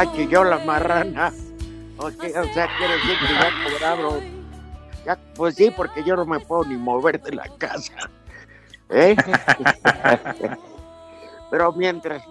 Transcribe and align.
Acepto 0.00 0.10
como 0.10 0.22
Ya 0.22 0.24
chilló 0.24 0.44
la 0.44 0.56
eres, 0.56 0.66
marrana. 0.66 1.32
O 1.98 2.10
sea, 2.10 2.42
o 2.42 2.54
sea, 2.54 2.68
quiere 2.78 2.94
decir 2.94 3.18
que 3.18 3.34
ya 3.34 3.50
cobraron. 3.64 4.20
Ya, 5.04 5.18
pues 5.34 5.54
sí, 5.56 5.70
porque 5.70 6.04
yo 6.04 6.16
no 6.16 6.26
me 6.26 6.40
puedo 6.40 6.64
ni 6.64 6.76
mover 6.76 7.20
de 7.20 7.32
la 7.32 7.48
casa. 7.58 7.94
¿Eh? 8.90 9.16
Pero 11.50 11.72
mientras, 11.72 12.22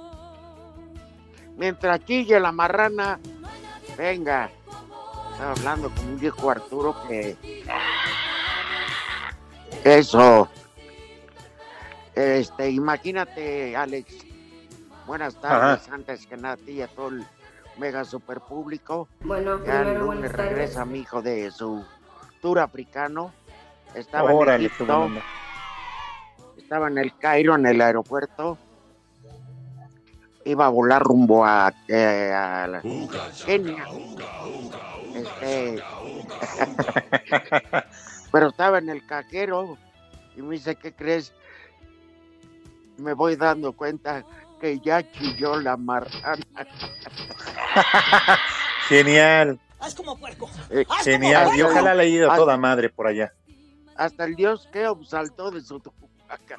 mientras 1.57 2.03
chille 2.05 2.39
la 2.39 2.51
marrana, 2.51 3.19
venga. 3.97 4.49
Estaba 5.31 5.51
hablando 5.51 5.89
con 5.91 6.05
un 6.07 6.19
viejo 6.19 6.49
Arturo 6.49 6.95
que. 7.07 7.37
Eso. 9.83 10.49
Este, 12.15 12.69
imagínate, 12.71 13.75
Alex. 13.75 14.25
Buenas 15.05 15.39
tardes, 15.39 15.87
antes 15.89 16.27
que 16.27 16.35
nada, 16.35 16.55
a 16.55 16.57
ti 16.57 16.71
y 16.71 16.81
a 16.81 16.87
todo 16.87 17.09
el 17.09 17.25
mega 17.77 18.03
super 18.05 18.41
público. 18.41 19.07
Bueno, 19.21 19.63
Ya 19.65 19.81
el 19.81 19.87
primero 19.87 20.13
lunes 20.13 20.31
regresa 20.31 20.85
mi 20.85 20.99
hijo 20.99 21.21
de 21.21 21.51
su 21.51 21.85
tour 22.41 22.59
africano. 22.59 23.33
Estaba 23.93 24.33
Órale, 24.33 24.65
en 24.65 24.71
Egipto, 24.71 25.09
estaba 26.57 26.87
en 26.87 26.97
el 26.97 27.17
Cairo, 27.17 27.55
en 27.55 27.65
el 27.65 27.81
aeropuerto. 27.81 28.57
Iba 30.45 30.65
a 30.65 30.69
volar 30.69 31.01
rumbo 31.01 31.45
a, 31.45 31.73
eh, 31.87 32.31
a 32.33 32.67
la- 32.67 32.81
Kenia. 33.45 33.85
Este, 35.13 35.79
pero 38.31 38.49
estaba 38.49 38.77
en 38.79 38.89
el 38.89 39.05
cajero 39.05 39.77
y 40.35 40.41
me 40.41 40.55
dice, 40.55 40.75
¿qué 40.75 40.91
crees? 40.93 41.33
Me 42.97 43.13
voy 43.13 43.35
dando 43.35 43.73
cuenta 43.73 44.23
que 44.59 44.79
ya 44.79 45.09
chilló 45.11 45.59
la 45.59 45.77
marrana. 45.77 46.37
Genial, 48.89 49.59
Haz 49.79 49.95
como 49.95 50.17
puerco. 50.17 50.49
Eh, 50.69 50.85
genial. 51.03 51.55
Y 51.55 51.61
ojalá 51.61 51.93
le 51.93 52.03
haya 52.03 52.15
ido 52.15 52.35
toda 52.35 52.57
madre 52.57 52.89
por 52.89 53.07
allá. 53.07 53.33
hasta 53.95 54.25
el 54.25 54.35
dios 54.35 54.67
Keops 54.71 55.09
saltó 55.09 55.51
de 55.51 55.61
su 55.61 55.79
tupaca. 55.79 56.57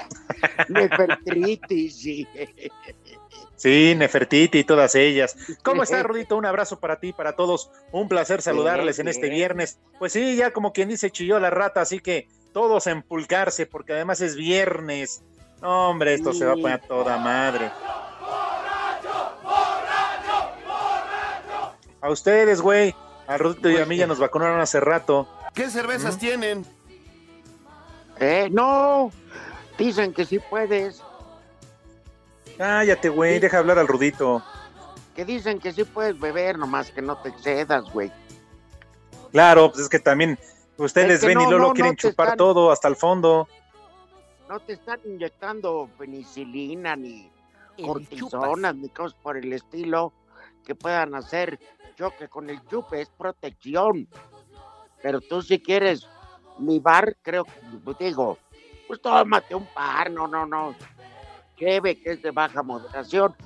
Nefertritis, 0.68 1.96
sí. 1.96 2.28
Sí, 3.56 3.94
Nefertiti 3.96 4.58
y 4.58 4.64
todas 4.64 4.94
ellas. 4.94 5.36
¿Cómo 5.62 5.82
está, 5.82 6.02
Rudito? 6.02 6.36
Un 6.36 6.46
abrazo 6.46 6.80
para 6.80 6.98
ti, 6.98 7.12
para 7.12 7.36
todos. 7.36 7.70
Un 7.92 8.08
placer 8.08 8.42
saludarles 8.42 8.98
en 8.98 9.08
este 9.08 9.28
viernes. 9.28 9.78
Pues 9.98 10.12
sí, 10.12 10.36
ya 10.36 10.52
como 10.52 10.72
quien 10.72 10.88
dice, 10.88 11.10
chilló 11.10 11.38
la 11.38 11.50
rata, 11.50 11.80
así 11.82 12.00
que 12.00 12.28
todos 12.52 12.86
a 12.86 12.90
empulcarse, 12.90 13.66
porque 13.66 13.92
además 13.92 14.20
es 14.20 14.34
viernes. 14.34 15.22
Hombre, 15.62 16.14
esto 16.14 16.32
se 16.32 16.44
va 16.46 16.52
a 16.52 16.56
poner 16.56 16.72
a 16.72 16.78
toda 16.78 17.18
madre. 17.18 17.70
A 22.00 22.08
ustedes, 22.10 22.60
güey. 22.60 22.94
A 23.26 23.36
Rudito 23.38 23.70
y 23.70 23.76
a 23.76 23.86
mí 23.86 23.96
ya 23.96 24.06
nos 24.06 24.18
vacunaron 24.18 24.60
hace 24.60 24.80
rato. 24.80 25.28
¿Qué 25.54 25.70
cervezas 25.70 26.18
tienen? 26.18 26.64
Eh, 28.18 28.48
no, 28.50 29.10
dicen 29.78 30.12
que 30.12 30.24
sí 30.26 30.38
puedes, 30.38 31.02
Cállate, 32.58 33.08
güey, 33.08 33.38
deja 33.38 33.56
hablar 33.58 33.78
al 33.78 33.88
Rudito. 33.88 34.42
que 35.16 35.24
dicen 35.24 35.58
que 35.58 35.72
sí 35.72 35.84
puedes 35.84 36.18
beber, 36.20 36.58
nomás 36.58 36.90
que 36.90 37.00
no 37.00 37.16
te 37.18 37.30
excedas, 37.30 37.84
güey. 37.92 38.12
Claro, 39.32 39.70
pues 39.70 39.84
es 39.84 39.88
que 39.88 39.98
también 39.98 40.38
ustedes 40.76 41.14
Es 41.14 41.20
que 41.20 41.28
ven 41.28 41.38
no, 41.38 41.44
y 41.44 41.50
luego 41.50 41.68
no, 41.68 41.72
quieren 41.72 41.92
no 41.92 41.96
chupar 41.96 42.26
están- 42.26 42.36
todo 42.38 42.70
hasta 42.72 42.88
el 42.88 42.96
fondo. 42.96 43.48
No 44.50 44.58
te 44.58 44.72
están 44.72 44.98
inyectando 45.04 45.88
penicilina, 45.96 46.96
ni 46.96 47.30
cortisonas, 47.80 48.74
ni 48.74 48.88
cosas 48.88 49.16
por 49.22 49.36
el 49.36 49.52
estilo 49.52 50.12
que 50.64 50.74
puedan 50.74 51.14
hacer 51.14 51.60
choque 51.94 52.26
con 52.26 52.50
el 52.50 52.60
chupe, 52.66 53.00
es 53.00 53.08
protección. 53.10 54.08
Pero 55.04 55.20
tú 55.20 55.40
si 55.40 55.60
quieres 55.60 56.04
libar, 56.58 57.16
creo 57.22 57.44
que, 57.44 57.52
pues, 57.84 57.96
digo, 57.98 58.38
pues 58.88 59.00
tómate 59.00 59.54
un 59.54 59.66
par, 59.66 60.10
no, 60.10 60.26
no, 60.26 60.44
no. 60.44 60.74
Cheve, 61.56 62.00
que 62.00 62.10
es 62.10 62.22
de 62.22 62.32
baja 62.32 62.64
moderación, 62.64 63.36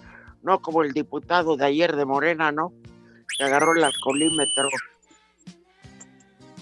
no 0.43 0.63
como 0.63 0.83
el 0.83 0.95
diputado 0.95 1.55
de 1.59 1.67
ayer 1.67 1.95
de 1.97 2.07
Morena, 2.07 2.51
¿no? 2.51 2.73
Que 3.37 3.45
agarró 3.45 3.75
el 3.77 3.85
alcoholímetro. 3.85 4.71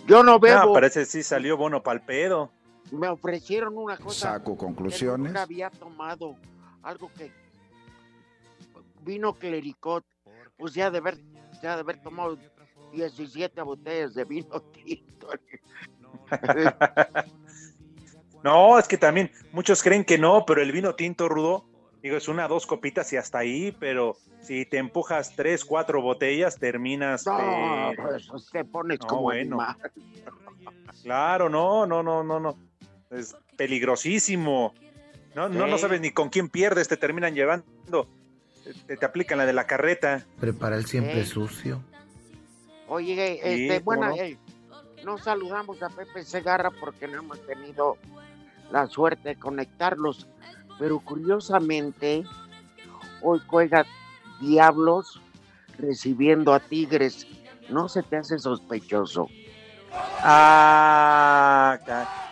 Yo 0.09 0.25
no 0.25 0.41
bebo, 0.41 0.59
Ah, 0.59 0.73
parece 0.73 1.05
sí 1.05 1.23
salió 1.23 1.57
bono 1.57 1.85
pa'l 1.85 2.01
pedo. 2.01 2.51
Me 2.93 3.09
ofrecieron 3.09 3.77
una 3.77 3.97
cosa 3.97 4.33
Saco 4.33 4.53
que 4.53 4.59
conclusiones. 4.59 5.27
nunca 5.29 5.43
había 5.43 5.71
tomado 5.71 6.37
algo 6.83 7.11
que 7.17 7.33
vino 9.03 9.35
clericot, 9.35 10.05
pues 10.57 10.75
ya 10.75 10.91
de 10.91 10.99
haber, 10.99 11.19
ya 11.63 11.75
de 11.75 11.81
haber 11.81 11.99
tomado 12.03 12.39
17 12.93 13.63
botellas 13.63 14.15
de 14.15 14.25
vino 14.25 14.61
tinto. 14.61 15.29
No, 18.43 18.77
es 18.77 18.89
que 18.89 18.99
también 18.99 19.31
muchos 19.53 19.85
creen 19.85 20.05
que 20.05 20.19
no, 20.19 20.45
pero 20.45 20.61
el 20.63 20.73
vino 20.73 20.97
tinto 20.97 21.29
rudo, 21.29 21.65
digo, 22.03 22.17
es 22.17 22.27
una, 22.27 22.49
dos 22.49 22.67
copitas 22.67 23.13
y 23.13 23.17
hasta 23.17 23.39
ahí, 23.39 23.71
pero 23.71 24.17
si 24.41 24.67
te 24.67 24.79
empujas 24.79 25.37
tres, 25.37 25.65
cuatro 25.65 26.03
botellas, 26.03 26.59
terminas. 26.59 27.25
No, 27.25 27.93
pues 27.97 28.51
te 28.51 28.65
pones 28.65 28.99
No, 28.99 29.07
como 29.07 29.23
bueno. 29.23 29.61
animal. 29.61 29.93
Claro, 31.05 31.49
no, 31.49 31.87
no, 31.87 32.03
no, 32.03 32.25
no, 32.25 32.41
no. 32.41 32.59
Es 33.13 33.37
peligrosísimo. 33.57 34.75
No, 35.35 35.49
no, 35.49 35.67
no 35.67 35.77
Sí. 35.77 35.83
sabes 35.83 36.01
ni 36.01 36.11
con 36.11 36.29
quién 36.31 36.49
pierdes, 36.49 36.89
te 36.89 36.97
terminan 36.97 37.35
llevando. 37.35 38.07
Te, 38.87 38.97
te 38.97 39.05
aplican 39.05 39.39
la 39.39 39.47
de 39.47 39.53
la 39.53 39.67
carreta. 39.67 40.25
Prepara 40.41 40.77
el 40.77 40.87
siempre 40.87 41.25
sucio. 41.25 41.83
Oye, 42.89 43.41
Sí, 43.43 43.49
este, 43.49 43.83
¿cómo 43.85 43.85
bueno, 43.85 44.09
no? 44.17 44.23
eh, 44.23 44.39
no 45.05 45.19
saludamos 45.19 45.83
a 45.83 45.89
Pepe 45.89 46.23
Segarra 46.25 46.71
porque 46.71 47.09
no 47.09 47.19
hemos 47.19 47.45
tenido 47.47 47.97
la 48.71 48.87
suerte 48.87 49.31
de 49.31 49.37
conectarlos, 49.37 50.27
pero 50.79 51.01
curiosamente 51.01 52.25
hoy 53.23 53.41
juega 53.47 53.85
Diablos 54.41 55.21
recibiendo 55.79 56.53
a 56.55 56.61
Tigres. 56.61 57.27
¿No 57.69 57.89
se 57.89 58.03
te 58.03 58.17
hace 58.17 58.39
sospechoso? 58.39 59.29
Ah, 59.95 61.79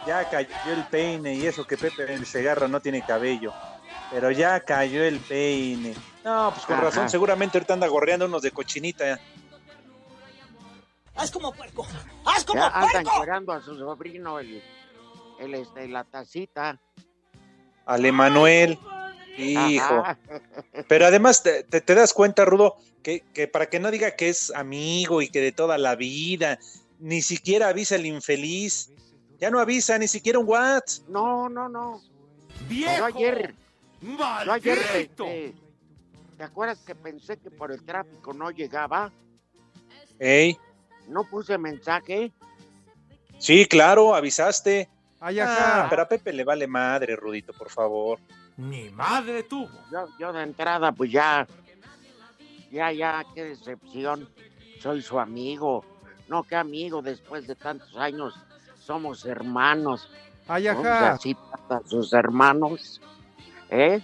ya 0.07 0.29
cayó 0.31 0.49
el 0.73 0.85
peine 0.85 1.35
y 1.35 1.47
eso 1.47 1.67
que 1.67 1.77
Pepe 1.77 2.25
Segarra 2.25 2.69
no 2.69 2.81
tiene 2.81 3.03
cabello. 3.05 3.53
Pero 4.11 4.31
ya 4.31 4.61
cayó 4.61 5.05
el 5.05 5.19
peine. 5.21 5.95
No, 6.25 6.51
pues 6.53 6.67
con 6.67 6.77
Ajá. 6.77 6.85
razón, 6.87 7.09
seguramente 7.11 7.59
ahorita 7.59 7.75
anda 7.75 7.87
gorreando 7.87 8.27
unos 8.27 8.43
de 8.43 8.51
cochinita. 8.51 9.19
Haz 11.17 11.31
como 11.31 11.53
puerco. 11.53 11.87
Haz 12.25 12.45
como 12.45 12.61
Ya 12.61 12.67
anda 12.69 12.91
puerco. 12.93 13.11
encuerando 13.13 13.53
a 13.53 13.61
su 13.63 13.79
sobrino 13.79 14.39
el, 14.39 14.63
el 15.39 15.55
este, 15.55 15.87
la 15.89 16.05
tacita. 16.05 16.79
Al 17.87 18.05
Emanuel. 18.05 18.79
Hijo. 19.37 20.01
Ajá. 20.01 20.19
Pero 20.89 21.07
además 21.07 21.43
te, 21.43 21.63
te- 21.65 21.81
te 21.81 21.95
das 21.95 22.13
cuenta, 22.13 22.45
Rudo, 22.45 22.77
que, 23.03 23.21
que 23.33 23.49
para 23.49 23.67
que 23.71 23.79
no 23.81 23.91
diga 23.91 24.11
que 24.17 24.29
es 24.29 24.53
amigo 24.55 25.23
y 25.23 25.29
que 25.29 25.41
de 25.41 25.53
toda 25.53 25.79
la 25.79 25.95
vida, 25.95 26.59
ni 27.01 27.23
siquiera 27.23 27.69
avisa 27.69 27.97
el 27.97 28.07
infeliz. 28.07 28.93
Ya 29.39 29.51
no 29.51 29.59
avisa 29.59 29.99
ni 29.99 30.07
siquiera 30.07 30.39
un 30.39 30.47
WhatsApp. 30.49 31.09
No, 31.09 31.49
no, 31.49 31.69
no. 31.69 32.01
¡Viejo! 32.69 32.97
Yo 32.99 33.05
ayer, 33.07 33.55
yo 34.03 34.53
ayer 34.53 35.11
¿te 36.37 36.45
acuerdas 36.45 36.79
que 36.87 36.95
pensé 36.95 37.37
que 37.39 37.51
por 37.51 37.73
el 37.73 37.83
tráfico 37.85 38.33
no 38.33 38.51
llegaba? 38.51 39.13
Ey, 40.19 40.57
No 41.09 41.25
puse 41.25 41.57
mensaje. 41.59 42.33
sí, 43.39 43.67
claro, 43.67 44.15
avisaste. 44.15 44.89
Ay, 45.19 45.39
Ah, 45.41 45.87
pero 45.91 46.03
a 46.03 46.09
Pepe 46.09 46.33
le 46.33 46.45
vale 46.45 46.67
madre, 46.67 47.17
Rudito, 47.17 47.53
por 47.53 47.69
favor. 47.71 48.19
Ni 48.57 48.91
madre 48.91 49.43
tuvo. 49.43 49.71
Yo, 49.91 50.07
yo 50.19 50.33
de 50.33 50.43
entrada, 50.43 50.93
pues 50.93 51.11
ya, 51.11 51.47
ya, 52.71 52.93
ya, 52.93 53.25
qué 53.35 53.45
decepción. 53.45 54.29
Soy 54.81 55.03
su 55.03 55.19
amigo. 55.19 55.85
No, 56.31 56.45
qué 56.45 56.55
amigo, 56.55 57.03
después 57.03 57.49
de 57.49 57.57
tantos 57.57 57.97
años 57.97 58.35
somos 58.79 59.27
hermanos. 59.27 60.09
Ay, 60.47 60.65
¿no? 60.65 60.71
Ajá. 60.71 61.13
Así 61.15 61.37
sus 61.87 62.13
hermanos. 62.13 63.01
¿Eh? 63.69 64.01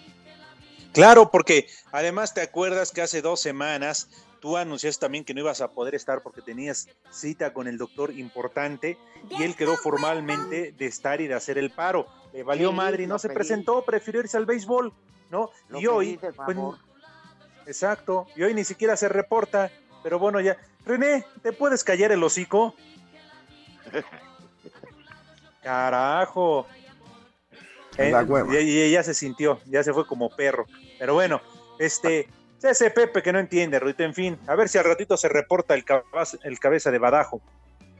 Claro, 0.93 1.31
porque 1.31 1.69
además 1.93 2.35
te 2.35 2.41
acuerdas 2.41 2.91
que 2.91 3.01
hace 3.01 3.23
dos 3.23 3.39
semanas 3.39 4.09
tú 4.41 4.57
anunciaste 4.57 5.01
también 5.01 5.25
que 5.25 5.35
no 5.35 5.41
ibas 5.41 5.61
a 5.61 5.71
poder 5.71 5.95
estar 5.95 6.21
porque 6.23 6.43
tenías 6.43 6.89
cita 7.11 7.53
con 7.53 7.69
el 7.69 7.79
doctor 7.79 8.13
importante 8.13 8.99
y 9.31 9.45
él 9.45 9.55
quedó 9.55 9.77
formalmente 9.77 10.73
de 10.73 10.87
estar 10.87 11.21
y 11.21 11.29
de 11.29 11.35
hacer 11.35 11.59
el 11.59 11.71
paro. 11.71 12.09
Le 12.33 12.43
valió 12.43 12.71
Sí, 12.71 12.75
madre 12.75 13.05
y 13.05 13.07
no 13.07 13.21
se 13.21 13.29
pedí. 13.29 13.37
presentó, 13.37 13.83
prefirió 13.85 14.21
irse 14.21 14.37
al 14.37 14.47
béisbol, 14.47 14.93
¿no? 15.31 15.51
Lo 15.69 15.81
y 15.81 15.87
hoy, 15.87 16.17
pedí 16.17 16.33
pues, 16.45 16.59
exacto, 17.67 18.27
y 18.35 18.43
hoy 18.43 18.53
ni 18.53 18.65
siquiera 18.65 18.97
se 18.97 19.09
reporta, 19.09 19.71
pero 20.03 20.19
bueno, 20.19 20.41
ya. 20.41 20.57
René, 20.87 21.25
¿te 21.43 21.53
puedes 21.53 21.83
callar 21.85 22.13
el 22.13 22.23
hocico? 22.23 22.75
Carajo. 25.63 26.67
Eh, 27.99 28.11
La 28.13 28.23
hueva. 28.23 28.55
y, 28.61 28.69
y 28.83 28.91
ya 28.93 29.03
se 29.03 29.15
sintió, 29.15 29.59
ya 29.67 29.83
se 29.83 29.93
fue 29.93 30.07
como 30.07 30.31
perro. 30.31 30.67
Pero 30.99 31.15
bueno, 31.15 31.41
este, 31.79 32.29
ese 32.63 32.91
Pepe 32.91 33.23
que 33.23 33.33
no 33.33 33.39
entiende, 33.39 33.79
Ruito, 33.81 34.03
en 34.05 34.15
fin, 34.15 34.39
a 34.47 34.55
ver 34.55 34.69
si 34.69 34.79
al 34.79 34.85
ratito 34.85 35.17
se 35.17 35.29
reporta 35.29 35.75
el, 35.75 35.85
cabaz- 35.85 36.39
el 36.43 36.59
cabeza 36.59 36.91
de 36.91 36.99
Badajo. 36.99 37.41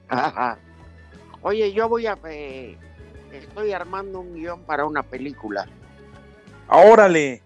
Ajá. 0.09 0.59
Oye, 1.43 1.73
yo 1.73 1.89
voy 1.89 2.07
a... 2.07 2.19
eh, 2.29 2.77
estoy 3.33 3.73
armando 3.73 4.21
un 4.21 4.35
guion 4.35 4.63
para 4.65 4.85
una 4.85 5.03
película. 5.03 5.67
¡Órale! 6.69 7.43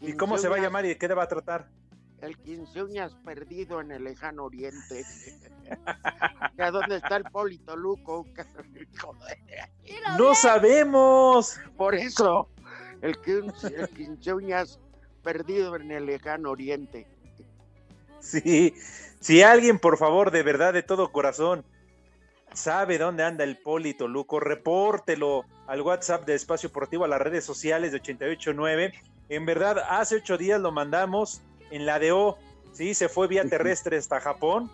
¿Y 0.00 0.12
cómo 0.14 0.36
se 0.38 0.48
va 0.48 0.56
a 0.56 0.60
llamar 0.60 0.84
y 0.84 0.88
de 0.88 0.98
qué 0.98 1.08
va 1.08 1.22
a 1.24 1.28
tratar? 1.28 1.66
El 2.22 2.38
quince 2.38 2.80
uñas 2.80 3.16
perdido 3.24 3.80
en 3.80 3.90
el 3.90 4.04
lejano 4.04 4.44
oriente. 4.44 5.04
¿A 6.58 6.70
dónde 6.70 6.96
está 6.96 7.16
el 7.16 7.24
Polito 7.24 7.76
Luco? 7.76 8.24
Joder. 9.00 9.38
¡No 10.16 10.32
sabemos! 10.36 11.58
Por 11.76 11.96
eso, 11.96 12.48
el 13.00 13.20
quince, 13.20 13.74
el 13.74 13.88
quince 13.88 14.32
uñas 14.32 14.78
perdido 15.24 15.74
en 15.74 15.90
el 15.90 16.06
lejano 16.06 16.52
oriente. 16.52 17.08
Sí, 18.20 18.72
si 19.20 19.42
alguien, 19.42 19.80
por 19.80 19.98
favor, 19.98 20.30
de 20.30 20.44
verdad, 20.44 20.72
de 20.72 20.84
todo 20.84 21.10
corazón, 21.10 21.64
sabe 22.52 22.98
dónde 22.98 23.24
anda 23.24 23.42
el 23.42 23.58
Polito 23.58 24.06
Luco, 24.06 24.38
repórtelo 24.38 25.44
al 25.66 25.82
WhatsApp 25.82 26.24
de 26.24 26.36
Espacio 26.36 26.68
Deportivo, 26.68 27.04
a 27.04 27.08
las 27.08 27.20
redes 27.20 27.44
sociales 27.44 27.90
de 27.90 27.96
889. 27.96 28.92
En 29.28 29.44
verdad, 29.44 29.78
hace 29.88 30.16
ocho 30.16 30.38
días 30.38 30.60
lo 30.60 30.70
mandamos 30.70 31.42
en 31.72 31.86
la 31.86 31.98
de 31.98 32.12
O, 32.12 32.38
sí, 32.72 32.94
se 32.94 33.08
fue 33.08 33.26
vía 33.26 33.44
terrestre 33.44 33.96
hasta 33.96 34.20
Japón. 34.20 34.70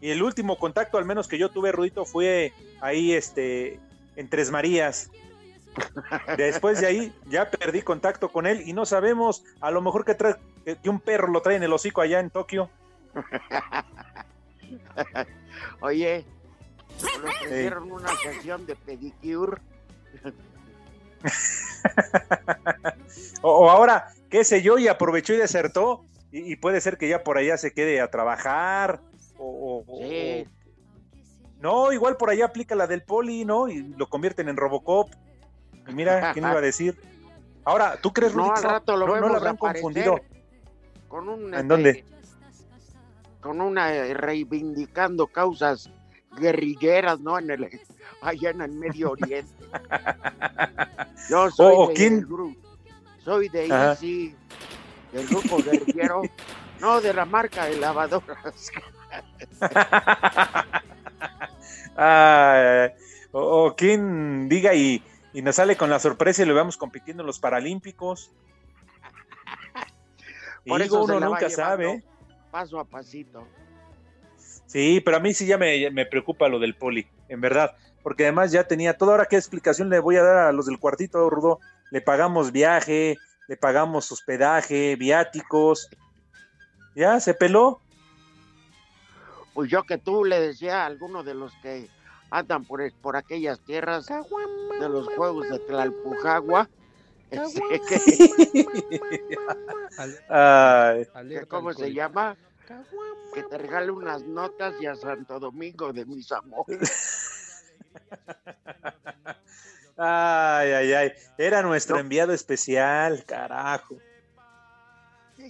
Y 0.00 0.10
el 0.10 0.22
último 0.22 0.58
contacto, 0.58 0.98
al 0.98 1.04
menos 1.04 1.28
que 1.28 1.38
yo 1.38 1.50
tuve, 1.50 1.70
Rudito, 1.70 2.04
fue 2.04 2.52
ahí, 2.80 3.12
este, 3.12 3.78
en 4.16 4.28
Tres 4.28 4.50
Marías. 4.50 5.10
Después 6.36 6.80
de 6.80 6.86
ahí 6.86 7.14
ya 7.26 7.50
perdí 7.50 7.82
contacto 7.82 8.30
con 8.30 8.46
él 8.46 8.62
y 8.66 8.72
no 8.72 8.84
sabemos, 8.84 9.44
a 9.60 9.70
lo 9.70 9.80
mejor 9.80 10.04
que, 10.04 10.14
trae, 10.14 10.36
que, 10.64 10.90
un 10.90 11.00
perro 11.00 11.28
lo 11.28 11.40
trae 11.40 11.56
en 11.56 11.62
el 11.62 11.72
hocico 11.72 12.00
allá 12.00 12.20
en 12.20 12.30
Tokio. 12.30 12.68
Oye, 15.80 16.24
ofrecieron 16.98 17.92
una 17.92 18.08
sesión 18.16 18.66
de 18.66 18.76
pedicure. 18.76 19.60
O, 23.44 23.66
o 23.66 23.70
ahora, 23.70 24.06
qué 24.30 24.44
sé 24.44 24.62
yo, 24.62 24.78
y 24.78 24.86
aprovechó 24.86 25.34
y 25.34 25.36
desertó, 25.36 26.04
y, 26.32 26.52
y 26.52 26.56
puede 26.56 26.80
ser 26.80 26.98
que 26.98 27.08
ya 27.08 27.22
por 27.22 27.38
allá 27.38 27.56
se 27.58 27.72
quede 27.72 28.00
a 28.00 28.10
trabajar, 28.10 29.00
o, 29.38 29.84
o- 29.86 29.98
Sí. 29.98 30.44
o- 30.46 30.62
No, 31.60 31.92
igual 31.92 32.16
por 32.16 32.30
allá 32.30 32.46
aplica 32.46 32.74
la 32.74 32.86
del 32.88 33.02
poli, 33.04 33.44
¿no? 33.44 33.68
Y 33.68 33.82
lo 33.96 34.08
convierten 34.08 34.48
en 34.48 34.56
Robocop. 34.56 35.10
Y 35.88 35.92
mira, 35.92 36.32
¿quién 36.34 36.44
iba 36.44 36.58
a 36.58 36.60
decir? 36.60 36.98
Ahora, 37.64 37.96
¿tú 38.02 38.12
crees, 38.12 38.34
No, 38.34 38.52
al 38.52 38.62
rato 38.62 38.96
lo 38.96 39.06
no, 39.06 39.36
habrán 39.36 39.56
confundido. 39.56 40.18
Con 41.06 41.28
un, 41.28 41.48
¿En 41.48 41.54
este, 41.54 41.66
dónde? 41.68 42.04
Con 43.40 43.60
una 43.60 43.94
eh, 43.94 44.14
reivindicando 44.14 45.26
causas 45.28 45.88
guerrilleras, 46.38 47.20
¿no? 47.20 47.38
En 47.38 47.50
el, 47.50 47.68
allá 48.22 48.50
en 48.50 48.60
el 48.62 48.72
Medio 48.72 49.10
Oriente. 49.12 49.52
Yo 51.30 51.50
soy 51.50 51.74
o 51.76 51.88
de 51.88 51.94
quién- 51.94 52.26
soy 53.24 53.48
de. 53.48 53.66
Easy, 53.68 54.34
del 55.12 55.26
grupo 55.28 55.62
guerrillero, 55.62 56.22
no 56.80 57.00
de 57.00 57.14
la 57.14 57.24
marca 57.24 57.66
de 57.66 57.76
lavadoras. 57.78 58.70
Ah, 61.94 62.88
o, 63.32 63.66
o 63.66 63.76
quién 63.76 64.48
diga 64.48 64.74
y, 64.74 65.02
y 65.34 65.42
nos 65.42 65.56
sale 65.56 65.76
con 65.76 65.90
la 65.90 65.98
sorpresa 65.98 66.42
y 66.42 66.46
lo 66.46 66.54
veamos 66.54 66.78
compitiendo 66.78 67.22
en 67.22 67.26
los 67.26 67.38
Paralímpicos. 67.38 68.32
Por 70.66 70.82
Digo, 70.82 70.96
eso 70.96 71.04
uno 71.04 71.20
nunca 71.20 71.50
sabe. 71.50 72.02
Paso 72.50 72.78
a 72.78 72.84
pasito. 72.84 73.46
Sí, 74.66 75.02
pero 75.04 75.18
a 75.18 75.20
mí 75.20 75.34
sí 75.34 75.46
ya 75.46 75.58
me, 75.58 75.90
me 75.90 76.06
preocupa 76.06 76.48
lo 76.48 76.58
del 76.58 76.74
poli, 76.74 77.06
en 77.28 77.40
verdad. 77.40 77.76
Porque 78.02 78.24
además 78.24 78.52
ya 78.52 78.64
tenía 78.64 78.96
todo. 78.96 79.10
Ahora, 79.10 79.26
¿qué 79.26 79.36
explicación 79.36 79.90
le 79.90 80.00
voy 80.00 80.16
a 80.16 80.22
dar 80.22 80.36
a 80.48 80.52
los 80.52 80.66
del 80.66 80.78
cuartito, 80.78 81.28
Rudo? 81.28 81.60
Le 81.90 82.00
pagamos 82.00 82.52
viaje, 82.52 83.18
le 83.48 83.56
pagamos 83.56 84.10
hospedaje, 84.12 84.96
viáticos. 84.96 85.88
Ya, 86.94 87.18
se 87.20 87.32
peló. 87.34 87.80
Pues 89.54 89.70
yo 89.70 89.82
que 89.84 89.98
tú 89.98 90.24
le 90.24 90.40
decía 90.40 90.82
a 90.82 90.86
alguno 90.86 91.22
de 91.22 91.34
los 91.34 91.52
que 91.62 91.88
andan 92.30 92.64
por, 92.64 92.80
por 93.02 93.16
aquellas 93.16 93.60
tierras 93.60 94.06
de 94.06 94.88
los 94.88 95.06
juegos 95.14 95.48
de 95.50 95.58
Tlalpujagua, 95.60 96.68
que- 97.30 97.36
¿cómo 101.48 101.72
se 101.74 101.92
llama? 101.92 102.36
Que 103.34 103.42
te 103.42 103.58
regale 103.58 103.90
unas 103.90 104.22
notas 104.22 104.74
y 104.80 104.86
a 104.86 104.94
Santo 104.94 105.38
Domingo 105.38 105.92
de 105.92 106.06
mis 106.06 106.32
amores. 106.32 106.90
ay, 109.96 110.72
ay, 110.72 110.92
ay. 110.92 111.12
Era 111.38 111.62
nuestro 111.62 111.98
enviado 111.98 112.32
especial, 112.32 113.24
carajo. 113.24 113.96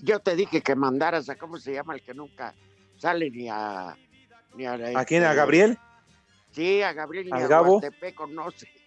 Yo 0.02 0.20
te 0.20 0.36
dije 0.36 0.62
que 0.62 0.74
mandaras 0.74 1.28
a, 1.28 1.36
¿cómo 1.36 1.58
se 1.58 1.72
llama? 1.72 1.94
El 1.94 2.02
que 2.02 2.14
nunca 2.14 2.54
sale 2.96 3.30
ni 3.30 3.48
a... 3.48 3.96
Ni 4.54 4.66
a, 4.66 4.74
¿A 4.74 5.04
quién? 5.04 5.22
¿A 5.22 5.26
este, 5.26 5.36
Gabriel? 5.36 5.78
Sí, 6.52 6.82
a 6.82 6.92
Gabriel 6.92 7.28
y 7.28 7.32
¿Al 7.32 7.44
a 7.44 7.48
Gabo? 7.48 7.80
Guatepec, 7.80 8.20
no 8.28 8.50
sé. 8.50 8.68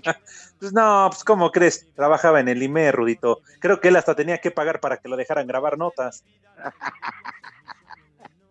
Pues 0.58 0.72
no, 0.72 1.08
pues 1.10 1.24
¿cómo 1.24 1.50
crees? 1.50 1.86
Trabajaba 1.94 2.40
en 2.40 2.48
el 2.48 2.62
IME, 2.62 2.92
Rudito. 2.92 3.40
Creo 3.60 3.80
que 3.80 3.88
él 3.88 3.96
hasta 3.96 4.14
tenía 4.14 4.38
que 4.38 4.50
pagar 4.50 4.80
para 4.80 4.98
que 4.98 5.08
lo 5.08 5.16
dejaran 5.16 5.46
grabar 5.46 5.78
notas. 5.78 6.24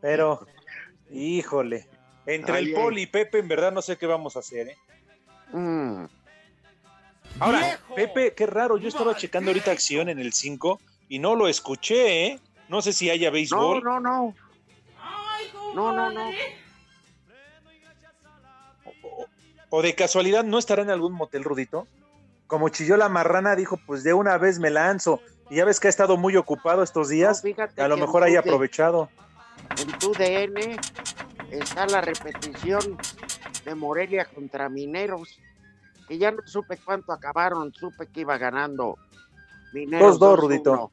Pero, 0.01 0.48
híjole. 1.12 1.88
Entre 2.25 2.60
el. 2.60 2.74
Poli 2.74 3.03
y 3.03 3.08
Pepe, 3.08 3.39
en 3.39 3.48
verdad 3.48 3.72
no 3.72 3.81
sé 3.81 3.98
qué 3.98 4.08
vamos 4.08 4.36
a 4.36 4.39
hacer, 4.39 4.69
¿eh? 4.69 4.77
Mm, 5.51 6.06
Ahora, 7.39 7.60
¡Viejo! 7.60 7.96
Pepe, 7.96 8.34
qué 8.34 8.46
raro, 8.46 8.77
yo 8.77 8.88
estaba 8.89 9.15
checando 9.15 9.51
ahorita 9.51 9.72
acción 9.72 10.10
en 10.10 10.20
el 10.20 10.34
5 10.34 10.79
y 11.08 11.20
no 11.20 11.36
lo 11.36 11.48
escuché, 11.48 12.25
¿eh? 12.27 12.39
No 12.68 12.82
sé 12.82 12.91
si 12.94 13.10
haya 13.10 13.27
No, 13.29 13.34
béisbol. 13.34 13.84
no, 13.84 14.00
no. 14.00 14.36
No, 15.74 15.91
no, 15.94 16.10
no. 16.12 16.29
O 19.70 19.82
de 19.82 19.94
casualidad 19.96 20.44
no 20.44 20.58
estará 20.58 20.82
en 20.82 20.89
algún 20.89 21.13
motel, 21.13 21.44
Rudito. 21.44 21.88
Como 22.48 22.70
chilló 22.70 22.98
la 22.98 23.10
marrana, 23.10 23.56
dijo, 23.56 23.77
pues 23.86 24.03
de 24.03 24.13
una 24.13 24.38
vez 24.38 24.60
me 24.60 24.72
lanzo. 24.72 25.22
Y 25.51 25.56
ya 25.58 25.65
ves 25.65 25.79
que 25.79 25.88
ha 25.88 25.89
estado 25.89 26.18
muy 26.18 26.36
ocupado 26.36 26.82
estos 26.84 27.10
días. 27.10 27.44
No, 27.44 27.50
fíjate 27.50 27.82
a 27.82 27.88
lo 27.88 27.98
mejor 27.98 28.24
haya 28.24 28.39
aprovechado. 28.39 29.10
En 29.79 29.91
tu 30.00 30.12
DN 30.13 30.77
está 31.51 31.86
la 31.86 32.01
repetición 32.01 32.98
de 33.66 33.75
Morelia 33.75 34.25
contra 34.25 34.70
Mineros, 34.70 35.39
que 36.08 36.18
ya 36.18 36.32
no 36.32 36.39
supe 36.46 36.78
cuánto 36.78 37.12
acabaron, 37.12 37.74
supe 37.74 38.08
que 38.08 38.22
iba 38.22 38.38
ganando 38.38 38.98
Mineros. 39.74 40.20
2-2, 40.20 40.36
2-1. 40.36 40.36
Rudito. 40.38 40.92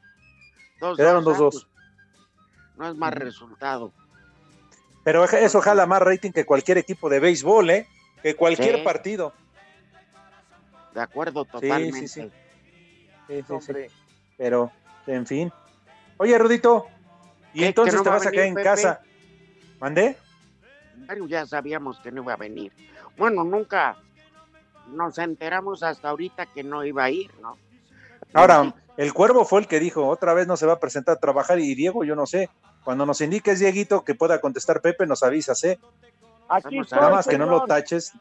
2-2, 0.81 0.97
Quedaron 0.97 1.25
ah, 1.27 1.31
2-2. 1.31 1.51
pues, 1.53 1.67
No 2.77 2.89
es 2.89 2.95
más 2.97 3.15
resultado. 3.15 3.93
Pero 5.05 5.25
eso 5.25 5.61
jala 5.61 5.87
más 5.87 6.03
rating 6.03 6.33
que 6.33 6.45
cualquier 6.45 6.79
equipo 6.79 7.09
de 7.09 7.21
béisbol, 7.21 7.71
¿eh? 7.71 7.87
Que 8.23 8.35
cualquier 8.35 8.77
Sí. 8.79 8.83
partido. 8.83 9.33
De 10.93 11.01
acuerdo 11.01 11.45
totalmente. 11.45 12.09
sí, 12.09 12.09
sí. 12.09 12.31
Sí. 13.61 13.73
Pero, 14.37 14.71
en 15.07 15.27
fin. 15.27 15.53
Oye, 16.19 16.37
Rudito, 16.39 16.87
¿y 17.55 17.65
entonces 17.65 17.95
¿Que 17.95 17.99
no 17.99 18.03
te 18.03 18.09
va 18.11 18.17
vas 18.17 18.27
a 18.27 18.31
quedar 18.31 18.47
en 18.47 18.55
Pepe? 18.55 18.65
casa? 18.65 19.01
¿Mandé? 19.81 20.17
Bueno, 21.07 21.27
ya 21.27 21.47
sabíamos 21.47 21.99
que 22.01 22.11
no 22.11 22.23
iba 22.23 22.33
a 22.33 22.37
venir. 22.37 22.73
Bueno, 23.17 23.45
nunca 23.45 23.97
nos 24.89 25.19
enteramos 25.19 25.83
hasta 25.83 26.09
ahorita 26.09 26.47
que 26.47 26.63
no 26.63 26.85
iba 26.85 27.05
a 27.05 27.11
ir, 27.11 27.31
¿no? 27.41 27.57
Ahora, 28.33 28.75
el 28.97 29.13
cuervo 29.13 29.45
fue 29.45 29.61
el 29.61 29.67
que 29.69 29.81
dijo, 29.81 30.07
otra 30.07 30.33
vez 30.35 30.47
no 30.47 30.57
se 30.57 30.67
va 30.67 30.75
a 30.75 30.81
presentar 30.81 31.17
a 31.17 31.21
trabajar 31.21 31.59
y 31.59 31.75
Diego, 31.75 32.05
yo 32.05 32.17
no 32.17 32.27
sé. 32.27 32.51
Cuando 32.85 33.05
nos 33.05 33.21
indiques, 33.21 33.59
Dieguito, 33.59 34.05
que 34.05 34.15
pueda 34.15 34.41
contestar 34.41 34.81
Pepe, 34.81 35.07
nos 35.07 35.23
avisas, 35.23 35.63
¿eh? 35.65 35.79
Aquí 36.49 36.79
estoy, 36.79 36.99
Nada 36.99 37.11
más 37.11 37.27
que 37.27 37.37
no 37.39 37.47
lo 37.47 37.65
taches. 37.65 38.13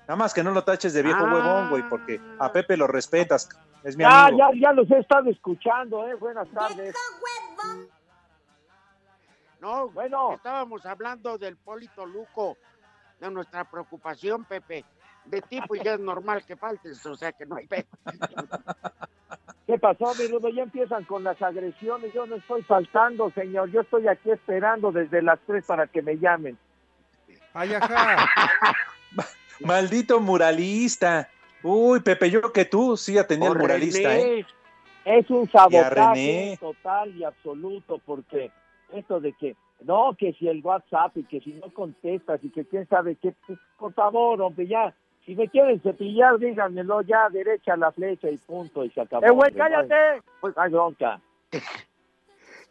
Nada 0.00 0.16
más 0.16 0.32
que 0.34 0.42
no 0.42 0.50
lo 0.50 0.64
taches 0.64 0.92
de 0.94 1.02
viejo 1.02 1.24
Ah. 1.24 1.32
huevón, 1.32 1.70
güey, 1.70 1.82
porque 1.88 2.20
a 2.38 2.50
Pepe 2.52 2.76
lo 2.76 2.86
respetas. 2.86 3.48
Es 3.84 3.96
mi 3.96 4.04
Ya, 4.04 4.26
amigo. 4.26 4.38
ya, 4.52 4.60
ya 4.60 4.72
los 4.72 4.90
he 4.90 4.98
estado 4.98 5.28
escuchando, 5.30 6.06
¿eh? 6.08 6.14
Buenas 6.14 6.48
tardes. 6.50 6.94
No, 9.62 9.88
Bueno, 9.90 10.34
estábamos 10.34 10.84
hablando 10.84 11.38
del 11.38 11.56
Polito 11.56 12.04
Luco, 12.04 12.56
de 13.20 13.30
nuestra 13.30 13.62
preocupación, 13.62 14.44
Pepe. 14.44 14.84
De 15.24 15.40
ti, 15.40 15.60
pues 15.68 15.80
ya 15.84 15.94
es 15.94 16.00
normal 16.00 16.44
que 16.44 16.56
faltes, 16.56 17.06
o 17.06 17.14
sea 17.14 17.30
que 17.30 17.46
no 17.46 17.54
hay 17.54 17.68
pe- 17.68 17.86
¿qué 19.68 19.78
pasó, 19.78 20.16
mi 20.16 20.26
Rudo? 20.26 20.48
Ya 20.48 20.64
empiezan 20.64 21.04
con 21.04 21.22
las 21.22 21.40
agresiones. 21.40 22.12
Yo 22.12 22.26
no 22.26 22.34
estoy 22.34 22.62
faltando, 22.62 23.30
señor. 23.30 23.70
Yo 23.70 23.82
estoy 23.82 24.08
aquí 24.08 24.32
esperando 24.32 24.90
desde 24.90 25.22
las 25.22 25.38
tres 25.46 25.64
para 25.64 25.86
que 25.86 26.02
me 26.02 26.18
llamen. 26.18 26.58
Ay, 27.54 27.74
ajá. 27.74 28.28
Maldito 29.60 30.18
muralista. 30.18 31.28
Uy, 31.62 32.00
Pepe, 32.00 32.30
yo 32.30 32.52
que 32.52 32.64
tú 32.64 32.96
sí 32.96 33.12
ya 33.12 33.28
tenía 33.28 33.48
el 33.48 33.56
O 33.56 33.60
muralista, 33.60 34.12
¿eh? 34.18 34.44
René, 35.04 35.18
Es 35.20 35.30
un 35.30 35.48
sabotaje 35.52 36.58
total 36.60 37.16
y 37.16 37.22
absoluto, 37.22 38.00
porque 38.04 38.50
esto 38.92 39.20
de 39.20 39.32
que, 39.32 39.56
no, 39.84 40.14
que 40.18 40.32
si 40.34 40.48
el 40.48 40.60
WhatsApp 40.64 41.16
y 41.16 41.24
que 41.24 41.40
si 41.40 41.52
no 41.54 41.72
contestas 41.72 42.42
y 42.44 42.50
que 42.50 42.64
quién 42.64 42.86
sabe 42.88 43.16
qué, 43.16 43.34
pues, 43.46 43.58
por 43.78 43.92
favor, 43.94 44.40
hombre, 44.42 44.66
ya, 44.66 44.94
si 45.24 45.34
me 45.34 45.48
quieren 45.48 45.80
cepillar, 45.82 46.38
díganmelo 46.38 47.02
ya, 47.02 47.28
derecha 47.30 47.76
la 47.76 47.92
flecha 47.92 48.28
y 48.28 48.36
punto, 48.38 48.84
y 48.84 48.90
se 48.90 49.00
acabó. 49.00 49.24
¡Eh, 49.26 49.30
güey, 49.30 49.52
cállate! 49.52 50.22
Pues 50.40 50.56
hay 50.58 50.70
bronca. 50.70 51.20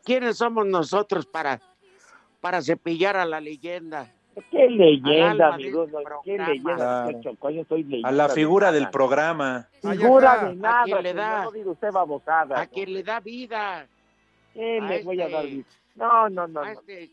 ¿Quiénes 0.04 0.38
somos 0.38 0.66
nosotros 0.66 1.26
para, 1.26 1.60
para 2.42 2.62
cepillar 2.62 3.16
a 3.18 3.26
la 3.26 3.40
leyenda? 3.40 4.12
¿Qué 4.50 4.70
leyenda, 4.70 5.58
del 5.58 5.74
Rudo? 5.74 5.88
¿Qué 6.24 6.38
leyenda? 6.38 7.06
Claro. 7.22 7.66
soy 7.68 7.84
leyenda 7.84 8.10
A 8.10 8.12
la 8.12 8.28
de 8.30 8.34
figura 8.34 8.68
nada. 8.68 8.80
del 8.80 8.90
programa. 8.90 9.68
Figura 9.82 10.46
de 10.46 10.56
nada, 10.56 10.84
quién 10.86 11.04
le 11.04 11.10
señor, 11.10 11.16
da? 11.26 11.44
no 11.44 11.52
diga 11.52 11.72
usted 11.72 11.92
babosada. 11.92 12.60
A 12.62 12.68
quien 12.68 12.94
le 12.94 13.04
da 13.04 13.20
vida. 13.20 13.88
¿Qué 14.54 14.80
a 14.80 14.86
le 14.88 15.04
voy 15.04 15.22
a 15.22 15.26
este- 15.26 15.36
dar? 15.36 15.66
No, 15.96 16.30
no, 16.30 16.48
no, 16.48 16.62
a 16.62 16.66
no. 16.66 16.72
este- 16.72 17.12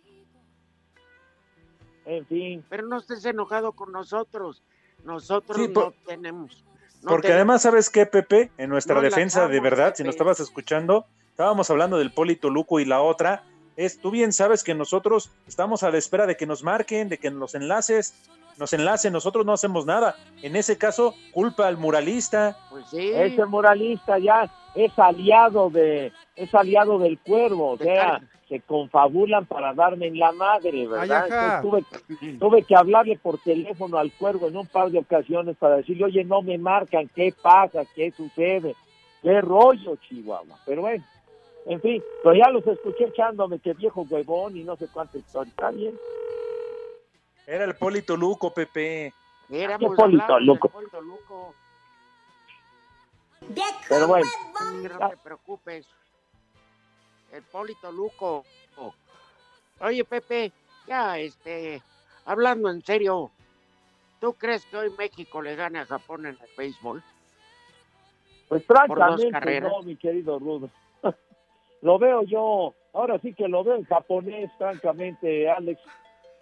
En 2.06 2.25
fin. 2.26 2.64
pero 2.68 2.87
no 2.87 2.99
estés 2.99 3.25
enojado 3.26 3.73
con 3.73 3.92
nosotros. 3.92 4.62
Nosotros 5.04 5.56
Sí, 5.58 5.68
por- 5.68 5.85
no 5.87 5.94
tenemos. 6.06 6.64
no 7.02 7.08
Porque 7.11 7.28
tenemos- 7.28 7.37
además, 7.37 7.62
¿sabes 7.62 7.90
qué, 7.90 8.06
Pepe? 8.06 8.50
En 8.56 8.70
nuestra 8.70 8.94
No 8.97 9.02
defensa, 9.02 9.47
de 9.47 9.61
verdad, 9.61 9.94
si 9.94 10.02
nos 10.04 10.14
estabas 10.14 10.40
escuchando, 10.40 11.06
estábamos 11.30 11.70
hablando 11.70 11.99
del 11.99 12.11
Polito 12.12 12.49
Luco 12.50 12.80
y 12.80 12.85
la 12.85 13.00
otra. 13.02 13.44
Es, 13.76 14.00
tú 14.00 14.11
bien 14.11 14.32
sabes 14.32 14.64
que 14.64 14.75
nosotros 14.75 15.30
estamos 15.47 15.82
a 15.82 15.90
la 15.90 15.99
espera 15.99 16.26
de 16.26 16.37
que 16.37 16.47
nos 16.47 16.64
marquen, 16.64 17.08
de 17.08 17.18
que 17.18 17.30
los 17.30 17.54
enlaces, 17.54 18.14
nos 18.58 18.73
enlacen, 18.73 19.12
nosotros 19.12 19.47
no 19.47 19.52
hacemos 19.52 19.87
nada. 19.87 20.16
En 20.42 20.56
ese 20.56 20.76
caso, 20.76 21.14
culpa 21.32 21.68
al 21.68 21.76
muralista. 21.76 22.56
Pues 22.70 22.87
sí. 22.90 23.11
Ese 23.14 23.44
muralista 23.44 24.18
ya 24.18 24.50
es 24.75 24.99
aliado 24.99 25.70
de 25.70 26.12
es 26.38 26.54
aliado 26.54 26.99
del 26.99 27.18
cuervo, 27.18 27.73
o 27.73 27.78
sea, 27.78 28.21
se 28.49 28.61
confabulan 28.61 29.45
para 29.45 29.75
darme 29.75 30.07
en 30.07 30.18
la 30.18 30.33
madre, 30.33 30.87
¿verdad? 30.87 31.26
Entonces, 31.26 31.90
tuve, 32.09 32.38
tuve 32.38 32.62
que 32.62 32.76
hablarle 32.76 33.18
por 33.18 33.38
teléfono 33.38 33.99
al 33.99 34.12
cuervo 34.12 34.49
en 34.49 34.57
un 34.57 34.66
par 34.66 34.90
de 34.90 34.99
ocasiones 34.99 35.57
para 35.57 35.76
decirle, 35.76 36.04
oye, 36.04 36.25
no 36.25 36.40
me 36.42 36.57
marcan, 36.57 37.09
¿qué 37.14 37.35
pasa? 37.42 37.83
¿Qué 37.95 38.12
sucede? 38.12 38.75
¿Qué 39.23 39.40
rollo, 39.40 39.97
Chihuahua? 39.97 40.57
Pero 40.64 40.83
bueno, 40.83 41.04
en 41.66 41.80
fin, 41.80 42.02
pero 42.23 42.35
ya 42.35 42.50
los 42.50 42.66
escuché 42.66 43.04
echándome 43.04 43.59
que 43.59 43.75
viejo 43.75 44.07
huevón 44.09 44.57
y 44.57 44.64
no 44.64 44.76
sé 44.76 44.87
cuánta 44.92 45.18
historia. 45.18 45.50
Está 45.50 45.71
bien. 45.71 45.95
Era 47.47 47.64
el 47.64 47.75
Polito 47.75 48.16
Luco, 48.16 48.54
Pepe. 48.54 49.12
Éramos 49.50 49.90
Qué 49.90 49.97
Polito 49.97 50.23
hablando 50.23 50.35
del 50.35 50.45
Luco. 50.45 50.68
Polito 50.68 51.00
Luco. 51.00 51.54
Pero 53.88 54.07
bueno, 54.07 54.26
No 54.99 55.09
te 55.09 55.16
preocupes. 55.18 55.87
El 57.32 57.42
Polito 57.42 57.92
Luco. 57.92 58.44
Oye, 59.80 60.04
Pepe, 60.04 60.52
ya, 60.87 61.18
este, 61.18 61.80
hablando 62.25 62.70
en 62.70 62.82
serio, 62.82 63.30
¿tú 64.20 64.32
crees 64.32 64.64
que 64.66 64.76
hoy 64.76 64.90
México 64.99 65.40
le 65.40 65.54
gane 65.54 65.78
a 65.78 65.87
Japón 65.87 66.26
en 66.26 66.32
el 66.40 66.49
béisbol? 66.56 67.02
Pues 68.49 68.64
francamente, 68.64 69.61
no, 69.61 69.82
mi 69.82 69.97
querido 69.97 70.38
Rudo. 70.38 70.70
lo 71.82 71.99
veo 71.99 72.23
yo, 72.23 72.75
ahora 72.92 73.18
sí 73.20 73.35
que 73.35 73.47
lo 73.47 73.62
veo 73.62 73.76
en 73.76 73.85
japonés, 73.85 74.50
francamente, 74.58 75.49
Alex. 75.50 75.80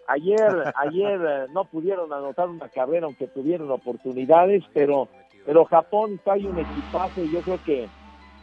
Ayer, 0.07 0.73
ayer 0.75 1.21
eh, 1.27 1.45
no 1.51 1.65
pudieron 1.65 2.11
anotar 2.11 2.49
una 2.49 2.69
carrera, 2.69 3.05
aunque 3.05 3.27
tuvieron 3.27 3.69
oportunidades, 3.69 4.63
pero, 4.73 5.09
pero 5.45 5.65
Japón 5.65 6.19
trae 6.23 6.47
un 6.47 6.57
equipazo 6.57 7.21
y 7.21 7.31
yo 7.31 7.41
creo 7.41 7.63
que 7.63 7.89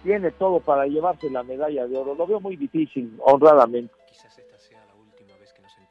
tiene 0.05 0.31
todo 0.31 0.61
para 0.61 0.87
llevarse 0.87 1.31
la 1.31 1.43
medalla 1.43 1.87
de 1.87 1.97
oro. 1.97 2.15
Lo 2.15 2.27
veo 2.27 2.39
muy 2.39 2.57
difícil, 2.57 3.17
honradamente. 3.25 3.93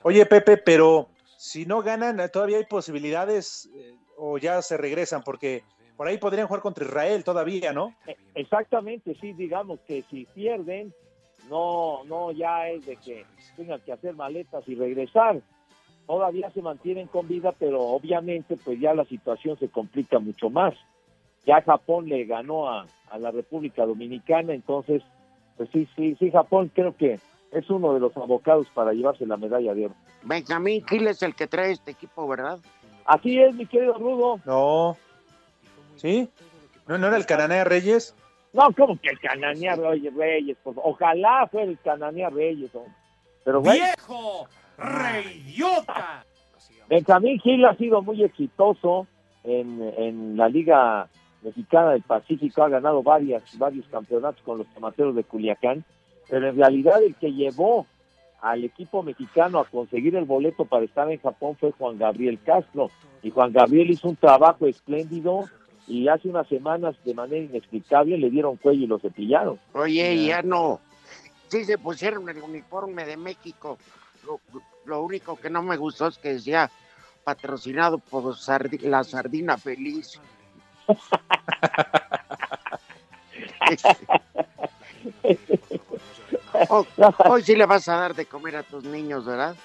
Oye, 0.03 0.25
Pepe, 0.25 0.57
pero 0.57 1.09
si 1.37 1.65
no 1.65 1.81
ganan, 1.81 2.21
todavía 2.31 2.57
hay 2.57 2.65
posibilidades 2.65 3.69
eh, 3.75 3.95
o 4.17 4.37
ya 4.37 4.61
se 4.61 4.77
regresan, 4.77 5.23
porque 5.23 5.63
por 5.97 6.07
ahí 6.07 6.17
podrían 6.17 6.47
jugar 6.47 6.61
contra 6.61 6.85
Israel 6.85 7.23
todavía, 7.23 7.73
¿no? 7.73 7.95
Eh, 8.05 8.15
Exactamente, 8.35 9.15
sí, 9.19 9.33
digamos 9.33 9.79
que 9.81 10.03
si 10.03 10.25
pierden, 10.25 10.93
no, 11.49 12.03
no 12.05 12.31
ya 12.31 12.69
es 12.69 12.85
de 12.85 12.97
que 12.97 13.25
tengan 13.55 13.79
que 13.81 13.93
hacer 13.93 14.13
maletas 14.15 14.67
y 14.67 14.75
regresar. 14.75 15.41
Todavía 16.05 16.49
se 16.51 16.61
mantienen 16.61 17.07
con 17.07 17.27
vida, 17.27 17.53
pero 17.57 17.79
obviamente 17.81 18.57
pues 18.57 18.79
ya 18.79 18.93
la 18.93 19.05
situación 19.05 19.57
se 19.57 19.69
complica 19.69 20.19
mucho 20.19 20.49
más. 20.49 20.73
Ya 21.45 21.61
Japón 21.61 22.07
le 22.07 22.25
ganó 22.25 22.69
a, 22.69 22.85
a 23.13 23.19
la 23.19 23.29
República 23.31 23.85
Dominicana, 23.85 24.53
entonces, 24.53 25.03
pues 25.55 25.69
sí, 25.71 25.87
sí, 25.95 26.15
sí, 26.19 26.31
Japón 26.31 26.71
creo 26.73 26.97
que 26.97 27.19
es 27.51 27.69
uno 27.69 27.93
de 27.93 27.99
los 27.99 28.15
abocados 28.17 28.67
para 28.73 28.91
llevarse 28.91 29.25
la 29.27 29.37
medalla 29.37 29.73
de 29.75 29.85
oro. 29.85 29.95
Benjamín 30.23 30.83
Gil 30.87 31.07
es 31.07 31.21
el 31.21 31.35
que 31.35 31.45
trae 31.45 31.71
este 31.71 31.91
equipo, 31.91 32.27
¿verdad? 32.27 32.57
Así 33.05 33.39
es, 33.39 33.53
mi 33.53 33.67
querido 33.67 33.93
Rudo. 33.93 34.39
No. 34.45 34.97
¿Sí? 35.97 36.27
¿No, 36.87 36.97
no 36.97 37.07
era 37.07 37.17
el 37.17 37.27
Cananea 37.27 37.63
Reyes? 37.63 38.15
No, 38.51 38.71
como 38.75 38.99
que 38.99 39.09
el 39.09 39.19
Cananea 39.19 39.75
Reyes, 39.75 40.57
favor. 40.63 40.81
ojalá 40.83 41.47
fuera 41.51 41.69
el 41.69 41.77
Cananea 41.79 42.29
Reyes, 42.31 42.73
hombre. 42.73 42.91
pero 43.43 43.61
bueno. 43.61 43.83
¡Viejo! 43.85 44.47
¡Reidiota! 44.77 46.25
Benjamín 46.89 47.39
Gil 47.39 47.63
ha 47.65 47.75
sido 47.75 48.01
muy 48.01 48.23
exitoso 48.23 49.05
en, 49.43 49.81
en 49.97 50.35
la 50.37 50.49
Liga 50.49 51.07
Mexicana 51.43 51.91
del 51.91 52.01
Pacífico, 52.01 52.63
ha 52.63 52.69
ganado 52.69 53.03
varias, 53.03 53.43
varios 53.57 53.85
campeonatos 53.87 54.41
con 54.43 54.57
los 54.59 54.67
tomateros 54.73 55.15
de 55.15 55.23
Culiacán, 55.23 55.83
pero 56.29 56.49
en 56.49 56.57
realidad 56.57 57.01
el 57.03 57.15
que 57.15 57.31
llevó 57.33 57.85
al 58.41 58.63
equipo 58.63 59.03
mexicano 59.03 59.59
a 59.59 59.65
conseguir 59.65 60.15
el 60.15 60.25
boleto 60.25 60.65
para 60.65 60.83
estar 60.85 61.09
en 61.11 61.19
Japón 61.19 61.55
fue 61.59 61.71
Juan 61.71 61.97
Gabriel 61.97 62.39
Castro, 62.45 62.89
y 63.21 63.29
Juan 63.29 63.53
Gabriel 63.53 63.91
hizo 63.91 64.09
un 64.09 64.15
trabajo 64.17 64.67
espléndido 64.67 65.45
y 65.87 66.07
hace 66.07 66.29
unas 66.29 66.47
semanas 66.47 66.95
de 67.05 67.13
manera 67.13 67.43
inexplicable 67.45 68.17
le 68.17 68.29
dieron 68.29 68.57
cuello 68.57 68.83
y 68.83 68.87
lo 68.87 68.99
cepillaron. 68.99 69.59
Oye, 69.73 70.25
ya 70.25 70.41
no. 70.41 70.79
Sí 71.49 71.65
se 71.65 71.77
pusieron 71.77 72.27
el 72.29 72.41
uniforme 72.41 73.05
de 73.05 73.15
México. 73.17 73.77
Lo, 74.25 74.39
lo 74.85 75.03
único 75.03 75.35
que 75.37 75.49
no 75.49 75.61
me 75.61 75.77
gustó 75.77 76.07
es 76.07 76.17
que 76.17 76.33
decía 76.33 76.69
patrocinado 77.23 77.97
por 77.99 78.23
sardi- 78.35 78.81
la 78.81 79.03
sardina 79.03 79.57
feliz. 79.57 80.19
Hoy, 86.69 86.85
hoy 87.29 87.43
sí 87.43 87.55
le 87.55 87.65
vas 87.65 87.87
a 87.87 87.95
dar 87.95 88.15
de 88.15 88.25
comer 88.25 88.57
a 88.57 88.63
tus 88.63 88.83
niños, 88.83 89.25
¿verdad? 89.25 89.55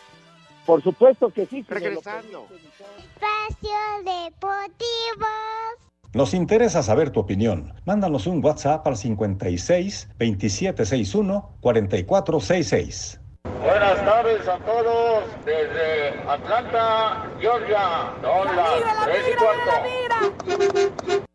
Por 0.67 0.83
supuesto 0.83 1.31
que 1.31 1.47
sí. 1.47 1.65
Regresando. 1.67 2.47
Espacio 2.51 3.79
Deportivo. 4.05 5.27
Nos 6.13 6.35
interesa 6.35 6.83
saber 6.83 7.11
tu 7.11 7.21
opinión. 7.21 7.73
Mándanos 7.87 8.27
un 8.27 8.45
WhatsApp 8.45 8.87
al 8.87 8.97
56 8.97 10.09
2761 10.19 11.57
4466. 11.61 13.21
Buenas 13.63 14.05
tardes 14.05 14.47
a 14.49 14.59
todos 14.59 15.25
desde 15.45 16.21
Atlanta, 16.29 17.27
Georgia. 17.41 18.13
Son 18.23 18.57
las 18.57 19.05
3 19.05 19.25
y 19.29 19.35
cuarto. 19.37 21.28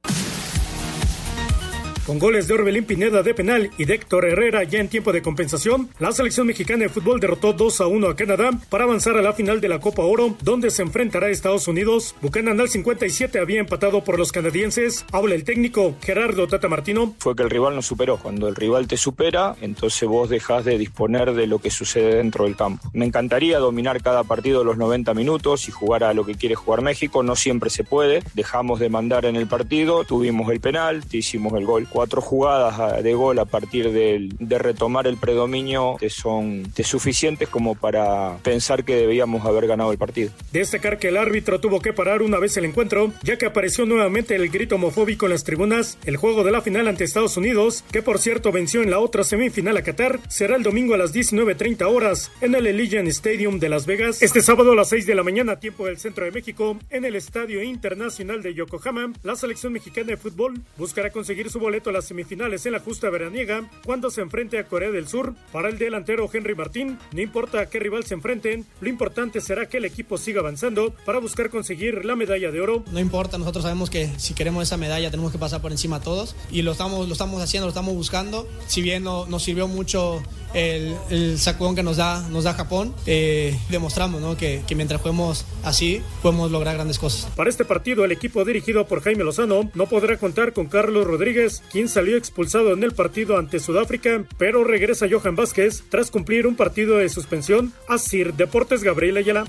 Con 2.06 2.20
goles 2.20 2.50
de 2.50 2.56
Orbelín 2.56 2.84
Pineda 2.84 3.24
de 3.24 3.34
penal 3.34 3.72
y 3.78 3.86
de 3.86 3.94
Héctor 3.94 4.26
Herrera 4.26 4.66
ya 4.66 4.80
en 4.80 4.90
tiempo 4.90 5.14
de 5.14 5.22
compensación, 5.22 5.88
la 6.00 6.12
selección 6.12 6.48
mexicana 6.48 6.84
de 6.84 6.90
fútbol 6.90 7.22
derrotó 7.22 7.54
2 7.54 7.80
a 7.80 7.88
1 7.88 8.10
a 8.10 8.16
Canadá 8.18 8.52
para 8.70 8.84
avanzar 8.84 9.16
a 9.16 9.22
la 9.22 9.32
final 9.32 9.62
de 9.62 9.70
la 9.70 9.80
Copa 9.80 10.02
Oro, 10.02 10.36
donde 10.42 10.70
se 10.70 10.82
enfrentará 10.82 11.28
a 11.28 11.30
Estados 11.30 11.70
Unidos. 11.70 12.14
Buchanan 12.22 12.60
al 12.60 12.68
57 12.68 13.40
había 13.40 13.62
empatado 13.62 14.04
por 14.04 14.20
los 14.20 14.34
canadienses. 14.34 15.06
Habla 15.14 15.36
el 15.36 15.46
técnico 15.46 15.96
Gerardo 16.02 16.46
Tata 16.46 16.68
Martino. 16.68 17.16
Fue 17.20 17.38
que 17.38 17.44
el 17.44 17.50
rival 17.50 17.74
nos 17.74 17.86
superó. 17.86 18.18
Cuando 18.18 18.50
el 18.50 18.56
rival 18.56 18.86
te 18.86 18.98
supera, 18.98 19.56
entonces 19.62 20.06
vos 20.10 20.30
dejás 20.30 20.66
de 20.66 20.78
disponer 20.78 21.34
de 21.34 21.48
lo 21.48 21.60
que 21.60 21.70
sucede 21.70 22.16
dentro 22.16 22.44
del 22.44 22.58
campo. 22.58 22.92
Me 22.92 23.06
encantaría 23.06 23.60
dominar 23.60 24.02
cada 24.02 24.26
partido 24.26 24.66
los 24.66 24.76
90 24.76 25.14
minutos 25.14 25.70
y 25.70 25.72
jugar 25.72 26.04
a 26.04 26.14
lo 26.14 26.26
que 26.26 26.36
quiere 26.36 26.56
jugar 26.56 26.82
México. 26.82 27.24
No 27.24 27.38
siempre 27.38 27.70
se 27.70 27.86
puede. 27.86 28.24
Dejamos 28.34 28.82
de 28.82 28.90
mandar 28.90 29.24
en 29.24 29.38
el 29.38 29.48
partido, 29.48 30.04
tuvimos 30.04 30.52
el 30.52 30.60
penal, 30.60 31.02
hicimos 31.10 31.54
el 31.54 31.66
gol 31.66 31.88
cuatro 31.94 32.22
jugadas 32.22 33.04
de 33.04 33.14
gol 33.14 33.38
a 33.40 33.46
partir 33.46 33.92
de, 33.92 34.30
de 34.40 34.58
retomar 34.58 35.06
el 35.08 35.18
predominio 35.18 35.96
que 36.00 36.10
son 36.10 36.64
suficientes 36.84 37.48
como 37.48 37.76
para 37.76 38.38
pensar 38.44 38.84
que 38.84 38.96
debíamos 38.96 39.46
haber 39.46 39.68
ganado 39.68 39.92
el 39.92 39.98
partido. 39.98 40.32
Destacar 40.52 41.00
que 41.00 41.10
el 41.10 41.18
árbitro 41.18 41.60
tuvo 41.60 41.80
que 41.80 41.94
parar 41.94 42.22
una 42.22 42.40
vez 42.40 42.58
el 42.58 42.66
encuentro, 42.66 43.14
ya 43.24 43.38
que 43.38 43.46
apareció 43.46 43.86
nuevamente 43.86 44.36
el 44.36 44.50
grito 44.50 44.76
homofóbico 44.76 45.26
en 45.26 45.32
las 45.32 45.44
tribunas. 45.44 45.98
El 46.06 46.18
juego 46.18 46.44
de 46.44 46.52
la 46.52 46.62
final 46.62 46.88
ante 46.88 47.04
Estados 47.04 47.38
Unidos, 47.38 47.84
que 47.92 48.02
por 48.02 48.20
cierto 48.20 48.52
venció 48.52 48.82
en 48.82 48.92
la 48.92 49.00
otra 49.00 49.24
semifinal 49.24 49.78
a 49.78 49.84
Qatar, 49.84 50.20
será 50.30 50.56
el 50.56 50.64
domingo 50.64 50.94
a 50.94 50.98
las 50.98 51.14
19.30 51.14 51.86
horas 51.88 52.32
en 52.42 52.56
el 52.56 52.68
Allegiant 52.68 53.08
Stadium 53.08 53.60
de 53.60 53.70
Las 53.70 53.86
Vegas. 53.86 54.22
Este 54.22 54.42
sábado 54.42 54.72
a 54.72 54.76
las 54.76 54.90
6 54.90 55.06
de 55.06 55.16
la 55.16 55.24
mañana, 55.24 55.60
tiempo 55.60 55.86
del 55.86 55.98
centro 55.98 56.26
de 56.26 56.32
México, 56.32 56.78
en 56.90 57.06
el 57.06 57.16
Estadio 57.16 57.62
Internacional 57.62 58.42
de 58.42 58.54
Yokohama, 58.54 59.14
la 59.24 59.36
selección 59.36 59.74
mexicana 59.74 60.08
de 60.08 60.18
fútbol 60.18 60.60
buscará 60.78 61.12
conseguir 61.12 61.50
su 61.50 61.60
boleto 61.60 61.83
a 61.90 61.94
las 61.94 62.06
semifinales 62.06 62.66
en 62.66 62.74
la 62.74 62.80
justa 62.80 63.10
veraniega 63.10 63.70
cuando 63.86 64.10
se 64.10 64.22
enfrente 64.22 64.58
a 64.58 64.66
Corea 64.66 64.92
del 64.92 65.08
Sur. 65.08 65.34
Para 65.52 65.70
el 65.70 65.78
delantero 65.78 66.30
Henry 66.32 66.56
Martín, 66.56 66.98
no 67.12 67.22
importa 67.22 67.62
a 67.62 67.66
qué 67.68 67.80
rival 67.80 68.04
se 68.04 68.14
enfrenten, 68.14 68.66
lo 68.82 68.90
importante 68.90 69.42
será 69.42 69.68
que 69.68 69.78
el 69.78 69.86
equipo 69.86 70.18
siga 70.18 70.40
avanzando 70.40 70.94
para 71.06 71.20
buscar 71.20 71.50
conseguir 71.50 72.06
la 72.06 72.16
medalla 72.16 72.52
de 72.52 72.62
oro. 72.62 72.84
No 72.92 73.00
importa, 73.00 73.38
nosotros 73.38 73.64
sabemos 73.64 73.90
que 73.90 74.10
si 74.18 74.34
queremos 74.34 74.64
esa 74.64 74.78
medalla 74.78 75.12
tenemos 75.12 75.32
que 75.32 75.38
pasar 75.38 75.62
por 75.62 75.72
encima 75.72 75.98
a 75.98 76.02
todos 76.02 76.36
y 76.52 76.62
lo 76.62 76.72
estamos, 76.72 77.08
lo 77.08 77.14
estamos 77.14 77.42
haciendo, 77.42 77.68
lo 77.68 77.72
estamos 77.72 77.94
buscando. 77.94 78.48
Si 78.68 78.82
bien 78.82 79.04
no, 79.04 79.26
nos 79.26 79.44
sirvió 79.44 79.68
mucho 79.68 80.22
el, 80.54 80.96
el 81.10 81.40
sacudón 81.40 81.76
que 81.76 81.84
nos 81.84 81.98
da, 81.98 82.28
nos 82.30 82.44
da 82.44 82.54
Japón, 82.54 82.94
eh, 83.06 83.58
demostramos 83.70 84.22
¿no? 84.22 84.38
que, 84.38 84.64
que 84.68 84.76
mientras 84.76 85.02
juguemos 85.02 85.46
así 85.64 86.02
podemos 86.22 86.52
lograr 86.52 86.76
grandes 86.76 87.00
cosas. 87.00 87.32
Para 87.36 87.50
este 87.50 87.66
partido, 87.66 88.06
el 88.06 88.12
equipo 88.12 88.44
dirigido 88.46 88.86
por 88.86 89.02
Jaime 89.02 89.24
Lozano 89.24 89.70
no 89.74 89.88
podrá 89.88 90.18
contar 90.18 90.54
con 90.54 90.68
Carlos 90.68 91.06
Rodríguez, 91.06 91.64
quien 91.72 91.90
salió 91.90 92.18
expulsado 92.18 92.74
en 92.74 92.84
el 92.84 92.94
partido 92.94 93.38
ante 93.38 93.60
Sudáfrica, 93.60 94.24
pero 94.38 94.64
regresa 94.64 95.08
Johan 95.10 95.36
Vázquez 95.36 95.84
tras 95.90 96.12
cumplir 96.12 96.48
un 96.48 96.56
partido 96.56 96.98
de 96.98 97.10
suspensión 97.10 97.74
a 97.88 97.98
Sir 97.98 98.34
Deportes 98.34 98.84
Gabriel 98.84 99.18
Ayala. 99.18 99.46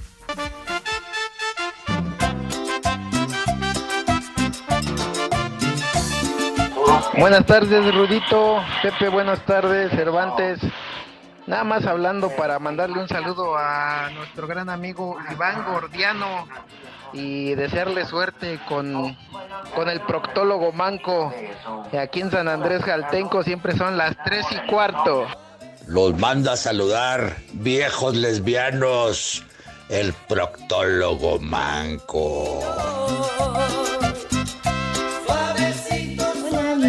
Buenas 7.16 7.46
tardes, 7.46 7.94
Rudito. 7.94 8.60
Pepe, 8.82 9.08
buenas 9.08 9.44
tardes, 9.46 9.90
Cervantes. 9.92 10.60
Nada 11.46 11.64
más 11.64 11.84
hablando 11.84 12.30
para 12.30 12.58
mandarle 12.58 12.98
un 12.98 13.08
saludo 13.08 13.56
a 13.56 14.08
nuestro 14.14 14.46
gran 14.46 14.70
amigo 14.70 15.18
Iván 15.30 15.64
Gordiano 15.70 16.48
y 17.12 17.54
desearle 17.54 18.06
suerte 18.06 18.58
con, 18.66 19.16
con 19.74 19.88
el 19.90 20.00
proctólogo 20.00 20.72
Manco. 20.72 21.34
Aquí 21.98 22.20
en 22.20 22.30
San 22.30 22.48
Andrés 22.48 22.82
Jaltenco 22.82 23.42
siempre 23.42 23.76
son 23.76 23.98
las 23.98 24.16
tres 24.24 24.46
y 24.50 24.70
cuarto. 24.70 25.26
Los 25.86 26.18
manda 26.18 26.52
a 26.52 26.56
saludar, 26.56 27.36
viejos 27.52 28.16
lesbianos, 28.16 29.44
el 29.90 30.14
proctólogo 30.26 31.38
Manco. 31.40 32.60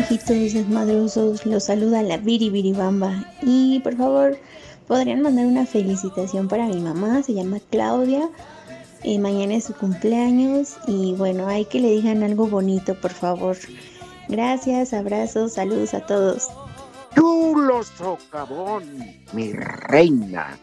Viejitos 0.09 0.53
desmadrosos, 0.53 1.45
los 1.45 1.63
saluda 1.63 2.03
la 2.03 2.17
Viri 2.17 2.49
Viribamba 2.49 3.25
y 3.41 3.79
por 3.79 3.95
favor 3.95 4.37
podrían 4.87 5.21
mandar 5.21 5.47
una 5.47 5.65
felicitación 5.65 6.47
para 6.47 6.67
mi 6.67 6.79
mamá, 6.79 7.23
se 7.23 7.33
llama 7.33 7.57
Claudia, 7.71 8.29
eh, 9.03 9.17
mañana 9.17 9.55
es 9.55 9.63
su 9.63 9.73
cumpleaños 9.73 10.77
y 10.85 11.13
bueno, 11.13 11.47
hay 11.47 11.65
que 11.65 11.79
le 11.79 11.89
digan 11.89 12.21
algo 12.21 12.47
bonito 12.47 12.93
por 13.01 13.11
favor. 13.11 13.57
Gracias, 14.27 14.93
abrazos, 14.93 15.53
saludos 15.53 15.93
a 15.95 16.05
todos. 16.05 16.49
Chulo 17.15 17.81
socavón, 17.83 18.83
mi 19.33 19.53
reina. 19.53 20.59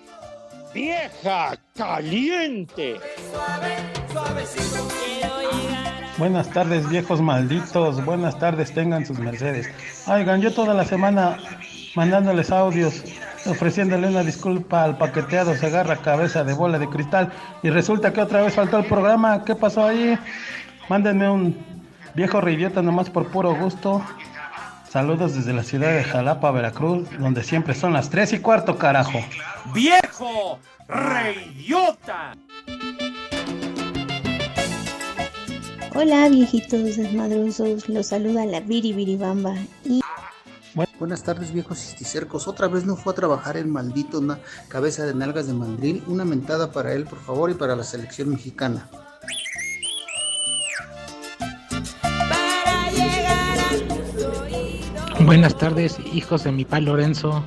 Vieja 0.74 1.56
caliente. 1.76 2.96
Buenas 6.16 6.48
tardes, 6.50 6.88
viejos 6.88 7.20
malditos. 7.20 8.02
Buenas 8.04 8.38
tardes, 8.38 8.72
tengan 8.72 9.04
sus 9.04 9.18
mercedes. 9.18 9.68
Oigan, 10.06 10.40
yo 10.40 10.52
toda 10.52 10.72
la 10.72 10.84
semana 10.84 11.36
mandándoles 11.94 12.50
audios, 12.50 13.04
ofreciéndole 13.46 14.08
una 14.08 14.22
disculpa 14.22 14.84
al 14.84 14.96
paqueteado 14.96 15.54
se 15.54 15.66
agarra 15.66 15.96
cabeza 15.96 16.42
de 16.42 16.54
bola 16.54 16.78
de 16.78 16.88
cristal 16.88 17.30
y 17.62 17.68
resulta 17.68 18.12
que 18.12 18.22
otra 18.22 18.40
vez 18.40 18.54
faltó 18.54 18.78
el 18.78 18.86
programa. 18.86 19.44
¿Qué 19.44 19.54
pasó 19.54 19.86
ahí? 19.86 20.18
Mándenme 20.88 21.28
un 21.28 21.56
viejo 22.14 22.40
reidiota 22.40 22.80
nomás 22.80 23.10
por 23.10 23.30
puro 23.30 23.54
gusto. 23.54 24.02
Saludos 24.92 25.34
desde 25.34 25.54
la 25.54 25.62
ciudad 25.62 25.96
de 25.96 26.04
Jalapa, 26.04 26.50
Veracruz, 26.50 27.08
donde 27.18 27.42
siempre 27.42 27.74
son 27.74 27.94
las 27.94 28.10
3 28.10 28.34
y 28.34 28.38
cuarto, 28.40 28.76
carajo. 28.76 29.20
¡Viejo 29.72 30.58
reidiota! 30.86 32.34
Hola 35.94 36.28
viejitos 36.28 36.94
desmadrosos, 36.94 37.88
los 37.88 38.08
saluda 38.08 38.44
la 38.44 38.60
Viri 38.60 38.92
Viribamba 38.92 39.54
y 39.82 40.02
Buenas 40.98 41.22
tardes 41.22 41.54
viejos 41.54 41.78
cisticercos. 41.78 42.46
Otra 42.46 42.68
vez 42.68 42.84
no 42.84 42.94
fue 42.94 43.14
a 43.14 43.16
trabajar 43.16 43.56
el 43.56 43.68
maldito 43.68 44.18
una 44.18 44.40
cabeza 44.68 45.06
de 45.06 45.14
nalgas 45.14 45.46
de 45.46 45.54
mandril. 45.54 46.04
Una 46.06 46.26
mentada 46.26 46.70
para 46.70 46.92
él, 46.92 47.04
por 47.04 47.18
favor, 47.18 47.50
y 47.50 47.54
para 47.54 47.74
la 47.74 47.84
selección 47.84 48.28
mexicana. 48.28 48.90
Buenas 55.24 55.56
tardes, 55.56 55.98
hijos 56.12 56.42
de 56.42 56.50
mi 56.50 56.64
pa 56.64 56.80
Lorenzo. 56.80 57.44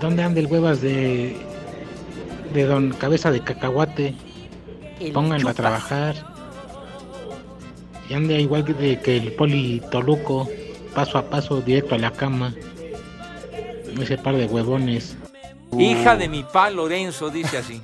¿Dónde 0.00 0.22
anda 0.22 0.38
el 0.38 0.46
huevas 0.46 0.80
de 0.80 1.36
de 2.52 2.64
don 2.64 2.92
cabeza 2.92 3.32
de 3.32 3.40
cacahuate? 3.40 4.14
Pónganlo 5.12 5.48
a 5.50 5.54
trabajar. 5.54 6.14
Y 8.08 8.14
ande 8.14 8.40
igual 8.40 8.64
de 8.64 9.00
que 9.00 9.16
el 9.16 9.32
poli 9.32 9.82
Toluco, 9.90 10.48
paso 10.94 11.18
a 11.18 11.22
paso, 11.28 11.60
directo 11.60 11.96
a 11.96 11.98
la 11.98 12.12
cama. 12.12 12.54
Ese 14.00 14.16
par 14.16 14.36
de 14.36 14.46
huevones. 14.46 15.16
Hija 15.76 16.16
de 16.16 16.28
mi 16.28 16.44
pa 16.44 16.70
Lorenzo, 16.70 17.30
dice 17.30 17.58
así. 17.58 17.82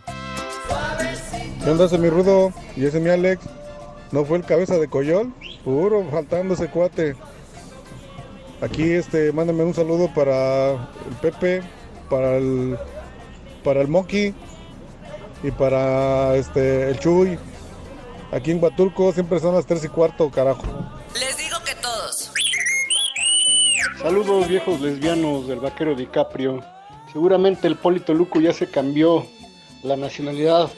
¿Qué 1.65 1.71
onda 1.71 1.87
ese 1.87 1.99
mi 1.99 2.09
Rudo? 2.09 2.53
¿Y 2.77 2.85
ese 2.85 3.01
mi 3.01 3.11
Alex? 3.11 3.43
¿No 4.13 4.25
fue 4.25 4.39
el 4.39 4.45
cabeza 4.45 4.79
de 4.79 4.87
Coyol? 4.87 5.33
Puro, 5.65 6.07
faltando 6.11 6.55
ese 6.55 6.69
cuate. 6.69 7.17
Aquí, 8.63 8.93
este, 8.93 9.33
mándame 9.33 9.65
un 9.65 9.73
saludo 9.75 10.13
para 10.13 10.73
el 10.73 11.17
Pepe, 11.23 11.63
para 12.11 12.37
el, 12.37 12.79
para 13.65 13.81
el 13.81 13.89
Monkey 13.89 14.35
y 15.43 15.51
para 15.51 16.37
este, 16.37 16.91
el 16.91 16.99
Chuy. 16.99 17.39
Aquí 18.33 18.51
en 18.51 18.63
Huatulco 18.63 19.13
siempre 19.13 19.41
son 19.41 19.55
las 19.55 19.65
3 19.67 19.85
y 19.85 19.89
cuarto, 19.89 20.31
carajo. 20.31 20.63
Les 21.15 21.39
digo 21.39 21.57
que 21.65 21.75
todos. 21.77 22.33
Saludos 24.01 24.47
viejos 24.47 24.81
lesbianos 24.81 25.49
del 25.49 25.61
vaquero 25.61 25.95
DiCaprio. 25.95 26.63
Seguramente 27.13 27.67
el 27.67 27.77
Polito 27.77 28.15
Luco 28.15 28.41
ya 28.41 28.53
se 28.53 28.71
cambió 28.71 29.27
la 29.83 29.97
nacionalidad 29.97 30.71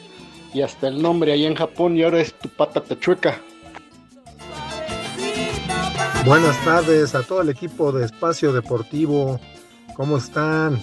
y 0.53 0.61
hasta 0.61 0.87
el 0.87 1.01
nombre 1.01 1.33
allá 1.33 1.47
en 1.47 1.55
Japón 1.55 1.97
y 1.97 2.03
ahora 2.03 2.21
es 2.21 2.33
tu 2.33 2.49
pata 2.49 2.81
tachueca. 2.81 3.41
Buenas 6.25 6.57
tardes 6.63 7.15
a 7.15 7.23
todo 7.23 7.41
el 7.41 7.49
equipo 7.49 7.91
de 7.91 8.05
Espacio 8.05 8.53
Deportivo. 8.53 9.41
¿Cómo 9.97 10.15
están? 10.15 10.81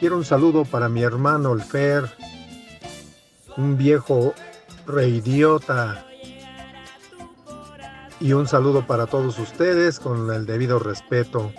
Quiero 0.00 0.16
un 0.16 0.24
saludo 0.24 0.64
para 0.64 0.88
mi 0.88 1.02
hermano 1.02 1.52
el 1.52 1.62
Fer, 1.62 2.10
un 3.56 3.78
viejo 3.78 4.34
reidiota. 4.84 6.04
Y 8.18 8.32
un 8.32 8.48
saludo 8.48 8.84
para 8.84 9.06
todos 9.06 9.38
ustedes 9.38 10.00
con 10.00 10.32
el 10.32 10.46
debido 10.46 10.80
respeto. 10.80 11.52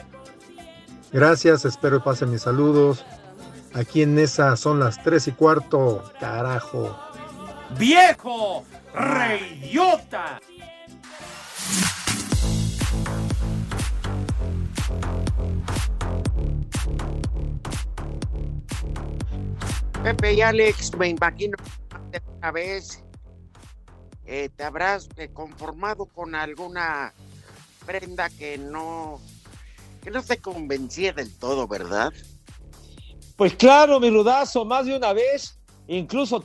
Gracias, 1.14 1.64
espero 1.64 2.04
pasen 2.04 2.30
mis 2.30 2.42
saludos. 2.42 3.06
Aquí 3.74 4.02
en 4.02 4.20
esa 4.20 4.58
son 4.58 4.82
las 4.82 5.02
tres 5.02 5.30
y 5.30 5.32
cuarto, 5.32 6.04
carajo. 6.20 7.00
¡Viejo! 7.78 8.66
¡Reyota! 8.94 10.42
Pepe 20.04 20.34
y 20.34 20.42
Alex, 20.42 20.98
me 20.98 21.08
imagino 21.08 21.56
que 22.12 22.22
una 22.38 22.52
vez 22.52 23.02
eh, 24.26 24.50
te 24.54 24.64
habrás 24.66 25.08
conformado 25.32 26.06
con 26.08 26.36
alguna 26.36 27.14
prenda 27.86 28.30
que 28.30 28.58
no 28.58 29.22
que 30.02 30.12
no 30.12 30.22
te 30.22 30.40
convencía 30.40 31.14
del 31.14 31.34
todo, 31.34 31.70
¿verdad? 31.70 32.12
Pues 33.38 33.56
claro, 33.56 34.02
mi 34.02 34.10
rudazo, 34.10 34.66
más 34.66 34.86
de 34.88 34.98
una 34.98 35.14
vez, 35.14 35.58
incluso 35.88 36.44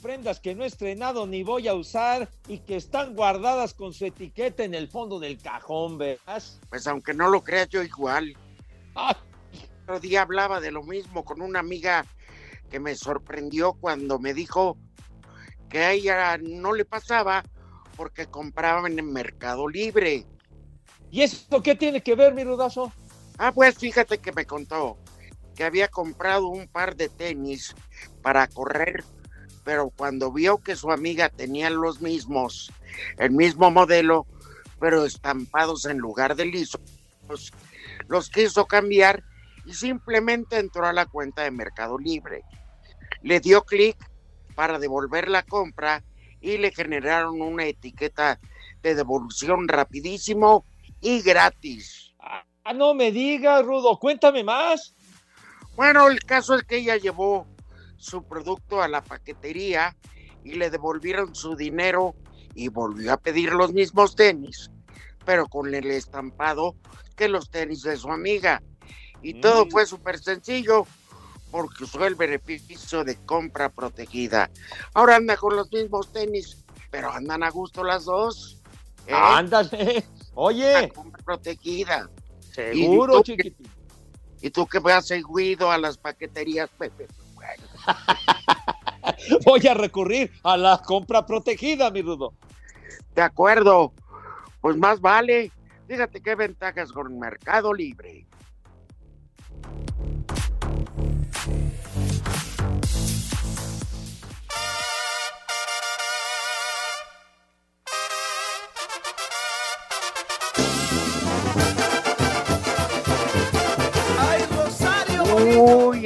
prendas 0.00 0.38
que 0.38 0.54
no 0.54 0.62
he 0.62 0.68
estrenado 0.68 1.26
ni 1.26 1.42
voy 1.42 1.66
a 1.66 1.74
usar 1.74 2.30
y 2.46 2.58
que 2.58 2.76
están 2.76 3.16
guardadas 3.16 3.74
con 3.74 3.92
su 3.92 4.06
etiqueta 4.06 4.62
en 4.62 4.74
el 4.74 4.86
fondo 4.86 5.18
del 5.18 5.38
cajón, 5.38 5.98
¿verdad? 5.98 6.40
Pues 6.68 6.86
aunque 6.86 7.14
no 7.14 7.30
lo 7.30 7.42
creas 7.42 7.68
yo 7.68 7.82
igual. 7.82 8.36
Otro 9.82 9.98
día 9.98 10.22
hablaba 10.22 10.60
de 10.60 10.70
lo 10.70 10.84
mismo 10.84 11.24
con 11.24 11.40
una 11.40 11.58
amiga 11.58 12.06
que 12.68 12.80
me 12.80 12.94
sorprendió 12.94 13.74
cuando 13.74 14.18
me 14.18 14.34
dijo 14.34 14.76
que 15.68 15.78
a 15.80 15.92
ella 15.92 16.38
no 16.38 16.72
le 16.72 16.84
pasaba 16.84 17.42
porque 17.96 18.26
compraban 18.26 18.98
en 18.98 19.12
Mercado 19.12 19.68
Libre. 19.68 20.26
¿Y 21.10 21.22
esto 21.22 21.62
qué 21.62 21.74
tiene 21.74 22.02
que 22.02 22.14
ver, 22.14 22.34
mi 22.34 22.44
rudazo? 22.44 22.92
Ah, 23.38 23.52
pues 23.52 23.76
fíjate 23.76 24.18
que 24.18 24.32
me 24.32 24.46
contó 24.46 24.98
que 25.54 25.64
había 25.64 25.88
comprado 25.88 26.48
un 26.48 26.68
par 26.68 26.96
de 26.96 27.08
tenis 27.08 27.74
para 28.22 28.46
correr, 28.46 29.02
pero 29.64 29.90
cuando 29.90 30.30
vio 30.30 30.58
que 30.58 30.76
su 30.76 30.92
amiga 30.92 31.30
tenía 31.30 31.70
los 31.70 32.00
mismos, 32.02 32.70
el 33.18 33.30
mismo 33.30 33.70
modelo, 33.70 34.26
pero 34.78 35.04
estampados 35.04 35.86
en 35.86 35.98
lugar 35.98 36.36
de 36.36 36.44
lisos, 36.44 36.80
los 38.08 38.30
quiso 38.30 38.66
cambiar 38.66 39.24
y 39.64 39.74
simplemente 39.74 40.58
entró 40.58 40.86
a 40.86 40.92
la 40.92 41.06
cuenta 41.06 41.42
de 41.42 41.50
Mercado 41.50 41.98
Libre. 41.98 42.44
Le 43.26 43.40
dio 43.40 43.64
clic 43.64 43.96
para 44.54 44.78
devolver 44.78 45.28
la 45.28 45.42
compra 45.42 46.04
y 46.40 46.58
le 46.58 46.70
generaron 46.70 47.42
una 47.42 47.64
etiqueta 47.64 48.38
de 48.82 48.94
devolución 48.94 49.66
rapidísimo 49.66 50.64
y 51.00 51.22
gratis. 51.22 52.14
Ah, 52.20 52.72
no 52.72 52.94
me 52.94 53.10
digas, 53.10 53.64
Rudo, 53.64 53.98
cuéntame 53.98 54.44
más. 54.44 54.94
Bueno, 55.74 56.06
el 56.06 56.20
caso 56.20 56.54
es 56.54 56.62
que 56.62 56.76
ella 56.76 56.98
llevó 56.98 57.48
su 57.96 58.22
producto 58.22 58.80
a 58.80 58.86
la 58.86 59.02
paquetería 59.02 59.96
y 60.44 60.52
le 60.52 60.70
devolvieron 60.70 61.34
su 61.34 61.56
dinero 61.56 62.14
y 62.54 62.68
volvió 62.68 63.12
a 63.12 63.16
pedir 63.16 63.52
los 63.54 63.72
mismos 63.72 64.14
tenis, 64.14 64.70
pero 65.24 65.48
con 65.48 65.74
el 65.74 65.90
estampado 65.90 66.76
que 67.16 67.28
los 67.28 67.50
tenis 67.50 67.82
de 67.82 67.96
su 67.96 68.08
amiga. 68.08 68.62
Y 69.20 69.40
todo 69.40 69.66
fue 69.68 69.84
súper 69.84 70.20
sencillo 70.20 70.86
porque 71.56 71.84
usó 71.84 72.04
el 72.04 72.16
beneficio 72.16 73.02
de 73.02 73.16
compra 73.24 73.70
protegida. 73.70 74.50
Ahora 74.92 75.16
anda 75.16 75.38
con 75.38 75.56
los 75.56 75.72
mismos 75.72 76.12
tenis, 76.12 76.62
pero 76.90 77.10
andan 77.10 77.42
a 77.42 77.48
gusto 77.48 77.82
las 77.82 78.04
dos. 78.04 78.60
¿eh? 79.06 79.14
Ándale. 79.14 80.04
Oye. 80.34 80.82
La 80.82 80.88
compra 80.90 81.24
protegida. 81.24 82.10
Seguro, 82.52 83.14
¿Y 83.14 83.16
tú, 83.16 83.22
chiquitín. 83.22 83.70
¿Y 84.42 84.50
tú 84.50 84.66
que 84.66 84.80
vas 84.80 85.06
seguido 85.06 85.70
a 85.70 85.78
las 85.78 85.96
paqueterías, 85.96 86.68
Pepe? 86.76 87.06
Voy 89.46 89.66
a 89.66 89.72
recurrir 89.72 90.30
a 90.42 90.58
la 90.58 90.76
compra 90.84 91.24
protegida, 91.24 91.90
mi 91.90 92.02
Rudo. 92.02 92.34
De 93.14 93.22
acuerdo. 93.22 93.94
Pues 94.60 94.76
más 94.76 95.00
vale. 95.00 95.50
Fíjate 95.88 96.20
qué 96.20 96.34
ventajas 96.34 96.92
con 96.92 97.18
Mercado 97.18 97.72
Libre. 97.72 98.26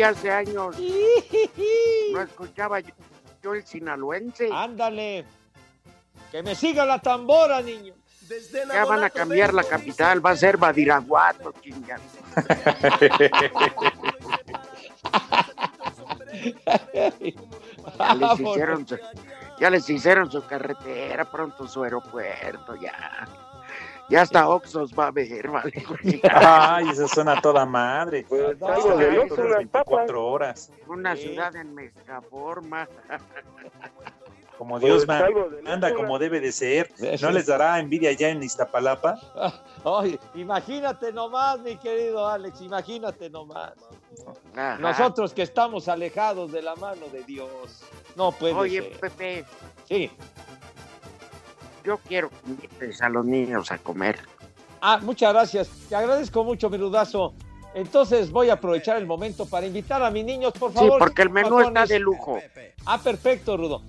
Hace 0.03 0.31
años 0.31 0.77
no 2.13 2.23
escuchaba 2.23 2.81
yo, 2.81 2.93
yo 3.43 3.55
el 3.55 3.65
sinaloense. 3.65 4.49
Ándale. 4.53 5.25
Que 6.31 6.43
me 6.43 6.55
siga 6.55 6.85
la 6.85 7.01
tambora, 7.01 7.61
niño. 7.61 7.95
Ya 8.73 8.85
van 8.85 9.03
a 9.03 9.11
cambiar 9.11 9.53
la 9.53 9.65
capital, 9.65 10.25
va 10.25 10.31
a 10.31 10.37
ser 10.37 10.57
Badiraguato, 10.57 11.53
chingada. 11.61 12.01
Ya 17.99 18.15
les, 18.15 18.41
hicieron 18.51 18.87
su, 18.87 18.99
ya 19.59 19.71
les 19.71 19.91
hicieron 19.91 20.31
su 20.31 20.47
carretera, 20.47 21.31
pronto 21.31 21.69
su 21.69 21.83
aeropuerto, 21.83 22.77
ya. 22.77 23.29
Ya 24.11 24.23
hasta 24.23 24.49
Oxos 24.49 24.93
va 24.93 25.07
a 25.07 25.11
ver, 25.13 25.49
vale. 25.53 25.73
Ay, 26.35 26.89
eso 26.91 27.07
suena 27.09 27.41
toda 27.41 27.65
madre. 27.65 28.27
de 28.29 29.19
Oxxo, 29.21 29.45
las 29.45 29.59
24 29.59 30.27
horas. 30.27 30.73
Una 30.89 31.15
ciudad 31.17 31.55
en 31.57 31.75
megaforma. 31.75 32.89
Como 34.59 34.79
Dios 34.79 35.07
Pues, 35.07 35.19
de 35.19 35.63
manda, 35.63 35.89
Oxxo, 35.89 36.03
como 36.03 36.19
debe 36.19 36.39
de 36.39 36.53
ser. 36.53 36.93
¿No 37.23 37.31
les 37.31 37.47
dará 37.47 37.79
envidia 37.79 38.13
ya 38.13 38.29
en 38.29 38.43
Iztapalapa? 38.43 39.19
Ay, 39.87 40.21
imagínate 40.35 41.13
nomás, 41.15 41.59
mi 41.61 41.77
querido 41.77 42.29
Alex, 42.29 42.61
imagínate 42.61 43.31
nomás. 43.31 43.73
Ajá. 44.55 44.77
Nosotros 44.79 45.33
que 45.33 45.41
estamos 45.41 45.89
alejados 45.89 46.53
de 46.53 46.61
la 46.61 46.77
mano 46.77 47.07
de 47.11 47.23
Dios. 47.25 47.83
No 48.17 48.33
puede 48.33 48.53
Oye, 48.53 48.83
ser. 48.83 49.01
Pepe, 49.01 49.45
Sí. 49.89 50.11
Yo 51.85 51.99
quiero 51.99 52.31
que 52.31 52.37
invites 52.51 53.03
a 53.03 53.09
los 53.09 53.25
niños 53.25 53.71
a 53.71 53.79
comer. 53.79 54.19
Ah, 54.81 54.99
muchas 55.03 55.33
gracias. 55.33 55.69
Te 55.89 55.97
agradezco 55.97 56.43
mucho, 56.45 56.71
mi 56.71 56.79
rudazo. 56.79 57.35
Entonces 57.75 58.31
voy 58.31 58.49
a 58.51 58.55
aprovechar 58.55 58.97
el 58.97 59.07
momento 59.07 59.47
para 59.47 59.67
invitar 59.67 60.03
a 60.03 60.11
mis 60.11 60.25
niños, 60.25 60.53
por 60.59 60.73
Sí, 60.73 60.79
favor. 60.79 60.99
porque 60.99 61.23
el 61.23 61.31
menú 61.31 61.61
está 61.61 61.87
de 61.87 61.99
lujo. 62.01 62.39
Ah, 62.87 62.99
perfecto, 62.99 63.57
Rudo. 63.57 63.83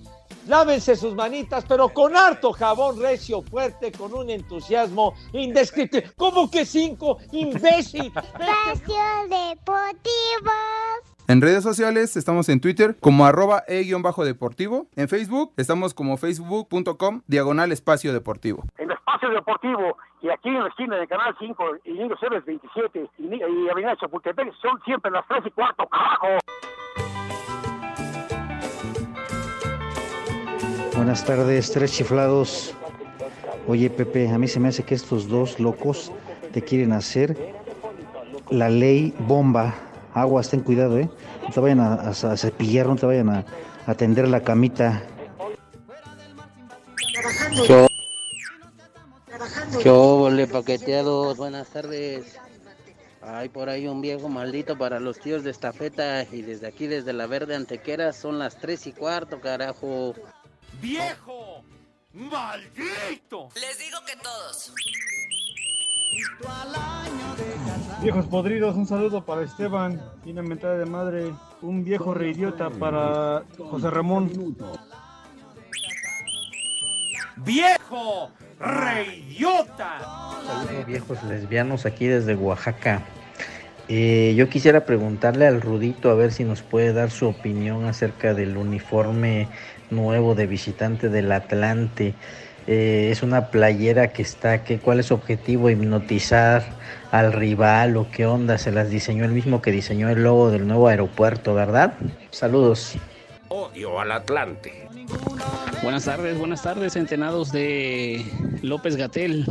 Lávense 0.46 0.96
sus 0.96 1.14
manitas, 1.14 1.64
pero 1.68 1.88
con 1.88 2.16
harto 2.16 2.52
jabón 2.52 3.00
recio, 3.00 3.42
fuerte, 3.42 3.92
con 3.92 4.12
un 4.12 4.28
entusiasmo 4.28 5.14
indescriptible. 5.32 6.10
¿Cómo 6.16 6.50
que 6.50 6.64
cinco? 6.66 7.18
¡Imbécil! 7.32 8.06
Espacio 8.16 9.02
Deportivo. 9.28 10.50
En 11.28 11.40
redes 11.40 11.62
sociales 11.62 12.16
estamos 12.16 12.48
en 12.48 12.60
Twitter 12.60 12.96
como 12.98 13.24
arroba 13.24 13.62
e-deportivo. 13.68 14.86
En 14.96 15.08
Facebook 15.08 15.52
estamos 15.56 15.94
como 15.94 16.16
facebook.com 16.16 17.22
diagonal 17.26 17.70
espacio 17.72 18.12
deportivo. 18.12 18.64
en 18.78 18.90
Espacio 18.90 19.30
Deportivo 19.30 19.96
y 20.20 20.30
aquí 20.30 20.48
en 20.48 20.62
la 20.62 20.68
esquina 20.68 20.96
de 20.96 21.06
Canal 21.06 21.34
5 21.38 21.64
y 21.84 21.92
Niño 21.92 22.16
Ceres 22.18 22.44
27 22.44 23.08
y, 23.18 23.34
y 23.36 23.68
Avenida 23.70 23.96
Chapultepec 23.96 24.52
son 24.60 24.80
siempre 24.84 25.10
las 25.10 25.26
3 25.28 25.44
y 25.46 25.50
cuarto, 25.50 25.86
carajo. 25.86 26.38
Buenas 30.96 31.24
tardes, 31.24 31.72
tres 31.72 31.96
chiflados. 31.96 32.76
Oye, 33.68 33.90
Pepe, 33.90 34.28
a 34.28 34.38
mí 34.38 34.48
se 34.48 34.60
me 34.60 34.68
hace 34.68 34.84
que 34.84 34.94
estos 34.94 35.28
dos 35.28 35.60
locos 35.60 36.12
te 36.52 36.62
quieren 36.62 36.92
hacer 36.92 37.36
la 38.50 38.68
ley 38.68 39.14
bomba. 39.20 39.74
Aguas, 40.14 40.50
ten 40.50 40.60
cuidado, 40.60 40.98
¿eh? 40.98 41.08
No 41.42 41.50
te 41.50 41.60
vayan 41.60 41.80
a, 41.80 41.94
a- 41.94 42.08
a 42.10 42.36
cepillar, 42.36 42.86
no 42.86 42.96
te 42.96 43.06
vayan 43.06 43.30
a, 43.30 43.44
a 43.86 43.94
tender 43.94 44.28
la 44.28 44.42
camita. 44.42 45.02
¿Qué, 47.66 47.86
¿Qué 49.82 49.90
óvole, 49.90 50.46
paqueteados? 50.46 51.36
Buenas 51.36 51.68
tardes. 51.68 52.36
Hay 53.22 53.48
por 53.48 53.68
ahí 53.68 53.86
un 53.86 54.00
viejo 54.00 54.28
maldito 54.28 54.76
para 54.76 54.98
los 54.98 55.18
tíos 55.20 55.44
de 55.44 55.50
estafeta 55.50 56.24
y 56.24 56.42
desde 56.42 56.66
aquí, 56.66 56.86
desde 56.88 57.12
la 57.12 57.26
verde 57.26 57.54
antequera, 57.54 58.12
son 58.12 58.38
las 58.38 58.56
tres 58.58 58.86
y 58.86 58.92
cuarto, 58.92 59.40
carajo. 59.40 60.14
¡Viejo! 60.80 61.62
¡Maldito! 62.12 63.48
Les 63.54 63.78
digo 63.78 63.98
que 64.06 64.16
todos. 64.16 64.74
Viejos 68.02 68.26
podridos, 68.26 68.76
un 68.76 68.86
saludo 68.86 69.24
para 69.24 69.42
Esteban, 69.42 70.00
una 70.26 70.42
mentada 70.42 70.76
de 70.76 70.86
madre, 70.86 71.32
un 71.60 71.84
viejo 71.84 72.14
reidiota 72.14 72.68
para 72.70 73.44
José 73.56 73.90
Ramón. 73.90 74.30
¡Viejo! 77.36 78.30
¡Reyota! 78.58 79.98
Saludos 80.46 80.86
viejos 80.86 81.22
lesbianos 81.24 81.86
aquí 81.86 82.06
desde 82.06 82.34
Oaxaca. 82.34 83.02
Eh, 83.88 84.34
yo 84.36 84.48
quisiera 84.48 84.84
preguntarle 84.84 85.46
al 85.46 85.60
Rudito 85.60 86.10
a 86.10 86.14
ver 86.14 86.32
si 86.32 86.44
nos 86.44 86.62
puede 86.62 86.92
dar 86.92 87.10
su 87.10 87.28
opinión 87.28 87.84
acerca 87.84 88.34
del 88.34 88.56
uniforme 88.56 89.48
nuevo 89.90 90.34
de 90.34 90.46
visitante 90.46 91.08
del 91.08 91.30
Atlante. 91.32 92.14
Eh, 92.66 93.08
es 93.10 93.22
una 93.22 93.48
playera 93.48 94.12
que 94.12 94.22
está, 94.22 94.64
que, 94.64 94.78
¿cuál 94.78 95.00
es 95.00 95.06
su 95.06 95.14
objetivo? 95.14 95.68
Hipnotizar 95.70 96.64
al 97.10 97.32
rival 97.32 97.96
o 97.96 98.06
qué 98.10 98.26
onda? 98.26 98.58
Se 98.58 98.70
las 98.70 98.90
diseñó 98.90 99.24
el 99.24 99.32
mismo 99.32 99.60
que 99.60 99.72
diseñó 99.72 100.08
el 100.08 100.22
logo 100.22 100.50
del 100.50 100.66
nuevo 100.66 100.88
aeropuerto, 100.88 101.54
¿verdad? 101.54 101.94
Saludos. 102.30 102.94
Odio 103.48 104.00
al 104.00 104.12
Atlante. 104.12 104.88
Buenas 105.82 106.04
tardes, 106.04 106.38
buenas 106.38 106.62
tardes, 106.62 106.96
entrenados 106.96 107.52
de 107.52 108.24
López 108.62 108.96
Gatel. 108.96 109.44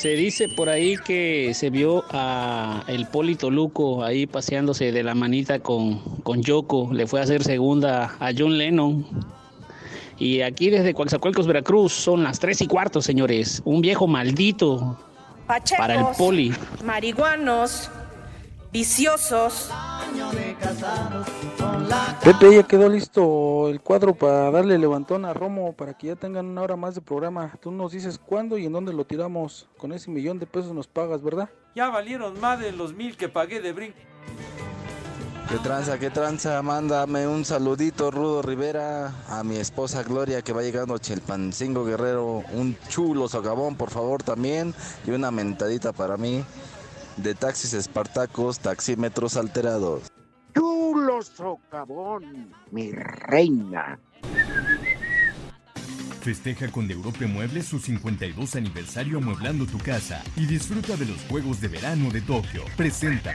Se 0.00 0.16
dice 0.16 0.48
por 0.56 0.70
ahí 0.70 0.96
que 0.96 1.52
se 1.52 1.68
vio 1.68 2.04
a 2.10 2.84
el 2.88 3.06
Polito 3.06 3.50
Luco 3.50 4.02
ahí 4.02 4.26
paseándose 4.26 4.92
de 4.92 5.02
la 5.02 5.14
manita 5.14 5.58
con, 5.58 5.98
con 6.22 6.42
Yoko. 6.42 6.88
Le 6.92 7.06
fue 7.06 7.20
a 7.20 7.24
hacer 7.24 7.44
segunda 7.44 8.16
a 8.18 8.30
John 8.36 8.56
Lennon. 8.56 9.06
Y 10.20 10.42
aquí 10.42 10.68
desde 10.68 10.92
Coaxacualcos, 10.92 11.46
Veracruz, 11.46 11.94
son 11.94 12.22
las 12.22 12.38
tres 12.38 12.60
y 12.60 12.66
cuarto, 12.66 13.00
señores. 13.00 13.62
Un 13.64 13.80
viejo 13.80 14.06
maldito 14.06 14.98
para 15.78 15.94
el 15.94 16.04
poli. 16.18 16.52
marihuanos, 16.84 17.90
viciosos. 18.70 19.70
Pepe, 22.22 22.54
ya 22.54 22.62
quedó 22.64 22.90
listo 22.90 23.70
el 23.70 23.80
cuadro 23.80 24.14
para 24.14 24.50
darle 24.50 24.76
levantón 24.76 25.24
a 25.24 25.32
Romo 25.32 25.72
para 25.72 25.94
que 25.94 26.08
ya 26.08 26.16
tengan 26.16 26.44
una 26.44 26.60
hora 26.60 26.76
más 26.76 26.94
de 26.94 27.00
programa. 27.00 27.54
Tú 27.62 27.70
nos 27.70 27.92
dices 27.92 28.18
cuándo 28.18 28.58
y 28.58 28.66
en 28.66 28.72
dónde 28.74 28.92
lo 28.92 29.06
tiramos. 29.06 29.68
Con 29.78 29.92
ese 29.92 30.10
millón 30.10 30.38
de 30.38 30.44
pesos 30.44 30.74
nos 30.74 30.86
pagas, 30.86 31.22
¿verdad? 31.22 31.48
Ya 31.74 31.88
valieron 31.88 32.38
más 32.40 32.60
de 32.60 32.72
los 32.72 32.92
mil 32.92 33.16
que 33.16 33.30
pagué 33.30 33.62
de 33.62 33.72
brinco. 33.72 33.96
¿Qué 35.50 35.58
tranza, 35.58 35.98
qué 35.98 36.10
tranza? 36.10 36.62
Mándame 36.62 37.26
un 37.26 37.44
saludito, 37.44 38.12
Rudo 38.12 38.40
Rivera, 38.40 39.12
a 39.28 39.42
mi 39.42 39.56
esposa 39.56 40.04
Gloria 40.04 40.42
que 40.42 40.52
va 40.52 40.62
llegando 40.62 40.96
Chelpancingo 40.96 41.84
Guerrero. 41.84 42.44
Un 42.52 42.76
chulo 42.88 43.26
socavón, 43.28 43.74
por 43.74 43.90
favor, 43.90 44.22
también. 44.22 44.72
Y 45.04 45.10
una 45.10 45.32
mentadita 45.32 45.92
para 45.92 46.16
mí 46.16 46.44
de 47.16 47.34
taxis 47.34 47.74
espartacos, 47.74 48.60
taxímetros 48.60 49.36
alterados. 49.36 50.04
Chulo 50.54 51.20
socavón, 51.20 52.54
mi 52.70 52.92
reina. 52.92 53.98
Festeja 56.20 56.70
con 56.70 56.88
Europe 56.88 57.26
Muebles 57.26 57.66
su 57.66 57.80
52 57.80 58.54
aniversario 58.54 59.18
amueblando 59.18 59.66
tu 59.66 59.78
casa 59.78 60.22
y 60.36 60.46
disfruta 60.46 60.96
de 60.96 61.06
los 61.06 61.20
Juegos 61.28 61.60
de 61.60 61.66
Verano 61.66 62.08
de 62.10 62.20
Tokio. 62.20 62.62
Presenta. 62.76 63.34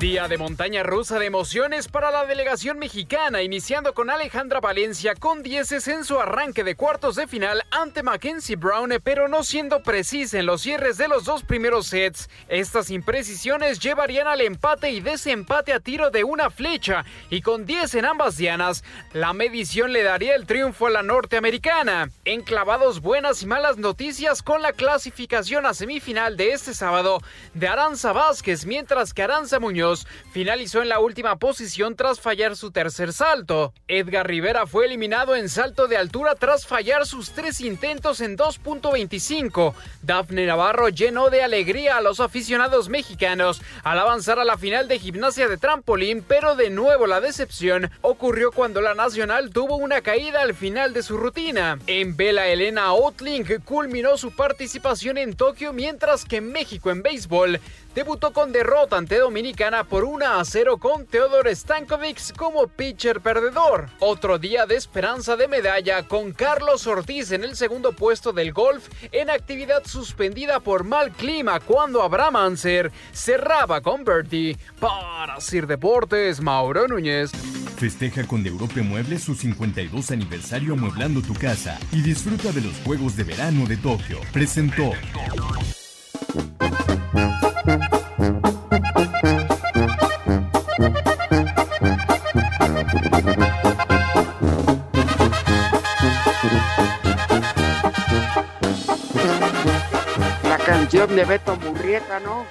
Día 0.00 0.28
de 0.28 0.38
montaña 0.38 0.82
rusa 0.82 1.18
de 1.18 1.26
emociones 1.26 1.86
para 1.86 2.10
la 2.10 2.24
delegación 2.24 2.78
mexicana, 2.78 3.42
iniciando 3.42 3.92
con 3.92 4.08
Alejandra 4.08 4.58
Valencia 4.58 5.14
con 5.14 5.42
dieces 5.42 5.88
en 5.88 6.06
su 6.06 6.18
arranque 6.18 6.64
de 6.64 6.74
cuartos 6.74 7.16
de 7.16 7.26
final 7.26 7.66
ante 7.70 8.02
Mackenzie 8.02 8.56
Brown, 8.56 8.98
pero 9.04 9.28
no 9.28 9.44
siendo 9.44 9.82
precisa 9.82 10.38
en 10.38 10.46
los 10.46 10.62
cierres 10.62 10.96
de 10.96 11.06
los 11.06 11.26
dos 11.26 11.42
primeros 11.42 11.88
sets. 11.88 12.30
Estas 12.48 12.88
imprecisiones 12.88 13.78
llevarían 13.78 14.26
al 14.26 14.40
empate 14.40 14.90
y 14.90 15.00
desempate 15.00 15.74
a 15.74 15.80
tiro 15.80 16.10
de 16.10 16.24
una 16.24 16.48
flecha, 16.48 17.04
y 17.28 17.42
con 17.42 17.66
10 17.66 17.96
en 17.96 18.06
ambas 18.06 18.38
dianas, 18.38 18.84
la 19.12 19.34
medición 19.34 19.92
le 19.92 20.02
daría 20.02 20.34
el 20.34 20.46
triunfo 20.46 20.86
a 20.86 20.90
la 20.90 21.02
norteamericana. 21.02 22.08
Enclavados 22.24 23.02
buenas 23.02 23.42
y 23.42 23.46
malas 23.46 23.76
noticias 23.76 24.42
con 24.42 24.62
la 24.62 24.72
clasificación 24.72 25.66
a 25.66 25.74
semifinal 25.74 26.38
de 26.38 26.52
este 26.54 26.72
sábado 26.72 27.20
de 27.52 27.68
Aranza 27.68 28.14
Vázquez, 28.14 28.64
mientras 28.64 29.12
que 29.12 29.24
Aranza 29.24 29.60
Muñoz 29.60 29.89
finalizó 30.32 30.82
en 30.82 30.88
la 30.88 31.00
última 31.00 31.36
posición 31.36 31.96
tras 31.96 32.20
fallar 32.20 32.56
su 32.56 32.70
tercer 32.70 33.12
salto. 33.12 33.72
Edgar 33.88 34.26
Rivera 34.26 34.66
fue 34.66 34.86
eliminado 34.86 35.36
en 35.36 35.48
salto 35.48 35.88
de 35.88 35.96
altura 35.96 36.34
tras 36.34 36.66
fallar 36.66 37.06
sus 37.06 37.32
tres 37.32 37.60
intentos 37.60 38.20
en 38.20 38.36
2.25. 38.36 39.74
Dafne 40.02 40.46
Navarro 40.46 40.88
llenó 40.88 41.30
de 41.30 41.42
alegría 41.42 41.96
a 41.96 42.00
los 42.00 42.20
aficionados 42.20 42.88
mexicanos 42.88 43.62
al 43.82 43.98
avanzar 43.98 44.38
a 44.38 44.44
la 44.44 44.56
final 44.56 44.88
de 44.88 44.98
gimnasia 44.98 45.48
de 45.48 45.58
trampolín, 45.58 46.24
pero 46.26 46.56
de 46.56 46.70
nuevo 46.70 47.06
la 47.06 47.20
decepción 47.20 47.90
ocurrió 48.00 48.52
cuando 48.52 48.80
la 48.80 48.94
nacional 48.94 49.50
tuvo 49.50 49.76
una 49.76 50.00
caída 50.00 50.42
al 50.42 50.54
final 50.54 50.92
de 50.92 51.02
su 51.02 51.16
rutina. 51.16 51.78
En 51.86 52.16
vela 52.16 52.46
Elena 52.48 52.92
Otling 52.92 53.44
culminó 53.64 54.16
su 54.16 54.30
participación 54.32 55.18
en 55.18 55.34
Tokio 55.34 55.72
mientras 55.72 56.24
que 56.24 56.40
México 56.40 56.90
en 56.90 57.02
béisbol 57.02 57.60
debutó 57.94 58.32
con 58.32 58.52
derrota 58.52 58.96
ante 58.96 59.18
Dominicana 59.18 59.84
por 59.84 60.04
1 60.04 60.26
a 60.26 60.44
0 60.44 60.78
con 60.78 61.06
Teodor 61.06 61.48
Stankovic 61.54 62.36
como 62.36 62.66
pitcher 62.66 63.20
perdedor. 63.20 63.88
Otro 63.98 64.38
día 64.38 64.66
de 64.66 64.76
esperanza 64.76 65.36
de 65.36 65.48
medalla 65.48 66.02
con 66.04 66.32
Carlos 66.32 66.86
Ortiz 66.86 67.32
en 67.32 67.44
el 67.44 67.56
segundo 67.56 67.92
puesto 67.92 68.32
del 68.32 68.52
golf 68.52 68.88
en 69.12 69.30
actividad 69.30 69.82
suspendida 69.84 70.60
por 70.60 70.84
mal 70.84 71.12
clima 71.12 71.60
cuando 71.60 72.02
Abraham 72.02 72.36
Anser 72.36 72.92
cerraba 73.12 73.80
con 73.80 74.04
Bertie. 74.04 74.56
Para 74.78 75.40
Sir 75.40 75.66
Deportes, 75.66 76.40
Mauro 76.40 76.86
Núñez. 76.88 77.32
Festeja 77.76 78.26
con 78.26 78.46
Europe 78.46 78.82
Muebles 78.82 79.24
su 79.24 79.34
52 79.34 80.10
aniversario 80.10 80.74
amueblando 80.74 81.22
tu 81.22 81.34
casa 81.34 81.78
y 81.92 82.02
disfruta 82.02 82.52
de 82.52 82.60
los 82.60 82.76
Juegos 82.84 83.16
de 83.16 83.24
Verano 83.24 83.66
de 83.66 83.78
Tokio. 83.78 84.20
Presentó. 84.32 84.92
Canción 101.00 101.16
de 101.16 101.24
Beto 101.24 101.56
Murrieta, 101.56 102.20
¿no? 102.20 102.44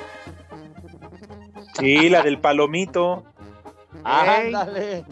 Sí, 1.77 2.09
la 2.09 2.23
del 2.23 2.39
palomito. 2.39 3.23
Ándale. 4.03 5.05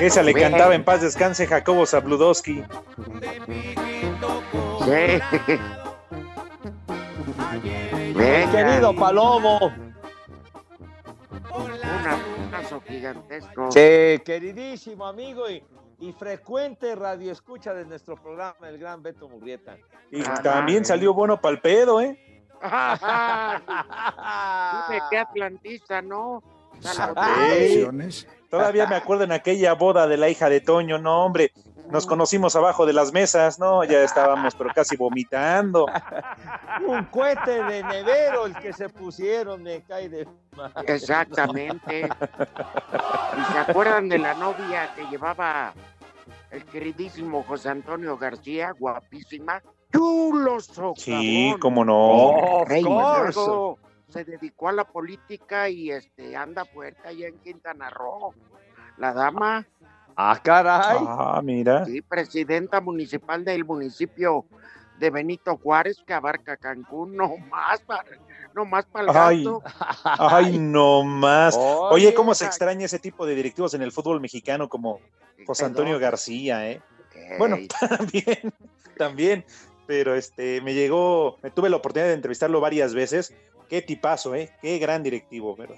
Esa 0.00 0.22
le 0.22 0.32
cantaba 0.32 0.74
en 0.74 0.84
paz 0.84 1.02
descanse 1.02 1.46
Jacobo 1.46 1.84
Zabludowski. 1.84 2.64
Venga. 8.14 8.50
Querido 8.50 8.96
Palomo. 8.96 9.58
Un 11.54 12.54
abrazo 12.54 12.82
gigantesco. 12.86 13.70
Sí, 13.70 14.18
queridísimo 14.24 15.06
amigo 15.06 15.50
y, 15.50 15.62
y 16.00 16.12
frecuente 16.12 16.94
radioescucha 16.94 17.74
de 17.74 17.84
nuestro 17.84 18.16
programa, 18.16 18.68
el 18.68 18.78
gran 18.78 19.02
Beto 19.02 19.28
Murrieta. 19.28 19.76
Y 20.10 20.22
también 20.42 20.84
salió 20.84 21.12
bueno 21.12 21.40
pa'l 21.40 21.60
pedo, 21.60 22.00
¿eh? 22.00 22.18
Dime 22.60 22.70
qué 25.10 25.18
atlantista, 25.18 26.02
¿no? 26.02 26.42
Sí. 26.80 28.26
Todavía 28.50 28.86
me 28.86 28.94
acuerdo 28.94 29.24
en 29.24 29.32
aquella 29.32 29.74
boda 29.74 30.06
de 30.06 30.16
la 30.16 30.28
hija 30.28 30.48
de 30.48 30.60
Toño, 30.60 30.98
no, 30.98 31.24
hombre. 31.24 31.52
Nos 31.90 32.06
conocimos 32.06 32.54
abajo 32.54 32.84
de 32.84 32.92
las 32.92 33.12
mesas, 33.12 33.58
¿no? 33.58 33.82
Ya 33.82 34.02
estábamos, 34.02 34.54
pero 34.54 34.70
casi 34.74 34.96
vomitando. 34.96 35.86
Un 36.86 37.04
cohete 37.06 37.64
de 37.64 37.82
nevero 37.82 38.44
el 38.44 38.54
que 38.56 38.74
se 38.74 38.90
pusieron, 38.90 39.62
me 39.62 39.80
cae 39.82 40.10
de. 40.10 40.28
Exactamente. 40.86 42.08
¿Y 43.38 43.52
se 43.52 43.58
acuerdan 43.58 44.08
de 44.08 44.18
la 44.18 44.34
novia 44.34 44.92
que 44.94 45.06
llevaba 45.06 45.72
el 46.50 46.64
queridísimo 46.64 47.42
José 47.42 47.68
Antonio 47.70 48.16
García, 48.16 48.72
guapísima? 48.78 49.62
Chulo 49.92 50.60
socavón. 50.60 50.96
Sí, 50.96 51.54
cómo 51.60 51.84
no. 51.84 52.64
Luego 52.68 53.78
se 54.08 54.24
dedicó 54.24 54.68
a 54.68 54.72
la 54.72 54.84
política 54.84 55.68
y 55.68 55.90
este 55.90 56.36
anda 56.36 56.64
fuerte 56.64 57.08
allá 57.08 57.28
en 57.28 57.38
Quintana 57.38 57.90
Roo. 57.90 58.34
La 58.96 59.12
dama, 59.12 59.66
Ah, 60.20 60.40
caray. 60.42 60.98
Ah, 61.06 61.40
mira. 61.44 61.84
sí, 61.84 62.02
presidenta 62.02 62.80
municipal 62.80 63.44
del 63.44 63.64
municipio 63.64 64.46
de 64.98 65.10
Benito 65.10 65.56
Juárez, 65.58 66.02
que 66.04 66.12
abarca 66.12 66.56
Cancún, 66.56 67.14
no 67.16 67.36
más 67.48 67.80
para, 67.82 68.02
no 68.58 68.64
más 68.64 68.86
para 68.86 69.04
el 69.04 69.16
Ay, 69.16 69.44
gasto. 69.44 69.62
ay, 70.04 70.58
no 70.58 71.04
más. 71.04 71.56
Oye, 71.56 72.12
cómo 72.12 72.34
se 72.34 72.44
extraña 72.44 72.86
ese 72.86 72.98
tipo 72.98 73.24
de 73.24 73.34
directivos 73.34 73.74
en 73.74 73.82
el 73.82 73.92
fútbol 73.92 74.20
mexicano 74.20 74.68
como 74.68 75.00
José 75.46 75.64
Antonio. 75.64 75.98
García, 75.98 76.68
¿eh? 76.70 76.82
Bueno, 77.38 77.56
también, 77.88 78.52
también, 78.96 79.44
pero 79.86 80.14
este, 80.14 80.60
me 80.60 80.74
llegó, 80.74 81.38
me 81.42 81.50
tuve 81.50 81.70
la 81.70 81.76
oportunidad 81.76 82.08
de 82.08 82.14
entrevistarlo 82.14 82.60
varias 82.60 82.94
veces. 82.94 83.32
Qué 83.68 83.82
tipazo, 83.82 84.34
¿eh? 84.34 84.50
Qué 84.60 84.78
gran 84.78 85.02
directivo, 85.02 85.54
¿verdad? 85.54 85.76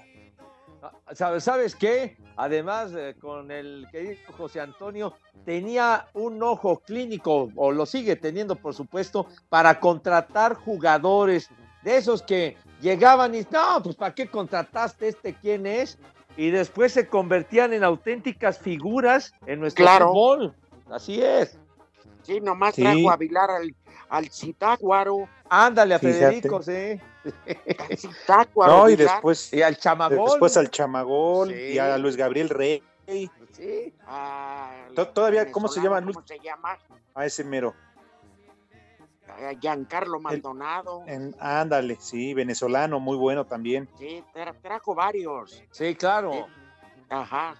Ah, 0.81 0.93
¿Sabes, 1.13 1.43
¿Sabes 1.43 1.75
qué? 1.75 2.17
Además, 2.37 2.91
eh, 2.95 3.15
con 3.19 3.51
el 3.51 3.85
querido 3.91 4.15
José 4.35 4.61
Antonio, 4.61 5.13
tenía 5.45 6.07
un 6.13 6.41
ojo 6.41 6.79
clínico, 6.79 7.49
o 7.55 7.71
lo 7.71 7.85
sigue 7.85 8.15
teniendo, 8.15 8.55
por 8.55 8.73
supuesto, 8.73 9.27
para 9.49 9.79
contratar 9.79 10.55
jugadores 10.55 11.49
de 11.83 11.97
esos 11.97 12.21
que 12.23 12.57
llegaban 12.81 13.33
y, 13.35 13.45
no, 13.49 13.81
pues 13.83 13.95
¿para 13.95 14.13
qué 14.13 14.27
contrataste 14.27 15.07
este? 15.07 15.33
¿Quién 15.35 15.65
es? 15.65 15.97
Y 16.37 16.49
después 16.49 16.91
se 16.93 17.07
convertían 17.07 17.73
en 17.73 17.83
auténticas 17.83 18.57
figuras 18.59 19.33
en 19.45 19.59
nuestro 19.59 19.83
Claro. 19.85 20.07
fútbol. 20.07 20.55
Así 20.89 21.21
es. 21.21 21.57
Sí, 22.23 22.39
nomás 22.41 22.75
Sí. 22.75 22.81
trajo 22.83 23.11
a 23.11 23.17
Vilar 23.17 23.49
al, 23.49 23.75
al 24.09 24.29
Zitácuaro. 24.29 25.27
Ándale 25.49 25.95
a 25.95 25.99
Fíjate. 25.99 26.19
Federico, 26.19 26.61
sí. 26.61 26.99
Zitácuaro, 27.97 28.77
No, 28.77 28.89
y 28.89 28.95
Vilar. 28.95 29.15
después, 29.15 29.53
Y 29.53 29.61
al 29.61 29.77
chamagol. 29.77 30.29
después 30.29 30.57
al 30.57 30.69
Chamagol 30.69 31.49
Sí. 31.49 31.55
y 31.73 31.77
a 31.79 31.97
Luis 31.97 32.15
Gabriel 32.15 32.49
Rey. 32.49 32.81
Sí. 33.07 33.29
Todavía, 35.13 35.51
¿cómo 35.51 35.67
se 35.67 35.81
llama? 35.81 36.01
¿Cómo 36.01 36.25
se 36.25 36.39
llama? 36.39 36.77
A 37.13 37.25
ese 37.25 37.43
mero. 37.43 37.73
Giancarlo 39.59 40.19
Maldonado. 40.19 41.03
En- 41.07 41.35
ándale, 41.39 41.97
sí, 41.99 42.33
venezolano, 42.33 42.99
muy 42.99 43.17
bueno 43.17 43.45
también. 43.45 43.89
Sí, 43.97 44.23
tra- 44.33 44.55
trajo 44.61 44.95
varios. 44.95 45.63
Sí, 45.71 45.95
claro. 45.95 46.47
Ajá. 47.09 47.55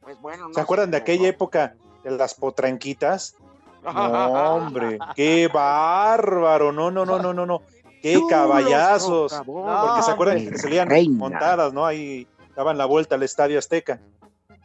Pues 0.00 0.20
bueno. 0.20 0.48
no 0.48 0.54
¿Se 0.54 0.60
acuerdan 0.60 0.90
de 0.90 0.98
aquella 0.98 1.28
época 1.28 1.74
de 2.04 2.10
las 2.12 2.34
potranquitas? 2.34 3.36
No, 3.82 3.90
hombre, 4.54 4.98
qué 5.14 5.48
bárbaro. 5.52 6.72
No, 6.72 6.90
no, 6.90 7.04
no, 7.04 7.18
no, 7.18 7.32
no, 7.32 7.46
no. 7.46 7.62
Qué 8.02 8.20
caballazos. 8.28 9.32
Porque 9.44 10.02
se 10.02 10.10
acuerdan 10.10 10.48
que 10.48 10.58
salían 10.58 10.88
reina. 10.88 11.16
montadas, 11.18 11.72
¿no? 11.72 11.84
Ahí 11.86 12.26
daban 12.54 12.78
la 12.78 12.84
vuelta 12.86 13.14
al 13.16 13.22
Estadio 13.22 13.58
Azteca. 13.58 14.00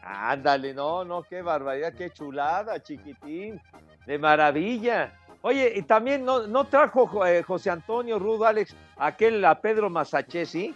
Ándale, 0.04 0.74
no, 0.74 1.06
no, 1.06 1.24
qué 1.24 1.42
barbaridad, 1.42 1.94
qué 1.94 2.10
chulada, 2.12 2.82
chiquitín. 2.82 3.62
De 4.06 4.18
maravilla. 4.18 5.14
Oye, 5.44 5.74
y 5.76 5.82
también 5.82 6.24
no, 6.24 6.46
no 6.48 6.66
trajo 6.66 7.08
jo- 7.08 7.26
eh, 7.26 7.42
José 7.44 7.70
Antonio 7.72 8.20
Rudo 8.20 8.46
Alex 8.46 8.76
aquel 8.98 9.44
a 9.44 9.60
Pedro 9.60 9.90
Masachesi. 9.90 10.76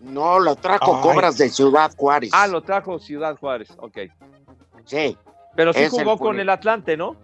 No, 0.00 0.38
lo 0.38 0.56
trajo 0.56 0.96
Ay. 0.96 1.02
Cobras 1.02 1.38
de 1.38 1.48
Ciudad 1.48 1.92
Juárez. 1.96 2.30
Ah, 2.32 2.46
lo 2.46 2.62
trajo 2.62 2.98
Ciudad 2.98 3.36
Juárez, 3.36 3.68
ok. 3.78 3.98
Sí. 4.84 5.16
Pero 5.54 5.72
sí 5.72 5.80
el 5.82 5.90
jugó 5.90 6.18
con 6.18 6.38
el 6.40 6.48
Atlante, 6.48 6.96
¿no? 6.96 7.16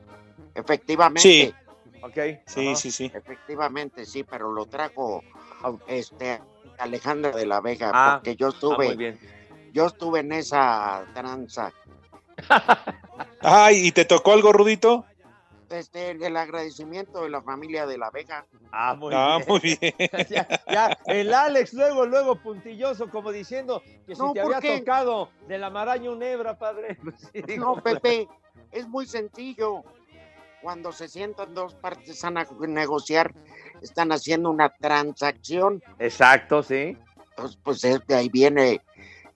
Efectivamente. 0.55 1.21
Sí. 1.21 1.55
Ok. 2.03 2.19
Sí, 2.47 2.67
ajá. 2.69 2.77
sí, 2.77 2.91
sí. 2.91 3.11
Efectivamente, 3.15 4.05
sí, 4.05 4.25
pero 4.25 4.53
lo 4.53 4.67
trajo 4.67 5.23
este 5.87 6.41
Alejandra 6.79 7.31
de 7.33 7.47
la 7.47 7.61
Vega, 7.61 7.91
Ah, 7.95 8.15
porque 8.17 8.37
yo 8.37 8.49
ah, 8.49 8.51
estuve, 8.51 8.87
muy 8.87 8.97
bien. 8.97 9.19
yo 9.73 9.87
estuve 9.87 10.21
en 10.21 10.33
esa 10.33 11.05
tranza. 11.15 11.73
Ay, 13.41 13.87
¿y 13.87 13.93
te 13.93 14.05
tocó 14.05 14.33
algo, 14.33 14.53
Rudito? 14.53 15.05
Este, 15.71 16.11
el 16.13 16.37
agradecimiento 16.37 17.23
de 17.23 17.31
la 17.31 17.43
familia 17.43 17.87
de 17.87 17.99
la 17.99 18.11
Vega. 18.11 18.47
Ah, 18.71 18.95
muy 18.95 19.15
Ah, 19.15 19.39
bien. 19.39 19.49
muy 19.49 19.61
bien. 19.61 19.79
ya, 20.31 20.47
ya, 20.71 20.99
el 21.07 21.33
Alex 21.33 21.73
luego, 21.73 22.07
luego 22.07 22.37
puntilloso, 22.37 23.09
como 23.11 23.33
diciendo 23.33 23.83
que 24.07 24.15
si 24.15 24.23
No, 24.23 24.33
te 24.33 24.41
¿por 24.43 24.55
había 24.55 24.61
qué? 24.61 24.79
tocado 24.81 25.31
de 25.49 25.59
la 25.59 25.71
maraña 25.71 26.11
un 26.11 26.23
hebra, 26.23 26.59
padre. 26.59 26.97
Pues 27.03 27.31
sí, 27.47 27.57
No, 27.57 27.77
Pepe, 27.83 28.29
es 28.73 28.87
muy 28.89 29.07
sencillo. 29.07 29.83
Cuando 30.61 30.93
se 30.93 31.09
sientan 31.09 31.53
dos 31.55 31.75
partes 31.75 32.25
a 32.25 32.31
na- 32.31 32.47
negociar, 32.67 33.35
están 33.83 34.13
haciendo 34.13 34.51
una 34.51 34.71
transacción. 34.71 35.83
Exacto, 35.99 36.63
sí. 36.63 36.97
Pues, 37.37 37.57
pues 37.63 37.85
es 37.85 38.07
de 38.07 38.15
ahí 38.15 38.29
viene 38.31 38.81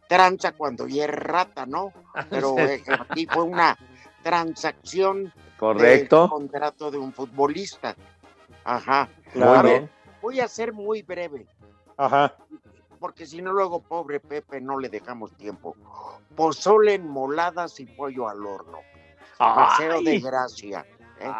tranza 0.09 0.53
cuando 0.53 0.87
ya 0.89 1.05
es 1.05 1.11
rata, 1.11 1.67
¿no? 1.67 1.93
Pero 2.31 2.57
eh, 2.59 2.83
aquí 2.99 3.27
fue 3.27 3.43
una 3.43 3.77
transacción 4.23 5.33
Correcto. 5.59 6.23
del 6.23 6.31
contrato 6.31 6.91
de 6.91 6.99
un 6.99 7.13
futbolista. 7.13 7.97
Ajá. 8.65 9.09
Bien. 9.35 9.91
voy 10.23 10.41
a 10.41 10.49
ser 10.49 10.73
muy 10.73 11.03
breve, 11.03 11.47
Ajá. 11.97 12.35
porque 12.99 13.27
si 13.27 13.41
no 13.43 13.53
luego 13.53 13.81
pobre 13.81 14.21
Pepe 14.21 14.61
no 14.61 14.79
le 14.79 14.89
dejamos 14.89 15.33
tiempo. 15.37 15.75
Pozole 16.37 16.95
en 16.95 17.09
moladas 17.09 17.79
y 17.81 17.87
pollo 17.87 18.29
al 18.29 18.45
horno. 18.45 18.79
Paseo 19.39 20.03
de 20.03 20.21
gracia. 20.21 20.87
¿eh? 21.21 21.31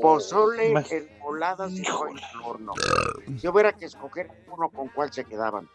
Pozole 0.00 0.72
en 0.72 1.18
moladas 1.20 1.72
y 1.72 1.82
pollo 1.82 2.20
al 2.34 2.42
horno. 2.44 2.72
Si 3.38 3.48
hubiera 3.48 3.72
que 3.72 3.86
escoger 3.86 4.30
uno 4.50 4.68
con 4.70 4.88
cuál 4.88 5.12
se 5.12 5.24
quedaban. 5.24 5.68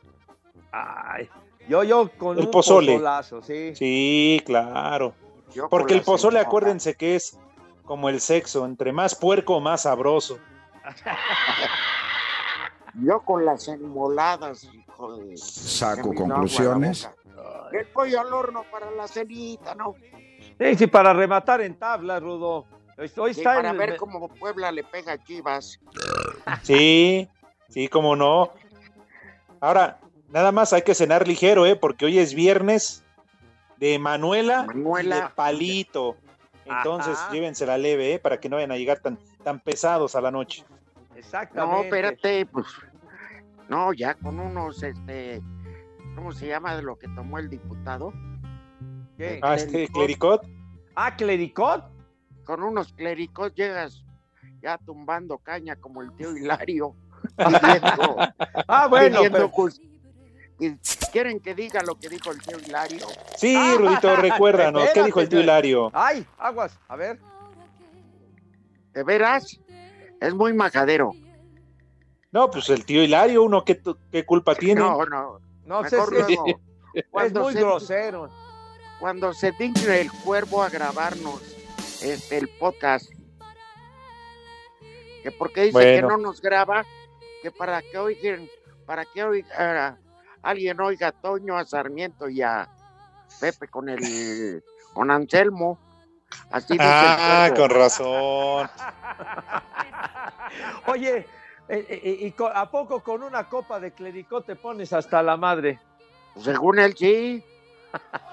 Ay, 0.72 1.30
yo, 1.69 1.84
yo 1.84 2.10
con 2.17 2.38
El 2.38 2.46
un 2.46 2.52
pozole. 2.52 2.93
pozolazo, 2.93 3.41
sí. 3.41 3.76
Sí, 3.76 4.41
claro. 4.46 5.13
Yo 5.54 5.69
Porque 5.69 5.93
el 5.93 6.02
pozole, 6.02 6.39
acuérdense 6.39 6.96
que 6.96 7.15
es 7.15 7.38
como 7.86 8.10
el 8.10 8.19
sexo, 8.22 8.65
entre 8.65 8.91
más 8.93 9.15
puerco, 9.15 9.60
más 9.60 9.82
sabroso. 9.84 10.39
Yo 12.96 13.22
con 13.22 13.43
las 13.46 13.67
enmoladas, 13.67 14.63
hijo 14.65 15.17
de... 15.17 15.36
Saco 15.38 16.13
conclusiones. 16.13 17.10
El 17.72 17.88
pollo 17.88 18.22
al 18.22 18.32
horno 18.32 18.63
para 18.72 18.91
la 18.91 19.08
cenita, 19.08 19.74
¿no? 19.74 19.96
Sí, 20.60 20.76
sí, 20.76 20.88
para 20.88 21.12
rematar 21.13 21.62
en 21.62 21.76
tabla, 21.76 22.19
Rudo. 22.19 22.65
Hoy 23.17 23.34
Sí, 23.34 23.39
está 23.41 23.56
para 23.56 23.72
el- 23.72 23.78
ver 23.78 23.98
cómo 23.98 24.28
Puebla 24.30 24.72
le 24.72 24.84
pega 24.84 25.13
a 25.13 25.24
Chivas. 25.24 25.80
Sí, 26.62 27.28
sí, 27.69 27.88
cómo 27.88 28.15
no. 28.15 28.52
Ahora, 29.60 30.00
nada 30.30 30.52
más 30.52 30.72
hay 30.74 30.84
que 30.84 30.93
cenar 30.93 31.28
ligero, 31.28 31.65
¿eh? 31.65 31.76
Porque 31.76 32.06
hoy 32.06 32.19
es 32.19 32.36
viernes 32.36 33.04
de 33.78 33.98
Manuela, 33.98 34.63
Manuela. 34.63 35.17
y 35.17 35.22
de 35.22 35.28
Palito. 35.30 36.15
Entonces, 36.65 37.17
Ajá. 37.17 37.32
llévensela 37.32 37.78
leve, 37.78 38.13
¿eh? 38.13 38.19
Para 38.19 38.39
que 38.39 38.49
no 38.49 38.56
vayan 38.58 38.71
a 38.71 38.78
llegar 38.78 38.99
tan, 38.99 39.17
tan 39.43 39.60
pesados 39.60 40.15
a 40.15 40.21
la 40.21 40.32
noche. 40.32 40.63
Exactamente. 41.15 41.76
No, 41.78 41.84
espérate, 41.84 42.45
pues. 42.45 42.67
No, 43.69 43.93
ya 43.93 44.13
con 44.15 44.39
unos, 44.39 44.82
este. 44.84 45.41
¿Cómo 46.15 46.32
se 46.32 46.47
llama 46.47 46.76
de 46.76 46.84
lo 46.84 46.97
que 46.97 47.08
tomó 47.10 47.39
el 47.39 47.49
diputado? 47.49 48.13
¿Qué? 49.17 49.39
Ah, 49.41 49.56
este 49.56 49.88
clericot. 49.88 50.45
Ah, 50.95 51.15
clericot. 51.15 51.86
Con 52.45 52.62
unos 52.63 52.93
cléricos 52.93 53.54
llegas 53.56 54.04
ya 54.62 54.78
tumbando 54.78 55.38
caña 55.38 55.76
como 55.76 56.02
el 56.02 56.12
tío 56.13 56.36
Hilario. 56.36 56.95
pidiendo- 57.38 58.17
Ah, 58.67 58.88
bueno, 58.88 59.17
pidiendo 59.17 59.38
pero- 59.38 59.52
¿Quieren 61.12 61.39
que 61.39 61.54
diga 61.56 61.82
lo 61.84 61.96
que 62.00 62.10
dijo 62.10 62.32
el 62.32 62.42
tío 62.42 62.58
Hilario? 62.60 63.06
Sí, 63.38 63.56
Ah, 63.58 63.76
Rudito, 63.78 64.16
recuérdanos. 64.16 64.89
¿Qué 64.94 65.04
dijo 65.04 65.20
el 65.20 65.30
tío 65.30 65.39
espérate, 65.39 65.68
Hilario? 65.68 65.92
Ay, 65.94 66.26
aguas, 66.38 66.78
a 66.88 66.96
ver. 66.96 67.20
¿De 68.94 69.04
veras? 69.04 69.60
Es 70.22 70.34
muy 70.34 70.54
majadero. 70.54 71.12
No, 72.32 72.50
pues 72.50 72.70
el 72.70 72.86
tío 72.86 73.04
Hilario, 73.04 73.44
uno, 73.44 73.63
¿qué, 73.66 73.76
tu- 73.76 73.98
qué 74.12 74.26
culpa 74.26 74.56
tiene? 74.56 74.80
No, 74.82 75.04
no. 75.06 75.39
No 75.66 75.84
sé 75.89 75.98
si 76.28 76.38
es 76.94 77.34
muy 77.34 77.54
se- 77.54 77.60
grosero. 77.60 78.30
Cuando 79.00 79.34
se 79.34 79.52
digne 79.52 80.02
el 80.02 80.12
cuervo 80.12 80.63
a 80.63 80.70
grabarnos 80.70 81.42
este, 82.02 82.38
el 82.38 82.48
podcast, 82.48 83.10
que 85.24 85.32
porque 85.32 85.62
dice 85.63 85.74
Bueno. 85.74 86.08
que 86.08 86.13
no 86.13 86.18
nos 86.18 86.42
graba, 86.42 86.86
que 87.42 87.52
para 87.52 87.82
que 87.82 87.98
oigan, 87.98 88.48
para 88.86 89.06
que 89.06 89.24
oiga, 89.24 89.98
alguien 90.43 90.79
oiga 90.79 91.08
a 91.08 91.12
Toño, 91.12 91.58
a 91.58 91.65
Sarmiento 91.65 92.29
y 92.29 92.41
a 92.41 92.67
Pepe 93.39 93.67
con 93.67 93.89
el 93.89 94.63
con 94.93 95.10
Anselmo. 95.10 95.79
Así 96.51 96.77
Ah, 96.79 97.51
con 97.56 97.69
razón. 97.69 98.69
Oye, 100.88 101.17
eh, 101.67 101.86
eh, 101.89 102.17
¿y 102.21 102.32
co- 102.32 102.47
a 102.53 102.69
poco 102.69 103.01
con 103.01 103.23
una 103.23 103.47
copa 103.49 103.79
de 103.79 103.91
clericot 103.93 104.45
te 104.45 104.56
pones 104.56 104.93
hasta 104.93 105.23
la 105.23 105.38
madre? 105.38 105.79
Según 106.41 106.79
él, 106.79 106.95
sí. 106.97 107.43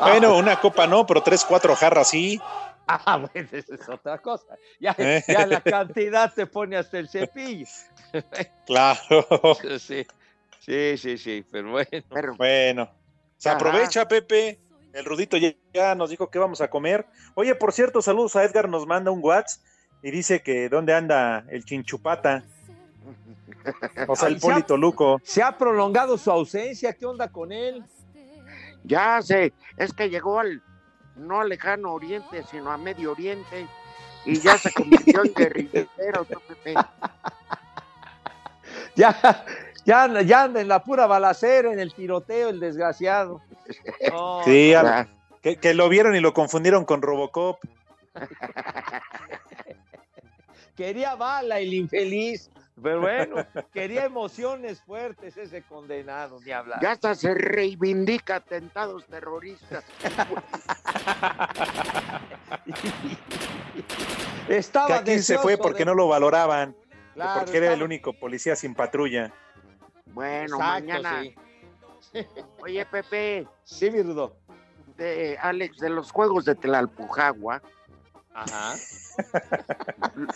Bueno, 0.00 0.38
una 0.38 0.58
copa 0.58 0.86
no, 0.86 1.04
pero 1.06 1.22
tres, 1.22 1.44
cuatro 1.44 1.76
jarras 1.76 2.08
sí. 2.08 2.40
Ah, 2.86 3.18
bueno, 3.34 3.48
esa 3.52 3.74
es 3.74 3.88
otra 3.88 4.16
cosa. 4.18 4.56
Ya, 4.80 4.94
Eh. 4.96 5.22
ya 5.28 5.46
la 5.46 5.60
cantidad 5.60 6.32
te 6.32 6.46
pone 6.46 6.76
hasta 6.78 6.98
el 6.98 7.08
cepillo. 7.08 7.66
Claro. 8.66 9.26
Sí, 9.78 10.06
sí, 10.64 10.96
sí, 10.98 11.18
sí, 11.18 11.44
pero 11.50 11.72
bueno. 11.72 11.88
Bueno, 12.36 12.90
se 13.36 13.48
Ajá. 13.48 13.56
aprovecha, 13.56 14.06
Pepe. 14.08 14.60
El 14.92 15.04
Rudito 15.04 15.36
ya, 15.36 15.94
nos 15.96 16.10
dijo 16.10 16.30
que 16.30 16.38
vamos 16.38 16.60
a 16.60 16.70
comer. 16.70 17.06
Oye, 17.34 17.54
por 17.54 17.72
cierto, 17.72 18.00
saludos 18.00 18.36
a 18.36 18.44
Edgar, 18.44 18.68
nos 18.68 18.86
manda 18.86 19.10
un 19.10 19.20
WhatsApp 19.22 19.60
y 20.02 20.10
dice 20.12 20.40
que 20.42 20.68
dónde 20.68 20.94
anda 20.94 21.44
el 21.50 21.64
chinchupata. 21.64 22.44
O 24.08 24.14
sea, 24.14 24.28
el 24.28 24.38
Polito 24.38 24.76
Luco. 24.76 25.18
Se 25.24 25.42
ha 25.42 25.56
prolongado 25.56 26.18
su 26.18 26.30
ausencia, 26.30 26.92
¿qué 26.92 27.06
onda 27.06 27.32
con 27.32 27.50
él? 27.50 27.82
Ya 28.82 29.22
sé, 29.22 29.54
es 29.78 29.94
que 29.94 30.10
llegó 30.10 30.38
al 30.38 30.62
no 31.16 31.40
al 31.40 31.48
lejano 31.48 31.94
oriente, 31.94 32.44
sino 32.50 32.70
a 32.70 32.76
Medio 32.76 33.12
Oriente 33.12 33.66
y 34.24 34.40
ya 34.40 34.58
se 34.58 34.72
convirtió 34.72 35.24
en 35.24 35.32
guerrillero. 35.36 36.26
Ya, 38.96 39.44
ya, 39.84 40.20
ya 40.22 40.42
anda 40.44 40.60
en 40.60 40.68
la 40.68 40.82
pura 40.82 41.06
balacera, 41.06 41.72
en 41.72 41.78
el 41.80 41.92
tiroteo, 41.94 42.48
el 42.50 42.60
desgraciado. 42.60 43.40
Sí, 44.44 44.72
no, 44.74 44.78
a- 44.88 45.08
Que, 45.42 45.56
que 45.56 45.72
lo 45.74 45.88
vieron 45.88 46.14
y 46.16 46.20
lo 46.20 46.32
confundieron 46.34 46.84
con 46.84 47.00
Robocop. 47.02 47.58
Quería 50.76 51.14
bala 51.14 51.58
el 51.60 51.72
infeliz. 51.74 52.50
Pero 52.82 53.02
bueno, 53.02 53.36
quería 53.72 54.04
emociones 54.04 54.82
fuertes 54.82 55.36
ese 55.36 55.62
condenado, 55.62 56.40
ni 56.44 56.50
hablar. 56.50 56.80
Ya 56.82 56.90
hasta 56.90 57.14
se 57.14 57.32
reivindica 57.32 58.34
atentados 58.36 59.06
terroristas. 59.06 59.84
Estaba 64.48 64.86
que 64.88 64.92
aquí 64.94 65.18
se 65.20 65.38
fue 65.38 65.56
porque 65.56 65.80
de- 65.80 65.84
no 65.86 65.94
lo 65.94 66.08
valoraban. 66.08 66.74
Claro, 67.14 67.42
porque 67.44 67.58
era 67.58 67.72
el 67.72 67.82
único 67.84 68.12
policía 68.12 68.56
sin 68.56 68.74
patrulla. 68.74 69.32
Bueno, 70.14 70.56
Exacto, 70.56 70.60
mañana. 70.86 71.22
sí. 71.22 71.34
Oye, 72.62 72.86
Pepe. 72.86 73.46
Sí, 73.64 73.90
mi 73.90 74.02
Rudo. 74.02 74.36
De, 74.96 75.36
Alex, 75.42 75.78
de 75.78 75.90
los 75.90 76.12
juegos 76.12 76.44
de 76.44 76.54
Tlalpujagua, 76.54 77.60
Ajá. 78.32 78.74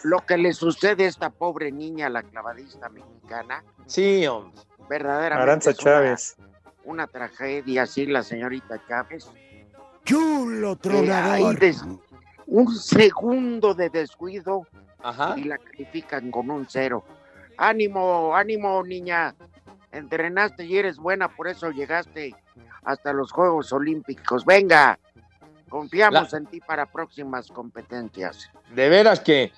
lo 0.03 0.19
que 0.27 0.37
le 0.37 0.53
sucede 0.53 1.05
a 1.05 1.09
esta 1.09 1.31
pobre 1.31 1.71
niña, 1.71 2.09
la 2.09 2.23
clavadista 2.25 2.89
mexicana, 2.89 3.63
Sí, 3.87 4.27
hombre. 4.27 4.61
verdaderamente 4.89 5.43
Aranza 5.51 5.71
una- 5.71 5.79
Chávez. 5.79 6.37
Una, 6.85 7.07
tragedia, 7.07 7.87
sí, 7.87 8.07
la 8.07 8.23
señorita 8.25 8.81
Chávez. 8.89 9.31
Chulo 10.05 10.77
Eh, 10.85 11.13
ahí 11.13 11.55
des- 11.57 11.85
un 12.47 12.75
segundo 12.75 13.75
de 13.75 13.91
descuido 13.91 14.67
Ajá. 15.03 15.35
y 15.37 15.45
la 15.45 15.59
califican 15.59 16.31
con 16.31 16.51
un 16.51 16.67
cero. 16.69 17.05
Ánimo, 17.59 18.35
ánimo, 18.35 18.83
niña. 18.83 19.35
Entrenaste 19.93 20.65
y 20.65 20.77
eres 20.77 20.99
buena, 20.99 21.29
por 21.29 21.49
eso 21.49 21.71
llegaste 21.71 22.35
hasta 22.85 23.13
los 23.13 23.33
Juegos 23.33 23.73
Olímpicos. 23.73 24.45
Venga, 24.45 24.99
confiamos 25.69 26.33
en 26.35 26.47
ti 26.47 26.61
para 26.61 26.87
próximas 26.87 27.49
competencias. 27.49 28.51
De 28.75 28.89
veras 28.89 29.21
que 29.21 29.53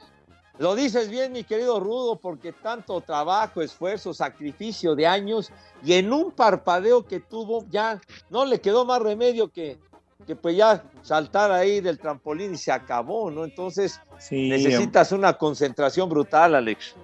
lo 0.58 0.74
dices 0.74 1.08
bien, 1.08 1.32
mi 1.32 1.42
querido 1.42 1.80
Rudo, 1.80 2.16
porque 2.16 2.52
tanto 2.52 3.00
trabajo, 3.00 3.62
esfuerzo, 3.62 4.12
sacrificio 4.12 4.94
de 4.94 5.06
años 5.06 5.50
y 5.82 5.94
en 5.94 6.12
un 6.12 6.32
parpadeo 6.32 7.06
que 7.06 7.20
tuvo 7.20 7.64
ya 7.70 8.00
no 8.28 8.44
le 8.44 8.60
quedó 8.60 8.84
más 8.84 9.00
remedio 9.00 9.48
que, 9.48 9.78
que 10.26 10.36
pues 10.36 10.56
ya 10.56 10.84
saltar 11.02 11.50
ahí 11.50 11.80
del 11.80 11.98
trampolín 11.98 12.54
y 12.54 12.58
se 12.58 12.70
acabó, 12.70 13.30
¿no? 13.30 13.44
Entonces 13.44 14.00
Sí, 14.20 14.50
necesitas 14.50 15.12
una 15.12 15.32
concentración 15.32 16.08
brutal, 16.10 16.54
Alex. 16.54 16.94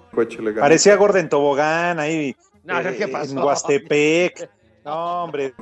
Parecía 0.59 0.97
Gordon 0.97 1.29
Tobogán 1.31 1.99
ahí 1.99 2.37
No, 2.67 2.81
eh, 2.81 2.97
¿qué 2.97 3.09
pasó? 3.09 3.33
en 3.33 3.39
Huastepec. 3.39 4.51
No, 4.85 5.25
hombre, 5.25 5.53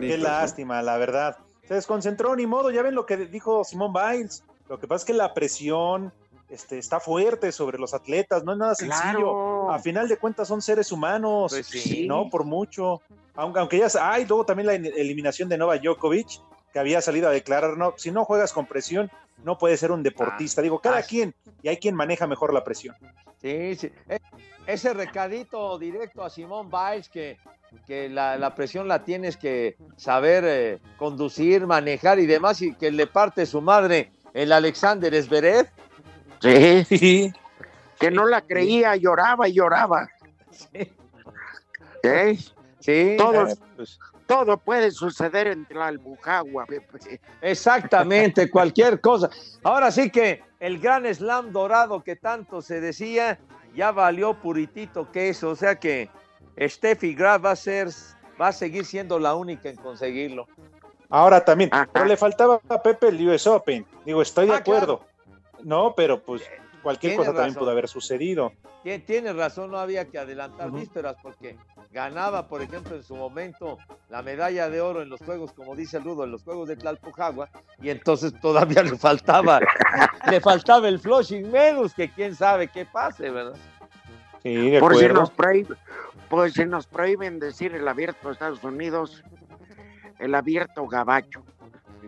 qué 0.00 0.18
lástima, 0.18 0.82
la 0.82 0.96
verdad. 0.96 1.36
Se 1.68 1.74
desconcentró, 1.74 2.34
ni 2.34 2.44
modo, 2.44 2.72
ya 2.72 2.82
ven 2.82 2.96
lo 2.96 3.06
que 3.06 3.16
dijo 3.16 3.62
Simón 3.62 3.92
Biles. 3.92 4.42
Lo 4.68 4.80
que 4.80 4.88
pasa 4.88 5.02
es 5.02 5.04
que 5.06 5.12
la 5.14 5.32
presión 5.32 6.12
este, 6.48 6.78
está 6.78 6.98
fuerte 6.98 7.52
sobre 7.52 7.78
los 7.78 7.94
atletas, 7.94 8.42
no 8.42 8.50
es 8.50 8.58
nada 8.58 8.74
sencillo. 8.74 9.12
Claro. 9.12 9.70
A 9.70 9.78
final 9.78 10.08
de 10.08 10.16
cuentas 10.16 10.48
son 10.48 10.60
seres 10.60 10.90
humanos, 10.90 11.52
Pues 11.52 11.68
sí. 11.68 12.04
no 12.08 12.28
por 12.28 12.42
mucho. 12.42 13.00
Aunque, 13.36 13.60
aunque 13.60 13.78
ya, 13.78 13.86
hay 14.12 14.24
luego 14.26 14.44
también 14.44 14.66
la 14.66 14.74
eliminación 14.74 15.48
de 15.48 15.56
Nova 15.56 15.78
Djokovic, 15.78 16.40
que 16.72 16.78
había 16.80 17.00
salido 17.00 17.28
a 17.28 17.30
declarar, 17.30 17.76
no, 17.76 17.94
si 17.96 18.10
no 18.10 18.24
juegas 18.24 18.52
con 18.52 18.66
presión, 18.66 19.08
no 19.44 19.56
puedes 19.56 19.78
ser 19.78 19.92
un 19.92 20.02
deportista. 20.02 20.60
Digo, 20.62 20.80
cada 20.80 20.98
ah. 20.98 21.02
quien, 21.02 21.34
y 21.62 21.68
hay 21.68 21.76
quien 21.76 21.94
maneja 21.94 22.26
mejor 22.26 22.52
la 22.52 22.64
presión. 22.64 22.96
Sí, 23.40 23.76
sí. 23.76 23.92
E- 24.08 24.18
Ese 24.66 24.94
recadito 24.94 25.78
directo 25.78 26.24
a 26.24 26.30
Simón 26.30 26.70
Biles 26.70 27.08
que, 27.10 27.36
que 27.86 28.08
la, 28.08 28.38
la 28.38 28.54
presión 28.54 28.88
la 28.88 29.04
tienes 29.04 29.36
que 29.36 29.76
saber 29.96 30.44
eh, 30.46 30.78
conducir, 30.96 31.66
manejar 31.66 32.18
y 32.18 32.26
demás, 32.26 32.62
y 32.62 32.74
que 32.74 32.90
le 32.90 33.06
parte 33.06 33.44
su 33.44 33.60
madre 33.60 34.10
el 34.32 34.50
Alexander 34.50 35.14
Zverev. 35.22 35.68
Sí. 36.40 37.32
Que 37.98 38.10
no 38.10 38.26
la 38.26 38.40
creía, 38.40 38.96
lloraba 38.96 39.48
y 39.48 39.52
lloraba. 39.52 40.08
¿Eh? 42.02 42.38
Sí. 42.80 43.14
Todo, 43.16 43.46
eh, 43.46 43.54
pues, 43.76 43.98
todo 44.26 44.56
puede 44.58 44.90
suceder 44.90 45.48
en 45.48 45.66
Tlalpujagua, 45.66 46.66
Pepe. 46.66 47.20
exactamente, 47.42 48.50
cualquier 48.50 49.00
cosa. 49.00 49.30
Ahora 49.62 49.90
sí 49.90 50.10
que 50.10 50.42
el 50.60 50.78
gran 50.78 51.04
slam 51.14 51.52
dorado 51.52 52.02
que 52.02 52.16
tanto 52.16 52.62
se 52.62 52.80
decía, 52.80 53.38
ya 53.74 53.90
valió 53.92 54.34
puritito 54.34 55.10
queso, 55.12 55.50
o 55.50 55.56
sea 55.56 55.76
que 55.76 56.08
Steffi 56.60 57.14
Graf 57.14 57.44
va 57.44 57.50
a 57.52 57.56
ser, 57.56 57.88
va 58.40 58.48
a 58.48 58.52
seguir 58.52 58.84
siendo 58.84 59.18
la 59.18 59.34
única 59.34 59.68
en 59.68 59.76
conseguirlo. 59.76 60.46
Ahora 61.10 61.44
también, 61.44 61.70
pero 61.92 62.06
le 62.06 62.16
faltaba 62.16 62.60
a 62.68 62.82
Pepe 62.82 63.08
el 63.08 63.28
US 63.28 63.46
Open. 63.46 63.84
Digo, 64.04 64.22
estoy 64.22 64.46
de 64.46 64.54
Ah, 64.54 64.58
acuerdo. 64.58 65.04
No, 65.62 65.94
pero 65.94 66.20
pues 66.20 66.42
cualquier 66.84 67.12
Tienes 67.14 67.26
cosa 67.26 67.36
también 67.36 67.58
pudo 67.58 67.70
haber 67.72 67.88
sucedido. 67.88 68.52
Tien- 68.84 69.04
Tienes 69.04 69.34
razón, 69.34 69.72
no 69.72 69.78
había 69.78 70.04
que 70.04 70.18
adelantar 70.18 70.70
vísperas 70.70 71.16
porque 71.20 71.56
ganaba, 71.90 72.46
por 72.46 72.62
ejemplo, 72.62 72.94
en 72.94 73.02
su 73.02 73.16
momento 73.16 73.78
la 74.10 74.22
medalla 74.22 74.68
de 74.70 74.80
oro 74.80 75.02
en 75.02 75.08
los 75.08 75.20
juegos, 75.20 75.52
como 75.52 75.74
dice 75.74 75.96
el 75.96 76.04
Rudo, 76.04 76.22
en 76.24 76.30
los 76.30 76.44
juegos 76.44 76.68
de 76.68 76.76
Tlalpujagua, 76.76 77.48
y 77.80 77.90
entonces 77.90 78.32
todavía 78.40 78.82
le 78.84 78.96
faltaba, 78.96 79.58
le 80.30 80.40
faltaba 80.40 80.86
el 80.86 81.00
Flushing 81.00 81.50
Medus, 81.50 81.92
que 81.94 82.08
quién 82.10 82.36
sabe 82.36 82.68
qué 82.68 82.84
pase, 82.84 83.30
¿verdad? 83.30 83.56
Sí, 84.42 84.70
de 84.70 84.78
Por 84.78 84.94
si, 84.96 85.08
nos 85.08 85.30
prohíben, 85.30 85.76
por 86.28 86.50
si 86.52 86.64
nos 86.66 86.86
prohíben 86.86 87.38
decir 87.40 87.74
el 87.74 87.88
abierto 87.88 88.28
de 88.28 88.34
Estados 88.34 88.62
Unidos, 88.62 89.24
el 90.18 90.34
abierto 90.34 90.86
gabacho. 90.86 91.42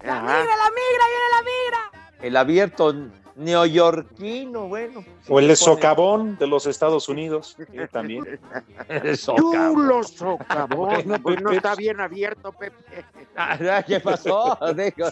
Ajá. 0.01 0.25
¡La 0.25 0.69
migra, 0.69 1.05
viene 1.07 1.29
la 1.31 1.41
migra! 1.41 1.98
El 2.21 2.35
abierto 2.35 2.93
neoyorquino, 3.39 4.67
bueno. 4.67 5.03
O 5.29 5.39
el 5.39 5.55
socavón 5.55 6.37
de 6.37 6.47
los 6.47 6.65
Estados 6.65 7.07
Unidos. 7.07 7.57
también. 7.91 8.39
El 8.89 9.17
socavón. 9.17 9.73
Chulo 9.73 10.03
socavón. 10.03 10.89
Bueno, 10.89 11.21
pues 11.23 11.41
no 11.41 11.51
está 11.51 11.75
bien 11.75 11.99
abierto, 11.99 12.51
Pepe. 12.51 12.75
Ah, 13.41 13.81
¿Qué 13.87 14.01
pasó? 14.01 14.57
Digo, 14.75 15.07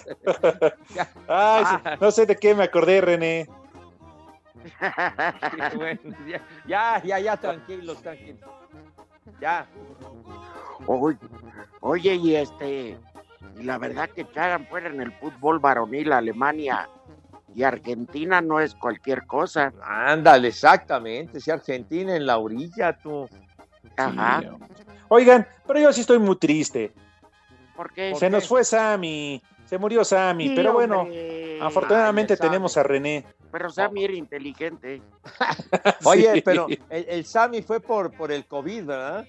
Ay, 1.30 1.66
sí, 1.66 1.90
no 2.02 2.12
sé 2.12 2.26
de 2.26 2.36
qué 2.36 2.54
me 2.54 2.66
acordé, 2.66 3.00
René. 3.00 3.48
bueno, 5.78 6.02
ya, 6.28 6.42
ya, 6.68 7.02
ya, 7.06 7.20
ya, 7.20 7.38
tranquilos, 7.38 8.02
tranquilos. 8.02 8.42
Ya. 9.40 9.66
Oye, 10.88 11.18
oye, 11.80 12.16
y 12.16 12.36
este, 12.36 12.98
y 13.58 13.64
la 13.64 13.78
verdad 13.78 14.10
que 14.10 14.22
echaran 14.22 14.68
fuera 14.68 14.90
en 14.90 15.00
el 15.00 15.14
fútbol 15.14 15.60
varonil 15.60 16.12
Alemania 16.12 16.90
y 17.58 17.64
Argentina 17.64 18.40
no 18.40 18.60
es 18.60 18.76
cualquier 18.76 19.26
cosa. 19.26 19.74
Ándale, 19.84 20.50
exactamente. 20.50 21.40
Si 21.42 21.50
Argentina 21.50 22.16
en 22.16 22.28
la 22.28 22.38
orilla, 22.38 22.94
tú. 22.96 23.28
Ajá. 23.98 24.42
Sí, 24.44 24.48
Oigan, 25.08 25.48
pero 25.66 25.80
yo 25.80 25.92
sí 25.92 26.02
estoy 26.02 26.20
muy 26.20 26.36
triste. 26.36 26.92
¿Por 27.76 27.92
qué? 27.92 28.14
Se 28.14 28.30
nos 28.30 28.48
fue 28.48 28.64
Sammy, 28.64 29.42
se 29.66 29.80
murió 29.80 30.04
Sammy, 30.06 30.50
Sí, 30.50 30.54
pero 30.56 30.74
bueno, 30.74 31.02
hombre. 31.02 31.58
afortunadamente 31.60 32.34
Ay, 32.34 32.40
tenemos 32.40 32.78
a 32.78 32.84
René. 32.84 33.26
Pero 33.52 33.72
Sammy 33.72 34.04
era 34.04 34.14
inteligente. 34.14 35.02
Oye, 36.04 36.34
Sí. 36.36 36.42
pero 36.42 36.68
el, 36.92 37.06
el 37.10 37.26
Sammy 37.26 37.64
fue 37.64 37.80
por, 37.80 38.12
por 38.12 38.32
el 38.32 38.46
COVID, 38.46 38.86
¿verdad? 38.86 39.26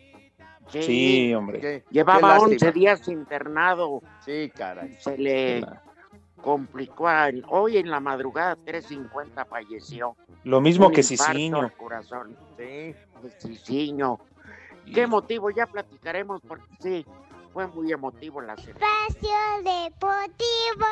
Sí. 0.71 0.83
Sí, 0.83 1.35
hombre. 1.35 1.61
Qué- 1.61 1.83
qué 1.89 1.95
Llevaba 1.95 2.21
lástima. 2.35 2.49
11 2.53 2.73
días 2.73 3.09
internado. 3.09 4.03
Sí, 4.23 4.53
caray. 4.55 4.99
Se 5.01 5.17
le 5.17 5.65
complicó. 6.43 7.09
a 7.09 7.29
él. 7.29 7.45
Hoy 7.49 7.77
en 7.77 7.91
la 7.91 8.01
madrugada, 8.01 8.57
3.50 8.67 9.47
falleció. 9.47 10.17
Lo 10.45 10.61
mismo 10.61 10.87
Un 10.89 10.93
que 10.93 11.03
al 11.55 11.73
corazón. 11.77 12.37
Sí. 12.57 12.63
De 12.65 12.97
Cicinho. 13.41 14.21
¿Qué 14.93 15.07
motivo? 15.07 15.51
Ya 15.51 15.67
platicaremos 15.67 16.41
porque 16.47 16.65
sí, 16.81 17.07
fue 17.53 17.67
muy 17.67 17.93
emotivo 17.93 18.41
la 18.41 18.57
cena. 18.57 18.79
Espacio 18.79 19.31
Deportivo. 19.59 20.87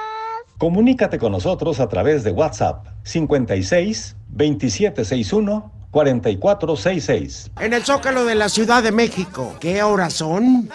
Comunícate 0.59 1.19
con 1.19 1.33
nosotros 1.33 1.81
a 1.81 1.89
través 1.89 2.25
de 2.25 2.33
WhatsApp 2.33 2.87
56 3.05 4.17
2761 4.29 5.73
4466. 5.91 7.53
En 7.61 7.73
el 7.73 7.83
Zócalo 7.85 8.25
de 8.25 8.35
la 8.35 8.49
Ciudad 8.49 8.83
de 8.83 8.93
México. 8.93 9.57
¿Qué 9.61 9.83
horas 9.83 10.13
son? 10.15 10.69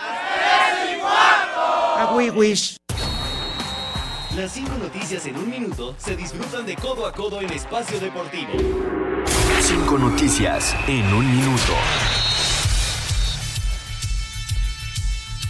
A 1.98 2.10
Las 4.42 4.54
cinco 4.54 4.76
noticias 4.76 5.24
en 5.28 5.38
un 5.38 5.52
minuto 5.52 5.94
se 6.00 6.16
disfrutan 6.16 6.66
de 6.66 6.76
codo 6.76 7.06
a 7.06 7.14
codo 7.14 7.42
en 7.42 7.54
espacio 7.54 8.00
deportivo. 8.00 8.54
Cinco 9.62 10.00
noticias 10.00 10.76
en 10.88 11.06
un 11.14 11.32
minuto. 11.32 11.74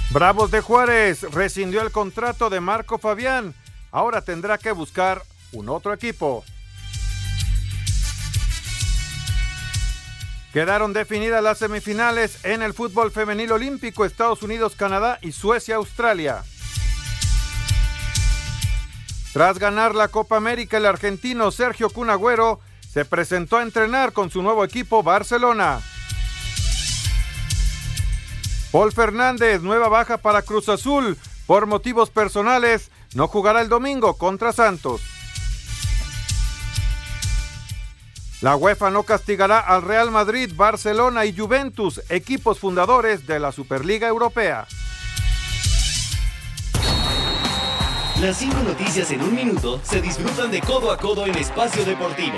Bravos 0.10 0.52
de 0.52 0.60
Juárez 0.60 1.22
rescindió 1.32 1.82
el 1.84 1.92
contrato 1.92 2.50
de 2.50 2.60
Marco 2.60 2.98
Fabián. 2.98 3.54
Ahora 3.92 4.24
tendrá 4.24 4.58
que 4.58 4.74
buscar 4.74 5.24
un 5.54 5.70
otro 5.70 5.94
equipo. 5.94 6.44
Quedaron 10.52 10.92
definidas 10.92 11.42
las 11.42 11.60
semifinales 11.60 12.44
en 12.44 12.62
el 12.62 12.74
fútbol 12.74 13.12
femenil 13.12 13.54
olímpico 13.54 14.04
Estados 14.04 14.44
Unidos, 14.44 14.76
Canadá 14.76 15.18
y 15.22 15.32
Suecia, 15.32 15.78
Australia. 15.78 16.44
Tras 19.34 19.59
ganar 19.59 19.95
la 19.95 20.09
Copa 20.09 20.36
América, 20.36 20.77
el 20.77 20.86
argentino 20.86 21.51
Sergio 21.51 21.89
Cunagüero 21.89 22.59
se 22.91 23.05
presentó 23.05 23.57
a 23.57 23.61
entrenar 23.63 24.11
con 24.11 24.29
su 24.29 24.41
nuevo 24.41 24.65
equipo 24.65 25.03
Barcelona. 25.03 25.79
Paul 28.71 28.91
Fernández, 28.91 29.61
nueva 29.61 29.88
baja 29.88 30.17
para 30.17 30.41
Cruz 30.41 30.67
Azul. 30.67 31.17
Por 31.47 31.65
motivos 31.65 32.09
personales, 32.09 32.91
no 33.13 33.27
jugará 33.27 33.61
el 33.61 33.69
domingo 33.69 34.17
contra 34.17 34.51
Santos. 34.51 35.01
La 38.41 38.55
UEFA 38.55 38.89
no 38.89 39.03
castigará 39.03 39.59
al 39.59 39.82
Real 39.82 40.11
Madrid, 40.11 40.51
Barcelona 40.55 41.25
y 41.25 41.38
Juventus, 41.38 42.01
equipos 42.09 42.59
fundadores 42.59 43.27
de 43.27 43.39
la 43.39 43.51
Superliga 43.51 44.07
Europea. 44.07 44.67
Las 48.22 48.38
cinco 48.38 48.57
noticias 48.63 49.09
en 49.09 49.24
un 49.24 49.34
minuto 49.34 49.82
se 49.84 49.99
disfrutan 49.99 50.51
de 50.51 50.61
codo 50.61 50.91
a 50.91 50.97
codo 50.97 51.26
en 51.26 51.36
Espacio 51.36 51.84
Deportivo. 51.84 52.38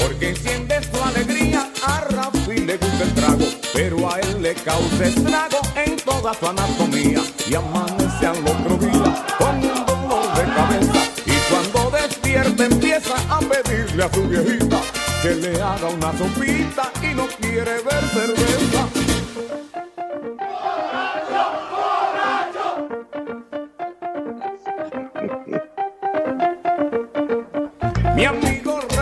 Porque 0.00 0.28
enciende 0.28 0.80
su 0.80 1.02
alegría, 1.02 1.72
a 1.84 2.02
Rafi 2.02 2.58
le 2.58 2.76
gusta 2.76 3.02
el 3.02 3.14
trago, 3.14 3.46
pero 3.72 4.12
a 4.12 4.20
él 4.20 4.40
le 4.40 4.54
causa 4.54 5.06
estrago 5.06 5.58
en 5.74 5.96
toda 5.96 6.34
su 6.34 6.46
anatomía. 6.46 7.20
Y 7.50 7.54
amanece 7.56 8.26
al 8.28 8.38
otro 8.38 8.76
día 8.76 9.26
con 9.38 9.56
un 9.56 9.86
dolor 9.86 10.36
de 10.36 10.54
cabeza. 10.54 11.10
Y 11.26 11.52
cuando 11.52 11.96
despierta 11.96 12.64
empieza 12.64 13.16
a 13.28 13.40
pedirle 13.40 14.04
a 14.04 14.12
su 14.12 14.22
viejita 14.28 14.80
que 15.20 15.34
le 15.34 15.60
haga 15.60 15.88
una 15.88 16.16
sopita 16.16 16.92
y 17.02 17.12
no 17.12 17.26
quiere 17.26 17.72
ver 17.82 18.04
cerveza. 18.12 19.03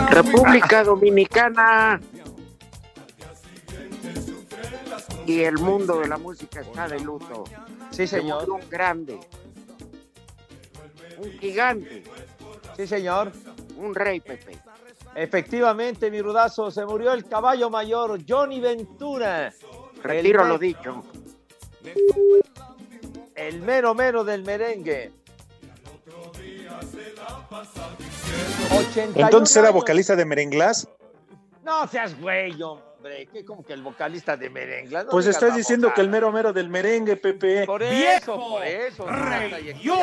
República 0.09 0.83
Dominicana. 0.83 1.99
Y 5.25 5.41
el 5.41 5.57
mundo 5.59 5.99
de 5.99 6.07
la 6.07 6.17
música 6.17 6.61
está 6.61 6.87
de 6.87 6.99
luto. 6.99 7.43
Sí, 7.91 8.07
Se 8.07 8.19
señor. 8.19 8.49
un 8.49 8.69
grande. 8.69 9.19
Un 11.17 11.31
gigante. 11.39 12.03
Sí, 12.75 12.87
señor. 12.87 13.31
Un 13.77 13.93
rey, 13.95 14.19
Pepe. 14.19 14.57
Efectivamente, 15.15 16.09
mi 16.09 16.21
rudazo, 16.21 16.71
se 16.71 16.85
murió 16.85 17.13
el 17.13 17.25
caballo 17.25 17.69
mayor 17.69 18.19
Johnny 18.27 18.59
Ventura. 18.59 19.53
Retiro 20.01 20.41
El 20.41 20.49
lo 20.49 20.57
dicho. 20.57 21.03
El 23.35 23.61
mero 23.61 23.93
mero 23.93 24.23
del 24.23 24.43
merengue. 24.43 25.11
81 28.93 29.25
Entonces 29.27 29.57
era 29.57 29.67
años. 29.67 29.75
vocalista 29.81 30.15
de 30.15 30.25
Merenglás. 30.25 30.87
No 31.63 31.87
seas 31.87 32.19
güey, 32.19 32.61
hombre. 32.61 33.27
¿Qué 33.31 33.43
como 33.43 33.63
que 33.63 33.73
el 33.73 33.81
vocalista 33.81 34.37
de 34.37 34.49
merengue? 34.49 35.03
No 35.03 35.09
Pues 35.09 35.27
estás 35.27 35.55
diciendo 35.55 35.93
que 35.93 36.01
el 36.01 36.09
mero 36.09 36.31
mero 36.31 36.53
del 36.53 36.69
merengue, 36.69 37.17
Pepe. 37.17 37.65
Por 37.65 37.83
eso, 37.83 38.37
por 38.37 38.65
eso. 38.65 39.05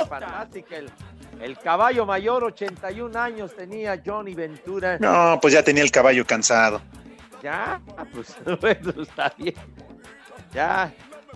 fantástica. 0.08 0.76
El, 0.76 0.90
el 1.40 1.58
caballo 1.58 2.04
mayor, 2.04 2.44
81 2.44 3.18
años 3.18 3.54
tenía 3.54 4.02
Johnny 4.04 4.34
Ventura. 4.34 4.98
No, 4.98 5.38
pues 5.40 5.54
ya 5.54 5.62
tenía 5.62 5.82
el 5.82 5.90
caballo 5.90 6.26
cansado. 6.26 6.80
Ya, 7.42 7.80
ah, 7.96 8.04
pues 8.12 8.36
bueno, 8.60 9.02
está 9.02 9.32
bien. 9.38 9.54
Ya, 10.52 10.92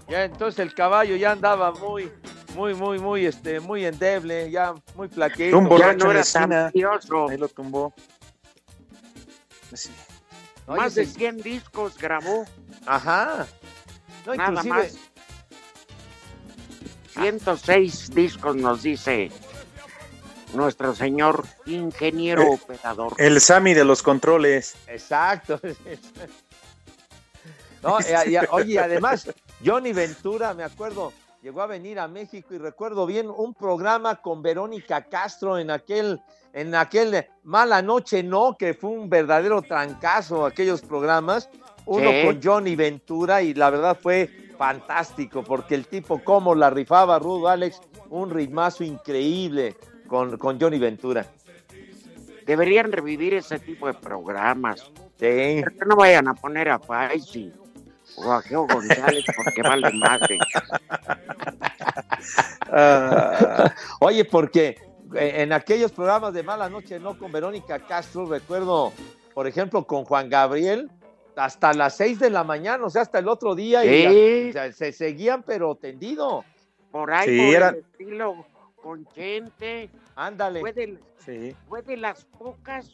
ya 0.08 0.24
entonces 0.24 0.58
el 0.60 0.74
caballo 0.74 1.16
ya 1.16 1.32
andaba 1.32 1.72
muy, 1.72 2.10
muy, 2.54 2.74
muy, 2.74 2.98
muy, 2.98 3.26
este, 3.26 3.60
muy 3.60 3.84
endeble, 3.84 4.50
ya 4.50 4.74
muy 4.94 5.08
flaquito. 5.08 5.58
Un 5.58 5.68
borracho 5.68 6.06
Ya 6.08 6.14
no 6.14 6.20
esquina. 6.20 6.66
Ahí 7.30 7.36
lo 7.38 7.48
tumbó. 7.48 7.92
Sí. 9.72 9.90
Más 10.66 10.94
de 10.94 11.04
sí. 11.04 11.14
100 11.14 11.38
discos 11.38 11.98
grabó. 11.98 12.44
Ajá. 12.86 13.46
No, 14.26 14.34
Nada 14.34 14.50
inclusive, 14.50 14.74
más. 14.74 14.96
106 17.14 18.10
discos 18.14 18.56
nos 18.56 18.82
dice 18.82 19.30
nuestro 20.54 20.94
señor 20.94 21.44
ingeniero 21.66 22.52
operador. 22.52 23.14
El 23.18 23.40
Sami 23.40 23.74
de 23.74 23.84
los 23.84 24.02
controles. 24.02 24.76
Exacto. 24.86 25.60
No, 27.82 27.98
y 28.00 28.36
oye, 28.50 28.78
además, 28.78 29.28
Johnny 29.62 29.92
Ventura, 29.92 30.54
me 30.54 30.64
acuerdo, 30.64 31.12
llegó 31.44 31.60
a 31.60 31.66
venir 31.66 31.98
a 32.00 32.08
México 32.08 32.54
y 32.54 32.58
recuerdo 32.58 33.04
bien 33.04 33.28
un 33.28 33.52
programa 33.52 34.16
con 34.22 34.40
Verónica 34.40 35.02
Castro 35.02 35.58
en 35.58 35.70
aquel, 35.70 36.18
en 36.54 36.74
aquel 36.74 37.26
Mala 37.42 37.82
Noche 37.82 38.22
No, 38.22 38.56
que 38.58 38.72
fue 38.72 38.88
un 38.88 39.10
verdadero 39.10 39.60
trancazo 39.60 40.46
aquellos 40.46 40.80
programas. 40.80 41.50
Uno 41.84 42.10
Sí. 42.10 42.22
con 42.24 42.40
Johnny 42.42 42.76
Ventura 42.76 43.42
y 43.42 43.52
la 43.52 43.68
verdad 43.68 43.98
fue 44.00 44.30
fantástico 44.56 45.44
porque 45.44 45.74
el 45.74 45.86
tipo 45.86 46.24
como 46.24 46.54
la 46.54 46.70
rifaba 46.70 47.18
Rudo 47.18 47.48
Alex, 47.48 47.78
un 48.08 48.30
ritmazo 48.30 48.82
increíble 48.82 49.76
con, 50.08 50.38
con 50.38 50.58
Johnny 50.58 50.78
Ventura. 50.78 51.26
Deberían 52.46 52.90
revivir 52.90 53.34
ese 53.34 53.58
tipo 53.58 53.86
de 53.86 53.92
programas. 53.92 54.80
Sí. 54.80 55.60
Pero 55.62 55.76
que 55.78 55.84
no 55.86 55.96
vayan 55.96 56.26
a 56.26 56.32
poner 56.32 56.70
a 56.70 56.78
Faisy 56.78 57.52
Geo 58.44 58.66
González 58.66 59.24
porque 59.36 59.62
vale 59.62 59.92
madre. 59.92 60.38
Ah, 62.76 63.72
oye, 64.00 64.24
porque 64.24 64.76
eh, 65.14 65.42
en 65.42 65.52
aquellos 65.52 65.92
programas 65.92 66.32
de 66.34 66.42
Mala 66.42 66.68
Noche 66.68 66.98
No 66.98 67.16
con 67.18 67.30
Verónica 67.30 67.78
Castro, 67.78 68.26
recuerdo, 68.26 68.92
por 69.34 69.46
ejemplo, 69.46 69.86
con 69.86 70.04
Juan 70.04 70.28
Gabriel, 70.28 70.90
hasta 71.36 71.72
las 71.72 71.96
6 71.96 72.18
de 72.18 72.30
la 72.30 72.42
mañana, 72.44 72.84
o 72.84 72.90
sea, 72.90 73.02
hasta 73.02 73.18
el 73.18 73.28
otro 73.28 73.54
día, 73.54 73.84
y 73.84 73.88
Sí. 74.08 74.48
o 74.48 74.52
sea, 74.52 74.72
se 74.72 74.92
seguían, 74.92 75.42
pero 75.42 75.74
tendido. 75.76 76.44
Por 76.90 77.12
ahí, 77.12 77.28
Sí, 77.28 77.46
por 77.46 77.54
era- 77.54 77.68
el 77.70 77.76
estilo 77.76 78.46
con 78.82 79.06
gente. 79.14 79.90
Ándale. 80.16 80.60
Fue 80.60 80.72
de, 80.72 80.98
Sí. 81.24 81.54
fue 81.68 81.82
de 81.82 81.96
las 81.96 82.24
pocas 82.24 82.90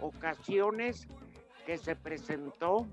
ocasiones 0.00 1.06
que 1.66 1.76
se 1.78 1.94
presentó 1.96 2.86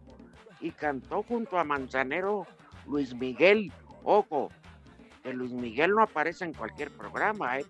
y 0.59 0.71
cantó 0.71 1.23
junto 1.23 1.57
a 1.57 1.63
Manzanero 1.63 2.45
Luis 2.87 3.13
Miguel. 3.13 3.71
Ojo, 4.03 4.51
que 5.23 5.33
Luis 5.33 5.51
Miguel 5.51 5.91
no 5.91 6.03
aparece 6.03 6.45
en 6.45 6.53
cualquier 6.53 6.91
programa, 6.91 7.59
¿eh? 7.59 7.65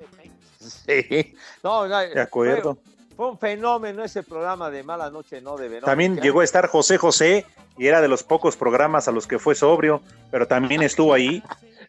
Sí. 0.59 1.35
No, 1.63 1.87
no, 1.87 1.99
De 1.99 2.21
acuerdo. 2.21 2.75
Fue, 2.75 3.15
fue 3.15 3.31
un 3.31 3.37
fenómeno 3.39 4.03
ese 4.03 4.23
programa 4.23 4.69
de 4.69 4.83
Mala 4.83 5.09
Noche 5.09 5.41
No 5.41 5.57
de 5.57 5.67
Verónica. 5.67 5.87
También 5.87 6.17
llegó 6.17 6.41
a 6.41 6.43
estar 6.43 6.67
José 6.67 6.97
José 6.97 7.45
y 7.77 7.87
era 7.87 8.01
de 8.01 8.07
los 8.07 8.23
pocos 8.23 8.55
programas 8.57 9.07
a 9.07 9.11
los 9.11 9.25
que 9.25 9.39
fue 9.39 9.55
sobrio, 9.55 10.01
pero 10.31 10.47
también 10.47 10.81
estuvo 10.83 11.13
ahí. 11.13 11.43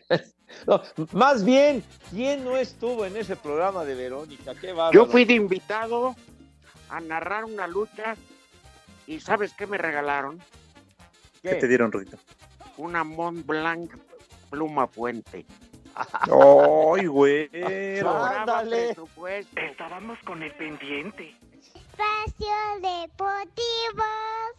No, 0.66 0.82
más 1.12 1.44
bien, 1.44 1.82
¿quién 2.10 2.44
no 2.44 2.56
estuvo 2.56 3.06
en 3.06 3.16
ese 3.16 3.36
programa 3.36 3.84
de 3.84 3.94
Verónica? 3.94 4.52
Qué. 4.60 4.74
Yo 4.92 5.06
fui 5.06 5.24
de 5.24 5.34
invitado 5.34 6.16
a 6.90 7.00
narrar 7.00 7.44
una 7.44 7.66
lucha 7.66 8.16
y 9.06 9.20
¿sabes 9.20 9.54
qué 9.54 9.66
me 9.66 9.78
regalaron? 9.78 10.40
¿Qué 11.42 11.54
te 11.54 11.68
dieron, 11.68 11.90
Rudito? 11.90 12.18
Una 12.76 13.04
Mont 13.04 13.46
Blanc 13.46 13.90
pluma 14.50 14.86
fuente. 14.86 15.46
¡Ay, 15.94 17.06
güey! 17.06 17.50
Ándale. 18.04 18.96
Estábamos 19.56 20.18
con 20.24 20.42
el 20.42 20.52
pendiente. 20.54 21.34
Espacio 22.00 22.46
Deportivo. 22.80 24.04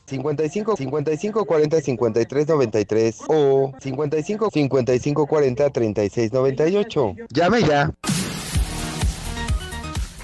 55 0.06 0.76
55 0.76 1.46
40 1.46 1.82
53 1.82 2.48
93 2.48 3.22
o 3.28 3.72
55 3.80 4.50
55 4.52 5.28
40 5.28 5.70
36 5.70 6.34
98. 6.34 7.16
Llame 7.30 7.64
ya. 7.64 7.92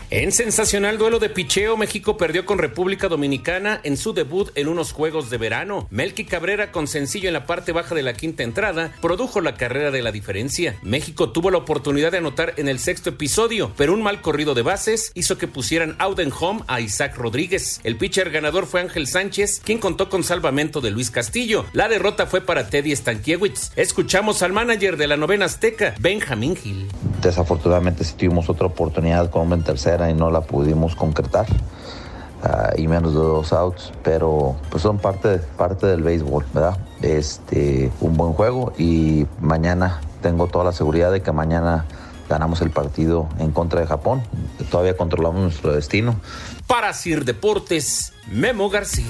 En 0.09 0.31
sensacional 0.31 0.97
duelo 0.97 1.19
de 1.19 1.27
picheo, 1.27 1.75
México 1.75 2.15
perdió 2.15 2.45
con 2.45 2.59
República 2.59 3.09
Dominicana 3.09 3.81
en 3.83 3.97
su 3.97 4.13
debut 4.13 4.49
en 4.55 4.69
unos 4.69 4.93
Juegos 4.93 5.29
de 5.29 5.37
Verano. 5.37 5.85
Melky 5.91 6.23
Cabrera, 6.23 6.71
con 6.71 6.87
sencillo 6.87 7.27
en 7.27 7.33
la 7.33 7.45
parte 7.45 7.73
baja 7.73 7.93
de 7.93 8.03
la 8.03 8.13
quinta 8.13 8.43
entrada, 8.43 8.95
produjo 9.01 9.41
la 9.41 9.55
carrera 9.55 9.91
de 9.91 10.01
la 10.01 10.13
diferencia. 10.13 10.77
México 10.81 11.33
tuvo 11.33 11.51
la 11.51 11.57
oportunidad 11.57 12.13
de 12.13 12.19
anotar 12.19 12.53
en 12.55 12.69
el 12.69 12.79
sexto 12.79 13.09
episodio, 13.09 13.73
pero 13.75 13.93
un 13.93 14.01
mal 14.01 14.21
corrido 14.21 14.53
de 14.53 14.61
bases 14.61 15.11
hizo 15.13 15.37
que 15.37 15.49
pusieran 15.49 15.97
out 15.99 16.21
home 16.39 16.61
a 16.67 16.79
Isaac 16.79 17.17
Rodríguez. 17.17 17.81
El 17.83 17.97
pitcher 17.97 18.31
ganador 18.31 18.65
fue 18.65 18.79
Ángel 18.79 19.07
Sánchez, 19.07 19.59
quien 19.61 19.79
contó 19.79 20.07
con 20.07 20.23
salvamento 20.23 20.79
de 20.79 20.91
Luis 20.91 21.11
Castillo. 21.11 21.65
La 21.73 21.89
derrota 21.89 22.27
fue 22.27 22.39
para 22.39 22.69
Teddy 22.69 22.95
Stankiewicz. 22.95 23.71
Escuchamos 23.75 24.41
al 24.41 24.53
manager 24.53 24.95
de 24.95 25.07
la 25.07 25.17
novena 25.17 25.47
azteca, 25.47 25.95
Benjamín 25.99 26.55
Gil. 26.55 26.87
Desafortunadamente 27.27 28.05
sí 28.05 28.13
tuvimos 28.13 28.49
otra 28.49 28.67
oportunidad 28.67 29.29
con 29.29 29.51
en 29.51 29.61
tercera 29.61 30.09
y 30.09 30.13
no 30.13 30.31
la 30.31 30.41
pudimos 30.41 30.95
concretar. 30.95 31.45
ah, 32.41 32.71
y 32.77 32.87
menos 32.87 33.13
de 33.13 33.19
dos 33.19 33.51
outs, 33.51 33.91
pero 34.01 34.55
pues 34.69 34.83
son 34.83 34.97
parte, 34.97 35.39
parte 35.57 35.87
del 35.87 36.03
béisbol, 36.03 36.45
¿verdad? 36.53 36.77
Este, 37.01 37.91
un 37.99 38.15
buen 38.15 38.31
juego 38.31 38.71
y 38.77 39.25
mañana 39.41 39.99
tengo 40.21 40.47
toda 40.47 40.63
la 40.63 40.71
seguridad 40.71 41.11
de 41.11 41.21
que 41.21 41.33
mañana 41.33 41.85
ganamos 42.29 42.61
el 42.61 42.69
partido 42.69 43.27
en 43.39 43.51
contra 43.51 43.81
de 43.81 43.87
Japón. 43.87 44.21
Todavía 44.71 44.95
controlamos 44.95 45.41
nuestro 45.41 45.73
destino. 45.73 46.15
Para 46.65 46.93
Sir 46.93 47.25
Deportes, 47.25 48.13
Memo 48.31 48.69
García. 48.69 49.05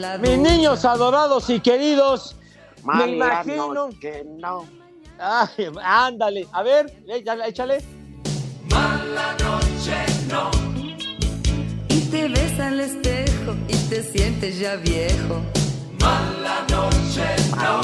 La 0.00 0.18
Mis 0.18 0.38
niños 0.38 0.84
adorados 0.84 1.48
y 1.50 1.60
queridos, 1.60 2.36
me 2.78 2.84
Mala 2.94 3.06
imagino. 3.12 3.74
noche, 3.74 4.24
no. 4.26 4.66
Ay, 5.18 5.66
ándale, 5.82 6.46
a 6.52 6.62
ver, 6.62 6.86
échale. 7.08 7.46
échale. 7.48 7.78
Mala 8.70 9.32
noche, 9.34 9.96
no. 10.28 10.50
Y 11.88 12.00
te 12.10 12.28
ves 12.28 12.58
al 12.60 12.80
espejo 12.80 13.54
y 13.68 13.76
te 13.88 14.02
sientes 14.02 14.58
ya 14.58 14.76
viejo. 14.76 15.40
Mala 16.00 16.64
noche, 16.70 17.24
no. 17.56 17.80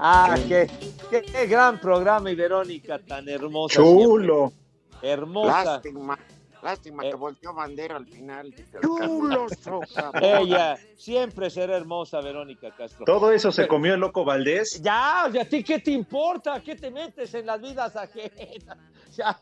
Ah, 0.00 0.34
qué, 0.48 0.68
qué, 1.10 1.22
qué 1.22 1.46
gran 1.46 1.78
programa 1.80 2.30
y 2.30 2.34
Verónica 2.34 2.98
tan 2.98 3.28
hermosa. 3.28 3.76
Chulo. 3.76 4.48
siempre. 4.50 5.12
Hermosa. 5.12 5.64
Lástima, 5.64 6.18
lástima 6.62 7.04
Eh. 7.04 7.10
que 7.10 7.16
volteó 7.16 7.52
bandera 7.52 7.96
al 7.96 8.06
final. 8.06 8.54
Chulo, 8.80 9.46
socavón. 9.48 10.22
Ella 10.22 10.76
siempre 10.96 11.50
será 11.50 11.76
hermosa, 11.76 12.20
Verónica 12.20 12.74
Castro. 12.76 13.04
Todo 13.04 13.32
eso 13.32 13.50
se 13.52 13.66
comió 13.68 13.94
el 13.94 14.00
loco 14.00 14.24
Valdés. 14.24 14.80
Ya, 14.82 15.28
¿y 15.32 15.38
a 15.38 15.48
ti 15.48 15.62
qué 15.62 15.78
te 15.80 15.90
importa? 15.90 16.60
¿Qué 16.62 16.76
te 16.76 16.90
metes 16.90 17.34
en 17.34 17.46
las 17.46 17.60
vidas 17.60 17.94
ajenas? 17.96 18.78
Ya. 19.16 19.38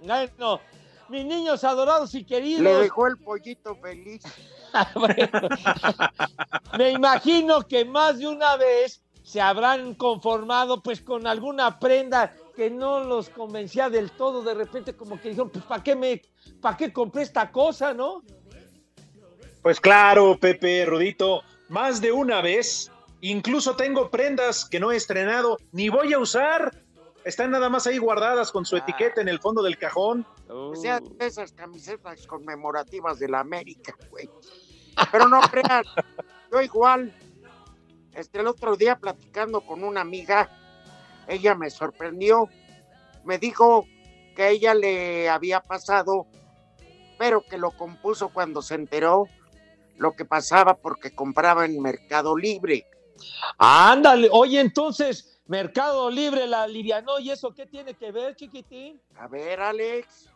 Bueno, 0.00 0.58
mis 1.10 1.24
niños 1.26 1.62
adorados 1.64 2.14
y 2.14 2.24
queridos. 2.24 2.62
Le 2.62 2.74
dejó 2.76 3.06
el 3.08 3.18
pollito 3.18 3.76
feliz. 3.76 4.22
Bueno, 4.94 5.48
me 6.76 6.90
imagino 6.90 7.62
que 7.62 7.84
más 7.86 8.18
de 8.18 8.26
una 8.26 8.56
vez 8.56 9.02
se 9.22 9.40
habrán 9.40 9.94
conformado 9.94 10.82
pues 10.82 11.00
con 11.00 11.26
alguna 11.26 11.78
prenda 11.78 12.34
que 12.56 12.70
no 12.70 13.04
los 13.04 13.28
convencía 13.28 13.90
del 13.90 14.10
todo, 14.10 14.42
de 14.42 14.54
repente 14.54 14.96
como 14.96 15.20
que 15.20 15.28
dijeron, 15.28 15.50
pues 15.50 15.64
¿para 15.66 15.82
qué 15.82 15.94
me, 15.94 16.22
para 16.60 16.76
qué 16.76 16.92
compré 16.92 17.22
esta 17.22 17.52
cosa, 17.52 17.92
no? 17.92 18.22
Pues 19.62 19.80
claro, 19.80 20.38
Pepe, 20.40 20.86
Rudito, 20.86 21.42
más 21.68 22.00
de 22.00 22.12
una 22.12 22.40
vez. 22.40 22.90
Incluso 23.20 23.76
tengo 23.76 24.10
prendas 24.10 24.64
que 24.64 24.78
no 24.78 24.92
he 24.92 24.96
estrenado 24.96 25.58
ni 25.72 25.88
voy 25.88 26.12
a 26.12 26.18
usar. 26.18 26.82
Están 27.24 27.50
nada 27.50 27.68
más 27.68 27.86
ahí 27.86 27.98
guardadas 27.98 28.52
con 28.52 28.64
su 28.64 28.76
etiqueta 28.76 29.20
en 29.20 29.28
el 29.28 29.40
fondo 29.40 29.62
del 29.62 29.76
cajón. 29.76 30.24
O 30.48 30.76
sea, 30.76 31.00
esas 31.18 31.52
camisetas 31.52 32.26
conmemorativas 32.26 33.18
de 33.18 33.28
la 33.28 33.40
América, 33.40 33.96
güey. 34.10 34.30
Pero 35.10 35.28
no 35.28 35.40
crean, 35.40 35.84
yo 36.52 36.62
igual. 36.62 37.12
Este, 38.14 38.40
el 38.40 38.46
otro 38.46 38.76
día 38.76 38.96
platicando 38.96 39.60
con 39.60 39.82
una 39.82 40.00
amiga, 40.00 40.48
ella 41.28 41.54
me 41.54 41.70
sorprendió. 41.70 42.48
Me 43.24 43.38
dijo 43.38 43.86
que 44.34 44.42
a 44.42 44.48
ella 44.50 44.74
le 44.74 45.28
había 45.28 45.60
pasado, 45.60 46.26
pero 47.18 47.42
que 47.42 47.58
lo 47.58 47.70
compuso 47.72 48.28
cuando 48.28 48.62
se 48.62 48.74
enteró 48.74 49.26
lo 49.96 50.12
que 50.12 50.24
pasaba 50.24 50.74
porque 50.74 51.14
compraba 51.14 51.64
en 51.64 51.80
Mercado 51.80 52.36
Libre. 52.36 52.86
Ándale, 53.58 54.28
oye, 54.30 54.60
entonces, 54.60 55.40
Mercado 55.46 56.10
Libre 56.10 56.46
la 56.46 56.64
alivianó 56.64 57.18
y 57.18 57.30
eso, 57.30 57.52
¿qué 57.52 57.66
tiene 57.66 57.94
que 57.94 58.12
ver, 58.12 58.36
chiquitín? 58.36 59.00
A 59.16 59.26
ver, 59.26 59.60
Alex. 59.60 60.28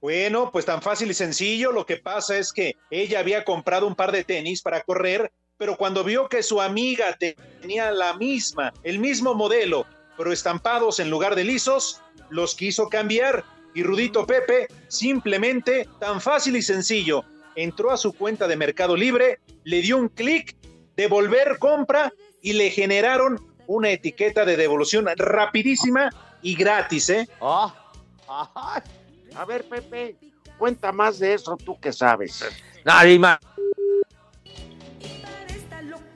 Bueno, 0.00 0.50
pues 0.50 0.64
tan 0.64 0.80
fácil 0.80 1.10
y 1.10 1.14
sencillo. 1.14 1.72
Lo 1.72 1.84
que 1.84 1.98
pasa 1.98 2.38
es 2.38 2.52
que 2.52 2.76
ella 2.90 3.18
había 3.18 3.44
comprado 3.44 3.86
un 3.86 3.94
par 3.94 4.12
de 4.12 4.24
tenis 4.24 4.62
para 4.62 4.82
correr, 4.82 5.30
pero 5.58 5.76
cuando 5.76 6.04
vio 6.04 6.28
que 6.28 6.42
su 6.42 6.60
amiga 6.60 7.18
tenía 7.18 7.90
la 7.90 8.14
misma, 8.14 8.72
el 8.82 8.98
mismo 8.98 9.34
modelo, 9.34 9.84
pero 10.16 10.32
estampados 10.32 11.00
en 11.00 11.10
lugar 11.10 11.34
de 11.34 11.44
lisos, 11.44 12.00
los 12.28 12.54
quiso 12.54 12.88
cambiar. 12.88 13.44
Y 13.74 13.82
Rudito 13.82 14.26
Pepe, 14.26 14.68
simplemente, 14.88 15.88
tan 16.00 16.20
fácil 16.20 16.56
y 16.56 16.62
sencillo, 16.62 17.24
entró 17.54 17.90
a 17.90 17.96
su 17.96 18.12
cuenta 18.12 18.48
de 18.48 18.56
Mercado 18.56 18.96
Libre, 18.96 19.40
le 19.64 19.80
dio 19.80 19.96
un 19.96 20.08
clic, 20.08 20.56
devolver 20.96 21.58
compra 21.58 22.12
y 22.42 22.54
le 22.54 22.70
generaron 22.70 23.40
una 23.66 23.90
etiqueta 23.90 24.44
de 24.44 24.56
devolución 24.56 25.06
rapidísima 25.16 26.10
y 26.42 26.56
gratis, 26.56 27.10
¿eh? 27.10 27.28
A 27.40 29.44
ver, 29.46 29.64
Pepe, 29.68 30.16
cuenta 30.58 30.90
más 30.90 31.18
de 31.18 31.34
eso, 31.34 31.56
tú 31.56 31.78
que 31.78 31.92
sabes. 31.92 32.44
Nadie 32.84 33.18
más. 33.18 33.38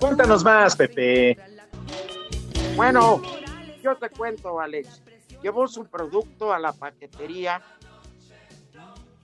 Cuéntanos 0.01 0.43
más, 0.43 0.77
Pepe. 0.77 1.39
Bueno, 2.77 3.23
yo 3.85 3.97
te 3.97 4.09
cuento, 4.09 4.59
Alex. 4.59 5.03
Llevó 5.43 5.69
su 5.69 5.85
producto 5.87 6.53
a 6.55 6.59
la 6.59 6.73
paquetería 6.73 7.63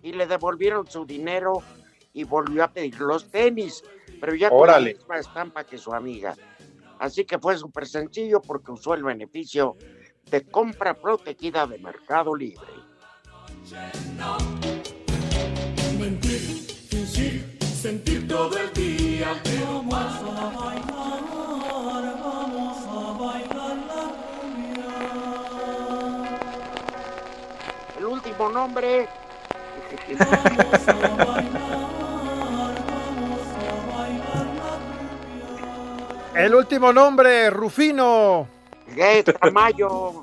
y 0.02 0.12
le 0.12 0.26
devolvieron 0.26 0.86
su 0.86 1.06
dinero 1.06 1.62
y 2.12 2.24
volvió 2.24 2.64
a 2.64 2.68
pedir 2.68 3.00
los 3.00 3.30
tenis, 3.30 3.82
pero 4.20 4.34
ya 4.34 4.50
con 4.50 4.66
la 4.66 4.80
misma 4.80 5.18
estampa 5.18 5.64
que 5.64 5.78
su 5.78 5.94
amiga. 5.94 6.36
Así 6.98 7.24
que 7.24 7.38
fue 7.38 7.56
súper 7.56 7.86
sencillo 7.86 8.42
porque 8.42 8.72
usó 8.72 8.92
el 8.92 9.02
beneficio 9.02 9.78
de 10.30 10.46
compra 10.46 10.92
protegida 10.92 11.66
de 11.66 11.78
Mercado 11.78 12.34
Libre. 12.34 12.72
Mentir, 15.98 16.40
fingir, 16.88 17.58
sentir 17.60 18.28
todo 18.28 18.58
el 18.58 18.72
día. 18.74 19.40
Pero 19.42 19.78
a 19.78 20.50
bailar, 20.50 21.39
último 28.30 28.48
nombre. 28.48 29.08
Vamos 30.18 30.88
a 30.88 30.92
bailar, 30.92 31.54
vamos 33.10 33.40
a 33.58 33.96
bailar 33.96 34.46
la 36.34 36.40
El 36.40 36.54
último 36.54 36.92
nombre, 36.92 37.50
Rufino. 37.50 38.48
Tamayo. 39.40 40.22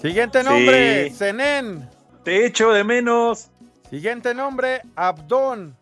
Siguiente 0.00 0.42
nombre, 0.42 1.10
Sí. 1.10 1.16
Zenén. 1.16 1.88
Te 2.22 2.46
echo 2.46 2.70
de 2.70 2.84
menos. 2.84 3.50
Siguiente 3.90 4.34
nombre, 4.34 4.82
Abdón. 4.94 5.76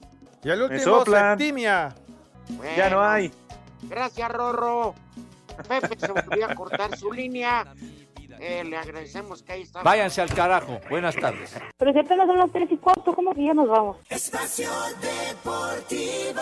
Y 0.45 0.51
el 0.51 0.62
último. 0.62 1.05
Septimia. 1.05 1.95
Ya 2.77 2.91
no 2.91 3.03
hay. 3.03 3.33
Gracias, 3.83 4.31
Rorro. 4.31 4.95
Pepe 5.69 5.99
se 5.99 6.12
volvió 6.12 6.47
a 6.47 6.55
cortar 6.55 6.97
su 6.97 7.12
línea. 7.12 7.67
Eh, 8.41 8.64
le 8.64 8.76
agradecemos 8.76 9.43
que 9.43 9.53
ahí 9.53 9.62
está. 9.62 9.82
Váyanse 9.82 10.20
al 10.20 10.32
carajo. 10.32 10.80
Buenas 10.89 11.14
tardes. 11.16 11.57
Pero 11.76 11.93
si 11.93 11.99
apenas 11.99 12.26
son 12.26 12.39
las 12.39 12.53
tres 12.53 12.70
y 12.70 12.76
cuarto, 12.76 13.14
¿cómo 13.14 13.34
que 13.34 13.45
ya 13.45 13.55
nos 13.55 13.68
vamos? 13.68 13.97
Espacio 14.09 14.70
Deportivo. 15.01 16.41